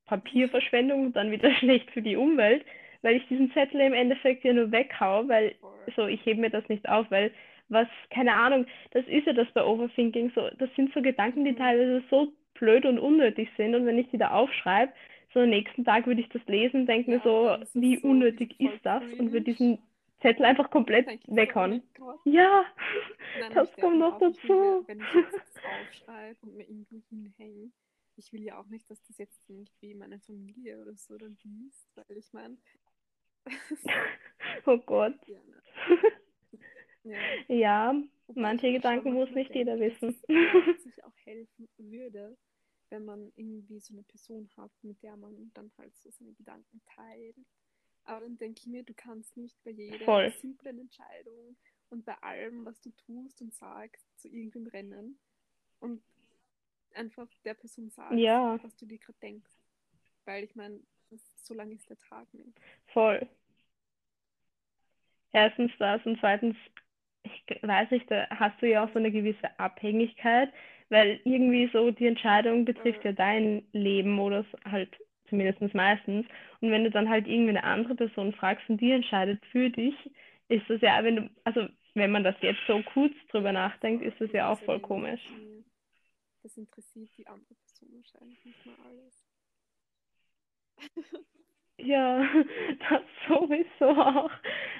Papierverschwendung 0.06 1.06
und 1.06 1.16
dann 1.16 1.30
wieder 1.30 1.52
schlecht 1.56 1.90
für 1.92 2.02
die 2.02 2.16
Umwelt, 2.16 2.64
weil 3.02 3.16
ich 3.16 3.28
diesen 3.28 3.52
Zettel 3.52 3.80
im 3.80 3.94
Endeffekt 3.94 4.44
ja 4.44 4.52
nur 4.52 4.72
weghau, 4.72 5.28
weil 5.28 5.56
so, 5.96 6.06
ich 6.06 6.24
hebe 6.26 6.40
mir 6.40 6.50
das 6.50 6.68
nicht 6.68 6.88
auf, 6.88 7.10
weil 7.10 7.32
was, 7.68 7.88
keine 8.10 8.34
Ahnung, 8.34 8.66
das 8.92 9.06
ist 9.06 9.26
ja 9.26 9.32
das 9.32 9.50
bei 9.52 9.64
Overthinking 9.64 10.32
so, 10.34 10.48
das 10.58 10.70
sind 10.76 10.92
so 10.94 11.02
Gedanken, 11.02 11.44
die 11.44 11.54
teilweise 11.54 12.02
so 12.10 12.32
blöd 12.54 12.86
und 12.86 12.98
unnötig 12.98 13.48
sind 13.56 13.74
und 13.74 13.86
wenn 13.86 13.98
ich 13.98 14.08
die 14.10 14.18
da 14.18 14.30
aufschreibe, 14.30 14.92
so 15.34 15.40
am 15.40 15.50
nächsten 15.50 15.84
Tag 15.84 16.06
würde 16.06 16.20
ich 16.20 16.28
das 16.30 16.44
lesen, 16.46 16.86
denke 16.86 17.10
ja, 17.10 17.16
mir 17.16 17.22
so, 17.22 17.56
wie 17.74 17.96
so 17.96 18.08
unnötig 18.08 18.58
ist 18.60 18.84
das 18.84 19.02
und 19.18 19.32
würde 19.32 19.44
diesen 19.44 19.78
Zettel 20.20 20.46
einfach 20.46 20.70
komplett 20.70 21.06
weghauen. 21.26 21.82
Oh 22.00 22.14
ja, 22.24 22.64
Nein, 23.40 23.52
das 23.52 23.74
kommt 23.76 23.98
noch 23.98 24.18
dazu. 24.18 24.84
Wenn 24.86 25.00
ich 25.00 25.06
das 25.12 25.62
aufschreibe 25.62 26.38
und 26.42 26.56
mir 26.56 26.62
irgendwo 26.62 27.02
hinhänge, 27.10 27.70
ich 28.16 28.32
will 28.32 28.42
ja 28.42 28.58
auch 28.58 28.66
nicht, 28.68 28.90
dass 28.90 29.02
das 29.04 29.18
jetzt 29.18 29.42
irgendwie 29.48 29.94
meine 29.94 30.18
Familie 30.20 30.80
oder 30.80 30.94
so 30.94 31.18
dann 31.18 31.36
liest, 31.42 31.90
weil 31.94 32.16
ich 32.16 32.32
meine. 32.32 32.56
oh 34.66 34.78
Gott. 34.78 35.16
Ja, 35.26 35.38
ne? 35.44 35.98
ja. 37.06 37.54
ja 37.54 38.02
manche 38.34 38.72
Gedanken 38.72 39.12
muss 39.12 39.30
nicht 39.30 39.54
jeder 39.54 39.78
wissen. 39.78 40.20
Dass 40.28 40.86
es 40.86 41.02
auch 41.04 41.16
helfen 41.24 41.68
würde, 41.78 42.36
wenn 42.90 43.04
man 43.04 43.32
irgendwie 43.36 43.80
so 43.80 43.94
eine 43.94 44.02
Person 44.02 44.48
hat, 44.56 44.72
mit 44.82 45.02
der 45.02 45.16
man 45.16 45.50
dann 45.54 45.70
halt 45.78 45.96
so 45.96 46.10
seine 46.10 46.32
Gedanken 46.34 46.80
teilt. 46.94 47.36
Aber 48.04 48.20
dann 48.20 48.38
denke 48.38 48.60
ich 48.60 48.66
mir, 48.66 48.84
du 48.84 48.94
kannst 48.94 49.36
nicht 49.36 49.56
bei 49.64 49.70
jeder 49.70 50.04
Voll. 50.04 50.30
simplen 50.40 50.78
Entscheidung 50.78 51.56
und 51.90 52.04
bei 52.04 52.14
allem, 52.22 52.64
was 52.64 52.80
du 52.80 52.90
tust 52.90 53.40
und 53.42 53.52
sagst, 53.54 54.06
zu 54.18 54.28
irgendwem 54.28 54.66
rennen. 54.68 55.18
Und 55.80 56.02
einfach 56.94 57.28
der 57.44 57.54
Person 57.54 57.90
sagen, 57.90 58.18
ja. 58.18 58.58
was 58.62 58.76
du 58.76 58.86
dir 58.86 58.98
gerade 58.98 59.18
denkst. 59.20 59.50
Weil 60.24 60.44
ich 60.44 60.54
meine, 60.54 60.80
so 61.36 61.54
lange 61.54 61.74
ist 61.74 61.88
der 61.88 61.98
Tag 61.98 62.32
nicht. 62.32 62.58
Voll. 62.86 63.28
Erstens 65.32 65.70
das 65.78 66.04
und 66.06 66.18
zweitens, 66.18 66.56
ich 67.26 67.62
weiß 67.62 67.90
nicht, 67.90 68.10
da 68.10 68.26
hast 68.30 68.60
du 68.60 68.68
ja 68.68 68.84
auch 68.84 68.92
so 68.92 68.98
eine 68.98 69.10
gewisse 69.10 69.58
Abhängigkeit, 69.58 70.50
weil 70.88 71.20
irgendwie 71.24 71.68
so 71.72 71.90
die 71.90 72.06
Entscheidung 72.06 72.64
betrifft 72.64 73.04
ja, 73.04 73.10
ja 73.10 73.12
dein 73.12 73.62
Leben 73.72 74.18
oder 74.18 74.44
halt 74.64 74.90
zumindest 75.28 75.74
meistens. 75.74 76.26
Und 76.60 76.70
wenn 76.70 76.84
du 76.84 76.90
dann 76.90 77.08
halt 77.08 77.26
irgendwie 77.26 77.50
eine 77.50 77.64
andere 77.64 77.94
Person 77.94 78.32
fragst 78.32 78.68
und 78.68 78.80
die 78.80 78.92
entscheidet 78.92 79.44
für 79.46 79.70
dich, 79.70 79.94
ist 80.48 80.68
das 80.68 80.80
ja, 80.80 81.02
wenn 81.02 81.16
du, 81.16 81.30
also 81.44 81.66
wenn 81.94 82.12
man 82.12 82.22
das 82.24 82.36
jetzt 82.40 82.60
so 82.66 82.82
kurz 82.92 83.14
drüber 83.30 83.52
nachdenkt, 83.52 84.04
ist 84.04 84.20
das 84.20 84.30
ja 84.32 84.52
auch 84.52 84.60
voll 84.60 84.78
komisch 84.80 85.22
das 86.46 86.56
interessiert 86.58 87.10
die 87.18 87.26
andere 87.26 87.54
Person 87.56 87.88
wahrscheinlich 87.92 88.44
nicht 88.44 88.64
mal 88.66 88.76
alles. 88.86 89.26
ja, 91.78 92.22
das 92.88 93.02
sowieso 93.26 94.00
auch. 94.00 94.30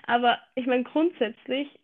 Aber 0.04 0.38
ich 0.54 0.66
meine, 0.66 0.84
grundsätzlich, 0.84 1.76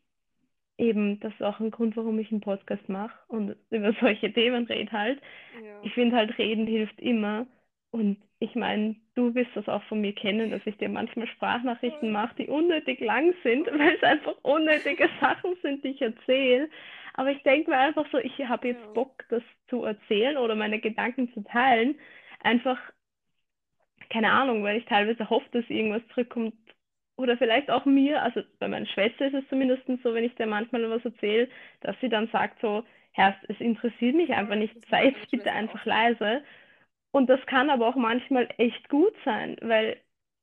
eben, 0.79 1.21
das 1.21 1.33
ist 1.35 1.43
auch 1.43 1.61
ein 1.61 1.71
Grund, 1.71 1.97
warum 1.97 2.19
ich 2.19 2.31
einen 2.31 2.41
Podcast 2.41 2.89
mache 2.89 3.17
und 3.29 3.57
über 3.71 3.93
solche 4.01 4.33
Themen 4.33 4.67
rede 4.67 4.93
halt. 4.93 5.21
Ja. 5.63 5.81
Ich 5.83 5.93
finde 5.95 6.17
halt, 6.17 6.37
reden 6.39 6.67
hilft 6.67 7.01
immer. 7.01 7.47
Und 7.91 8.17
ich 8.39 8.55
meine, 8.55 8.97
du 9.15 9.35
wirst 9.35 9.51
das 9.55 9.69
auch 9.69 9.83
von 9.85 10.01
mir 10.01 10.15
kennen, 10.15 10.51
dass 10.51 10.63
ich 10.65 10.77
dir 10.79 10.89
manchmal 10.89 11.27
Sprachnachrichten 11.29 12.11
mache, 12.11 12.35
die 12.37 12.49
unnötig 12.49 13.01
lang 13.01 13.35
sind, 13.43 13.67
weil 13.79 13.95
es 13.95 14.03
einfach 14.03 14.35
unnötige 14.43 15.09
Sachen 15.21 15.55
sind, 15.63 15.85
die 15.85 15.89
ich 15.89 16.03
erzähle. 16.03 16.69
Aber 17.15 17.31
ich 17.31 17.43
denke 17.43 17.71
mir 17.71 17.79
einfach 17.79 18.07
so, 18.11 18.19
ich 18.19 18.39
habe 18.47 18.69
jetzt. 18.69 18.95
Bock, 18.95 19.25
das 19.29 19.43
zu 19.69 19.85
erzählen 19.85 20.37
oder 20.39 20.55
meine 20.55 20.81
Gedanken 20.81 21.33
zu 21.35 21.45
teilen. 21.45 21.99
Einfach, 22.41 22.79
keine 24.11 24.33
Ahnung, 24.33 24.65
weil 24.65 24.79
ich 24.79 24.87
teilweise 24.87 25.29
hoffe, 25.29 25.47
dass 25.53 25.69
irgendwas 25.69 26.03
zurückkommt, 26.09 26.55
oder 27.17 27.37
vielleicht 27.37 27.71
auch 27.71 27.85
mir, 27.85 28.23
also 28.23 28.43
bei 28.59 28.69
meiner 28.69 28.87
Schwester 28.87 29.27
ist 29.27 29.35
es 29.35 29.49
zumindest 29.49 29.83
so, 30.03 30.15
wenn 30.15 30.25
ich 30.25 30.35
dir 30.35 30.47
manchmal 30.47 30.89
was 30.91 31.05
erzähle, 31.05 31.49
dass 31.81 31.97
sie 32.01 32.09
dann 32.09 32.29
sagt 32.29 32.61
so, 32.61 32.85
Herr, 33.13 33.37
es 33.49 33.61
interessiert 33.61 34.15
mich 34.15 34.33
einfach 34.33 34.55
nicht, 34.57 34.75
sei 34.89 35.07
jetzt 35.09 35.31
bitte 35.31 35.53
einfach 35.53 35.85
leise. 35.85 36.43
Und 37.13 37.29
das 37.29 37.45
kann 37.47 37.69
aber 37.69 37.89
auch 37.89 37.97
manchmal 37.97 38.49
echt 38.57 38.89
gut 38.89 39.15
sein, 39.25 39.57
weil 39.61 39.99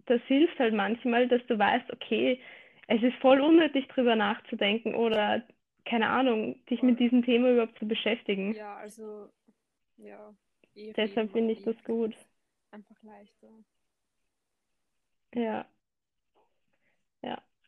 das 0.05 0.22
hilft 0.24 0.57
halt 0.59 0.74
manchmal, 0.74 1.28
dass 1.28 1.45
du 1.47 1.57
weißt, 1.57 1.91
okay, 1.91 2.39
es 2.88 3.01
ist 3.01 3.15
voll 3.17 3.41
unnötig 3.41 3.88
drüber 3.88 4.15
nachzudenken 4.15 4.95
oder 4.95 5.43
keine 5.86 6.09
Ahnung, 6.09 6.63
dich 6.67 6.82
mit 6.84 6.99
diesem 6.99 7.24
Thema 7.24 7.51
überhaupt 7.51 7.78
zu 7.80 7.88
beschäftigen. 7.88 8.53
Ja, 8.53 8.76
also 8.78 9.30
ja. 9.97 10.34
Eh 10.76 10.93
Deshalb 10.93 11.32
finde 11.32 11.53
ich 11.53 11.63
das 11.63 11.76
gut. 11.84 12.15
Einfach 12.72 13.01
leichter. 13.01 13.47
Ja. 15.34 15.65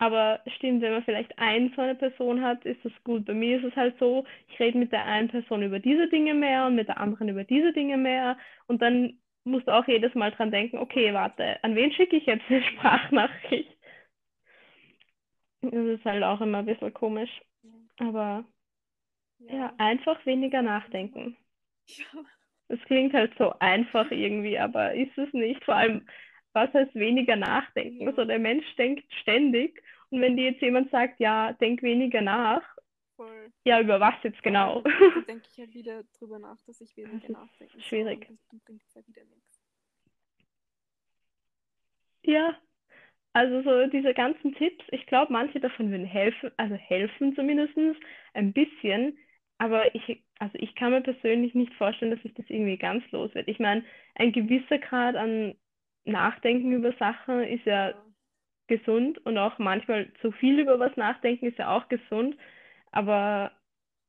Aber 0.02 0.40
stimmt, 0.56 0.82
wenn 0.82 0.94
man 0.94 1.04
vielleicht 1.04 1.38
ein 1.38 1.72
so 1.76 1.82
eine 1.84 1.94
Person 1.94 2.42
hat, 2.42 2.66
ist 2.66 2.84
das 2.84 2.92
gut. 3.04 3.24
Bei 3.24 3.36
mir 3.36 3.60
ist 3.60 3.66
es 3.66 3.76
halt 3.76 4.00
so, 4.00 4.26
ich 4.48 4.60
rede 4.60 4.80
mit 4.80 4.92
der 4.92 5.06
einen 5.06 5.28
Person 5.28 5.62
über 5.62 5.78
diese 5.78 6.08
Dinge 6.08 6.34
mehr 6.34 6.66
und 6.66 6.74
mit 6.74 6.88
der 6.88 7.00
anderen 7.00 7.30
über 7.30 7.44
diese 7.44 7.72
Dinge 7.72 7.98
mehr. 7.98 8.36
Und 8.66 8.82
dann 8.82 9.20
musst 9.44 9.68
du 9.68 9.72
auch 9.72 9.88
jedes 9.88 10.16
Mal 10.16 10.32
dran 10.32 10.50
denken, 10.50 10.80
okay, 10.80 11.14
warte, 11.14 11.64
an 11.64 11.76
wen 11.76 11.92
schicke 11.92 12.16
ich 12.16 12.26
jetzt 12.26 12.44
eine 12.50 12.64
Sprachnachricht? 12.72 13.70
Das 15.62 15.86
ist 15.86 16.04
halt 16.04 16.24
auch 16.24 16.42
immer 16.42 16.58
ein 16.60 16.66
bisschen 16.66 16.96
komisch. 16.96 17.40
Aber 18.00 18.44
ja, 19.38 19.56
ja 19.56 19.74
einfach 19.78 20.26
weniger 20.26 20.64
nachdenken. 20.64 21.38
Ja. 21.86 22.06
Es 22.70 22.80
klingt 22.86 23.14
halt 23.14 23.34
so 23.38 23.54
einfach 23.60 24.10
irgendwie, 24.10 24.58
aber 24.58 24.96
ist 24.96 25.16
es 25.16 25.32
nicht. 25.34 25.64
Vor 25.64 25.76
allem, 25.76 26.08
was 26.54 26.74
heißt 26.74 26.96
weniger 26.96 27.36
nachdenken? 27.36 28.08
Also 28.08 28.26
der 28.26 28.40
Mensch 28.40 28.66
denkt 28.76 29.06
ständig 29.22 29.82
und 30.10 30.22
wenn 30.22 30.36
dir 30.36 30.52
jetzt 30.52 30.62
jemand 30.62 30.92
sagt, 30.92 31.20
ja, 31.20 31.54
denk 31.54 31.82
weniger 31.82 32.22
nach, 32.22 32.64
Voll. 33.16 33.52
ja, 33.64 33.80
über 33.80 34.00
was 34.00 34.16
jetzt 34.24 34.42
genau? 34.44 34.82
Dann 34.82 35.26
denke 35.28 35.48
ich 35.52 35.60
halt 35.60 35.74
wieder 35.74 36.04
drüber 36.18 36.40
nach, 36.40 36.60
dass 36.66 36.82
ich 36.82 36.96
weniger 36.98 37.30
nachdenke. 37.32 37.80
Schwierig. 37.82 38.28
Bringt 38.66 38.84
ja 38.94 39.08
wieder 39.08 39.24
nichts. 39.24 39.62
Ja, 42.24 42.56
also 43.34 43.62
so 43.64 43.88
diese 43.88 44.14
ganzen 44.14 44.54
Tipps, 44.56 44.84
ich 44.92 45.06
glaube, 45.06 45.32
manche 45.32 45.60
davon 45.60 45.90
würden 45.90 46.06
helfen, 46.06 46.52
also 46.58 46.76
helfen 46.76 47.34
zumindest 47.36 47.74
ein 48.34 48.52
bisschen, 48.54 49.18
aber 49.58 49.96
ich, 49.96 50.24
also 50.40 50.54
ich 50.56 50.76
kann 50.76 50.92
mir 50.92 51.02
persönlich 51.02 51.54
nicht 51.56 51.74
vorstellen, 51.76 52.12
dass 52.12 52.26
ich 52.26 52.34
das 52.34 52.50
irgendwie 52.50 52.78
ganz 52.78 53.10
los 53.12 53.34
wird. 53.34 53.48
Ich 53.48 53.60
meine, 53.60 53.86
ein 54.16 54.34
gewisser 54.34 54.80
Grad 54.80 55.16
an 55.16 55.56
Nachdenken 56.06 56.74
über 56.74 56.94
Sachen 56.94 57.44
ist 57.44 57.66
ja 57.66 57.94
gesund 58.68 59.24
und 59.26 59.38
auch 59.38 59.60
manchmal 59.60 60.08
zu 60.22 60.32
viel 60.32 60.60
über 60.60 60.80
was 60.80 60.96
nachdenken 60.96 61.48
ist 61.48 61.58
ja 61.58 61.76
auch 61.76 61.90
gesund. 61.90 62.36
Aber 62.92 63.52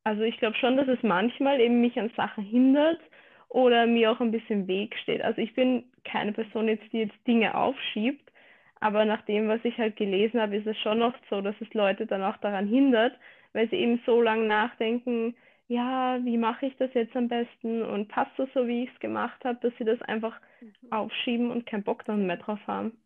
also 0.04 0.22
ich 0.22 0.38
glaube 0.38 0.56
schon, 0.56 0.76
dass 0.76 0.88
es 0.88 1.02
manchmal 1.02 1.60
eben 1.60 1.80
mich 1.80 1.98
an 1.98 2.10
Sachen 2.16 2.44
hindert 2.44 3.00
oder 3.48 3.86
mir 3.86 4.10
auch 4.12 4.20
ein 4.20 4.30
bisschen 4.32 4.62
im 4.62 4.68
Weg 4.68 4.96
steht. 5.02 5.22
Also 5.22 5.40
ich 5.40 5.54
bin 5.54 5.84
keine 6.04 6.32
Person 6.32 6.68
jetzt, 6.68 6.90
die 6.92 7.00
jetzt 7.00 7.26
Dinge 7.26 7.54
aufschiebt, 7.54 8.32
aber 8.80 9.04
nach 9.04 9.22
dem, 9.22 9.48
was 9.48 9.60
ich 9.64 9.78
halt 9.78 9.96
gelesen 9.96 10.40
habe, 10.40 10.56
ist 10.56 10.66
es 10.66 10.78
schon 10.78 11.02
oft 11.02 11.20
so, 11.30 11.40
dass 11.40 11.54
es 11.60 11.72
Leute 11.74 12.06
dann 12.06 12.22
auch 12.22 12.36
daran 12.38 12.66
hindert, 12.66 13.14
weil 13.52 13.68
sie 13.70 13.76
eben 13.76 14.00
so 14.06 14.20
lange 14.22 14.46
nachdenken, 14.46 15.36
ja, 15.72 16.22
wie 16.22 16.36
mache 16.36 16.66
ich 16.66 16.76
das 16.76 16.92
jetzt 16.92 17.16
am 17.16 17.28
besten 17.28 17.82
und 17.82 18.08
passt 18.08 18.38
das 18.38 18.48
so, 18.52 18.66
wie 18.66 18.84
ich 18.84 18.92
es 18.92 19.00
gemacht 19.00 19.42
habe, 19.44 19.58
dass 19.62 19.72
sie 19.78 19.84
das 19.84 20.00
einfach 20.02 20.38
mhm. 20.60 20.92
aufschieben 20.92 21.50
und 21.50 21.64
keinen 21.64 21.82
Bock 21.82 22.04
dann 22.04 22.26
mehr 22.26 22.36
drauf 22.36 22.60
haben. 22.66 23.02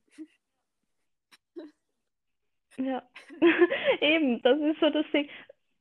ja, 2.76 3.08
eben, 4.00 4.42
das 4.42 4.58
ist 4.60 4.80
so 4.80 4.90
das 4.90 5.06
Ding. 5.12 5.28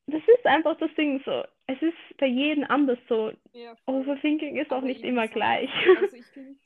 Das 0.06 0.22
ist 0.22 0.46
einfach 0.46 0.78
das 0.78 0.94
Ding 0.94 1.20
so. 1.24 1.42
Es 1.66 1.82
ist 1.82 2.18
bei 2.18 2.26
jedem 2.26 2.62
anders 2.64 2.98
so. 3.08 3.32
Ja, 3.52 3.74
Overthinking 3.86 4.56
ist 4.56 4.70
auch 4.70 4.82
nicht 4.82 5.02
immer 5.02 5.26
gleich. 5.26 5.70
Also 6.00 6.16
ich 6.16 6.26
finde, 6.32 6.56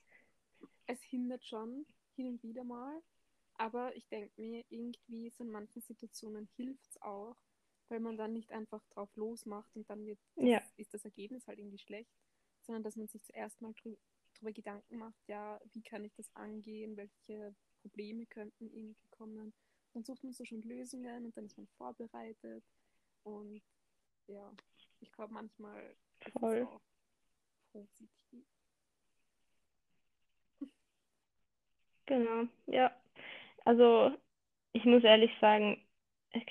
es 0.87 1.03
hindert 1.05 1.43
schon 1.47 1.87
hin 2.16 2.27
und 2.27 2.43
wieder 2.43 2.64
mal. 2.64 3.01
Aber 3.55 3.97
ich 3.97 4.07
denke 4.09 4.39
mir, 4.39 4.64
irgendwie 4.68 5.31
so 5.31 5.45
in 5.45 5.51
manchen 5.51 5.81
Situationen 5.81 6.47
hilft 6.57 6.87
es 6.91 7.01
auch, 7.01 7.37
weil 7.91 8.01
man 8.01 8.16
dann 8.16 8.32
nicht 8.32 8.51
einfach 8.53 8.84
drauf 8.86 9.14
losmacht 9.16 9.74
und 9.76 9.88
dann 9.91 10.07
wird 10.07 10.18
das, 10.36 10.47
ja. 10.47 10.62
ist 10.76 10.95
das 10.95 11.05
Ergebnis 11.05 11.47
halt 11.47 11.59
irgendwie 11.59 11.78
schlecht, 11.78 12.11
sondern 12.62 12.82
dass 12.82 12.97
man 12.97 13.09
sich 13.09 13.22
zuerst 13.24 13.61
mal 13.61 13.72
drü 13.74 13.97
drüber 14.38 14.53
Gedanken 14.53 14.97
macht, 14.97 15.20
ja, 15.26 15.61
wie 15.72 15.82
kann 15.82 16.05
ich 16.05 16.14
das 16.14 16.34
angehen, 16.34 16.97
welche 16.97 17.55
Probleme 17.82 18.24
könnten 18.26 18.70
irgendwie 18.70 19.07
kommen. 19.11 19.53
Dann 19.93 20.05
sucht 20.05 20.22
man 20.22 20.32
so 20.32 20.45
schon 20.45 20.62
Lösungen 20.62 21.26
und 21.26 21.36
dann 21.36 21.47
ist 21.47 21.59
man 21.59 21.66
vorbereitet 21.76 22.64
und 23.24 23.61
ja, 24.28 24.51
ich 25.01 25.12
glaube 25.12 25.34
manchmal 25.34 25.97
Voll. 26.38 26.59
ist 26.59 26.62
es 26.62 26.68
auch 26.68 26.80
positiv. 27.72 28.11
Genau, 32.07 32.49
ja. 32.66 32.95
Also 33.64 34.16
ich 34.72 34.84
muss 34.84 35.05
ehrlich 35.05 35.30
sagen, 35.41 35.80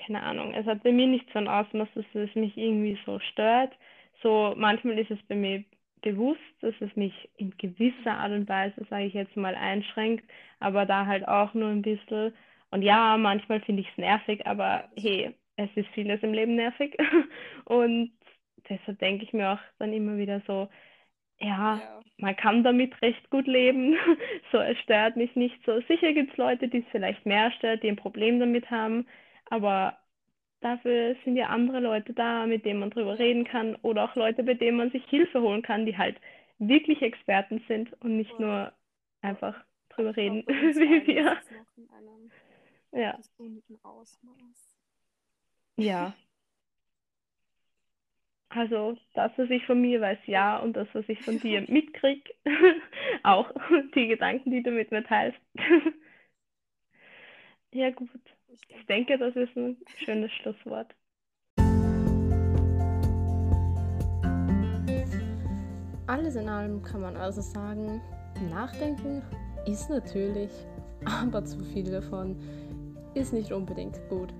keine 0.06 0.22
Ahnung, 0.22 0.52
es 0.54 0.66
hat 0.66 0.82
bei 0.82 0.92
mir 0.92 1.06
nicht 1.06 1.26
so 1.32 1.38
ein 1.38 1.48
Ausmaß, 1.48 1.88
dass 1.94 2.04
es 2.14 2.34
mich 2.34 2.56
irgendwie 2.56 2.98
so 3.06 3.18
stört. 3.20 3.72
So 4.22 4.54
manchmal 4.56 4.98
ist 4.98 5.10
es 5.10 5.22
bei 5.28 5.34
mir 5.34 5.64
bewusst, 6.02 6.40
dass 6.60 6.74
es 6.80 6.94
mich 6.96 7.14
in 7.36 7.50
gewisser 7.58 8.12
Art 8.12 8.32
und 8.32 8.48
Weise, 8.48 8.84
sage 8.88 9.04
ich 9.06 9.14
jetzt 9.14 9.36
mal, 9.36 9.54
einschränkt, 9.54 10.24
aber 10.60 10.86
da 10.86 11.06
halt 11.06 11.26
auch 11.28 11.54
nur 11.54 11.68
ein 11.70 11.82
bisschen. 11.82 12.34
Und 12.70 12.82
ja, 12.82 13.16
manchmal 13.16 13.60
finde 13.60 13.82
ich 13.82 13.88
es 13.90 13.98
nervig, 13.98 14.46
aber 14.46 14.88
hey, 14.96 15.34
es 15.56 15.70
ist 15.74 15.88
vieles 15.94 16.22
im 16.22 16.32
Leben 16.34 16.56
nervig. 16.56 16.96
und 17.64 18.12
deshalb 18.68 18.98
denke 18.98 19.24
ich 19.24 19.32
mir 19.32 19.52
auch 19.52 19.58
dann 19.78 19.92
immer 19.92 20.16
wieder 20.18 20.42
so, 20.46 20.68
ja, 21.40 21.80
ja, 21.80 22.02
man 22.18 22.36
kann 22.36 22.62
damit 22.64 23.00
recht 23.02 23.30
gut 23.30 23.46
leben. 23.46 23.96
so, 24.52 24.58
es 24.58 24.78
stört 24.80 25.16
mich 25.16 25.34
nicht 25.36 25.56
so. 25.64 25.80
Sicher 25.82 26.12
gibt 26.12 26.32
es 26.32 26.36
Leute, 26.36 26.68
die 26.68 26.78
es 26.78 26.84
vielleicht 26.90 27.24
mehr 27.26 27.50
stört, 27.52 27.82
die 27.82 27.88
ein 27.88 27.96
Problem 27.96 28.40
damit 28.40 28.70
haben. 28.70 29.06
Aber 29.50 29.98
dafür 30.60 31.16
sind 31.24 31.36
ja 31.36 31.48
andere 31.48 31.80
Leute 31.80 32.14
da, 32.14 32.46
mit 32.46 32.64
denen 32.64 32.80
man 32.80 32.90
drüber 32.90 33.18
reden 33.18 33.44
kann 33.44 33.76
oder 33.82 34.04
auch 34.04 34.16
Leute, 34.16 34.42
bei 34.44 34.54
denen 34.54 34.78
man 34.78 34.90
sich 34.92 35.04
Hilfe 35.08 35.40
holen 35.42 35.62
kann, 35.62 35.86
die 35.86 35.98
halt 35.98 36.20
wirklich 36.58 37.02
Experten 37.02 37.62
sind 37.68 37.92
und 38.02 38.16
nicht 38.18 38.38
nur 38.40 38.72
einfach 39.22 39.64
drüber 39.90 40.16
reden, 40.16 40.44
wie 40.48 41.06
wir. 41.06 41.38
Ja. 42.92 43.20
Ja. 45.76 46.14
Also 48.50 48.96
das, 49.14 49.32
was 49.36 49.48
ich 49.50 49.64
von 49.66 49.80
mir 49.80 50.00
weiß, 50.00 50.18
ja, 50.26 50.58
und 50.58 50.74
das, 50.74 50.88
was 50.92 51.08
ich 51.08 51.22
von 51.22 51.38
dir 51.40 51.62
mitkriege, 51.68 52.34
auch 53.22 53.50
die 53.94 54.08
Gedanken, 54.08 54.50
die 54.50 54.62
du 54.62 54.70
mit 54.72 54.90
mir 54.90 55.04
teilst. 55.04 55.38
ja, 57.72 57.90
gut. 57.90 58.10
Ich 58.52 58.86
denke, 58.86 59.16
das 59.18 59.36
ist 59.36 59.56
ein 59.56 59.76
schönes 60.04 60.30
Schlusswort. 60.32 60.94
Alles 66.06 66.34
in 66.34 66.48
allem 66.48 66.82
kann 66.82 67.02
man 67.02 67.16
also 67.16 67.40
sagen, 67.40 68.00
Nachdenken 68.50 69.22
ist 69.66 69.88
natürlich, 69.90 70.50
aber 71.04 71.44
zu 71.44 71.60
viel 71.66 71.90
davon 71.90 72.36
ist 73.14 73.32
nicht 73.32 73.52
unbedingt 73.52 74.00
gut. 74.08 74.34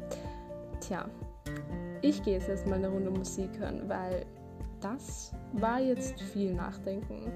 Tja, 0.81 1.09
ich 2.03 2.21
gehe 2.25 2.35
jetzt 2.35 2.49
erstmal 2.49 2.79
eine 2.79 2.89
Runde 2.89 3.11
Musik 3.11 3.51
hören, 3.59 3.89
weil 3.89 4.27
das 4.81 5.33
war 5.53 5.79
jetzt 5.81 6.21
viel 6.21 6.55
Nachdenken. 6.55 7.31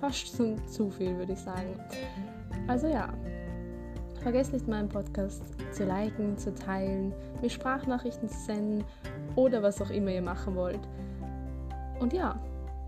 Fast 0.00 0.36
schon 0.36 0.58
zu 0.66 0.90
viel, 0.90 1.16
würde 1.16 1.32
ich 1.32 1.38
sagen. 1.38 1.78
Also 2.66 2.88
ja, 2.88 3.14
vergesst 4.20 4.52
nicht 4.52 4.68
meinen 4.68 4.88
Podcast 4.88 5.42
zu 5.72 5.84
liken, 5.84 6.36
zu 6.36 6.54
teilen, 6.54 7.12
mir 7.40 7.50
Sprachnachrichten 7.50 8.28
zu 8.28 8.38
senden 8.38 8.84
oder 9.36 9.62
was 9.62 9.80
auch 9.80 9.90
immer 9.90 10.10
ihr 10.10 10.22
machen 10.22 10.54
wollt. 10.54 10.80
Und 11.98 12.12
ja, 12.12 12.38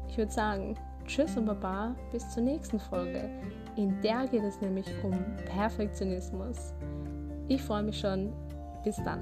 ich 0.08 0.18
würde 0.18 0.32
sagen, 0.32 0.76
tschüss 1.06 1.36
und 1.36 1.46
baba, 1.46 1.94
bis 2.12 2.28
zur 2.30 2.42
nächsten 2.42 2.78
Folge. 2.78 3.28
In 3.76 4.00
der 4.02 4.26
geht 4.26 4.44
es 4.44 4.60
nämlich 4.60 4.86
um 5.02 5.18
Perfektionismus. 5.46 6.74
Ich 7.48 7.62
freue 7.62 7.82
mich 7.82 7.98
schon. 7.98 8.32
Bis 8.84 8.96
dann. 8.96 9.20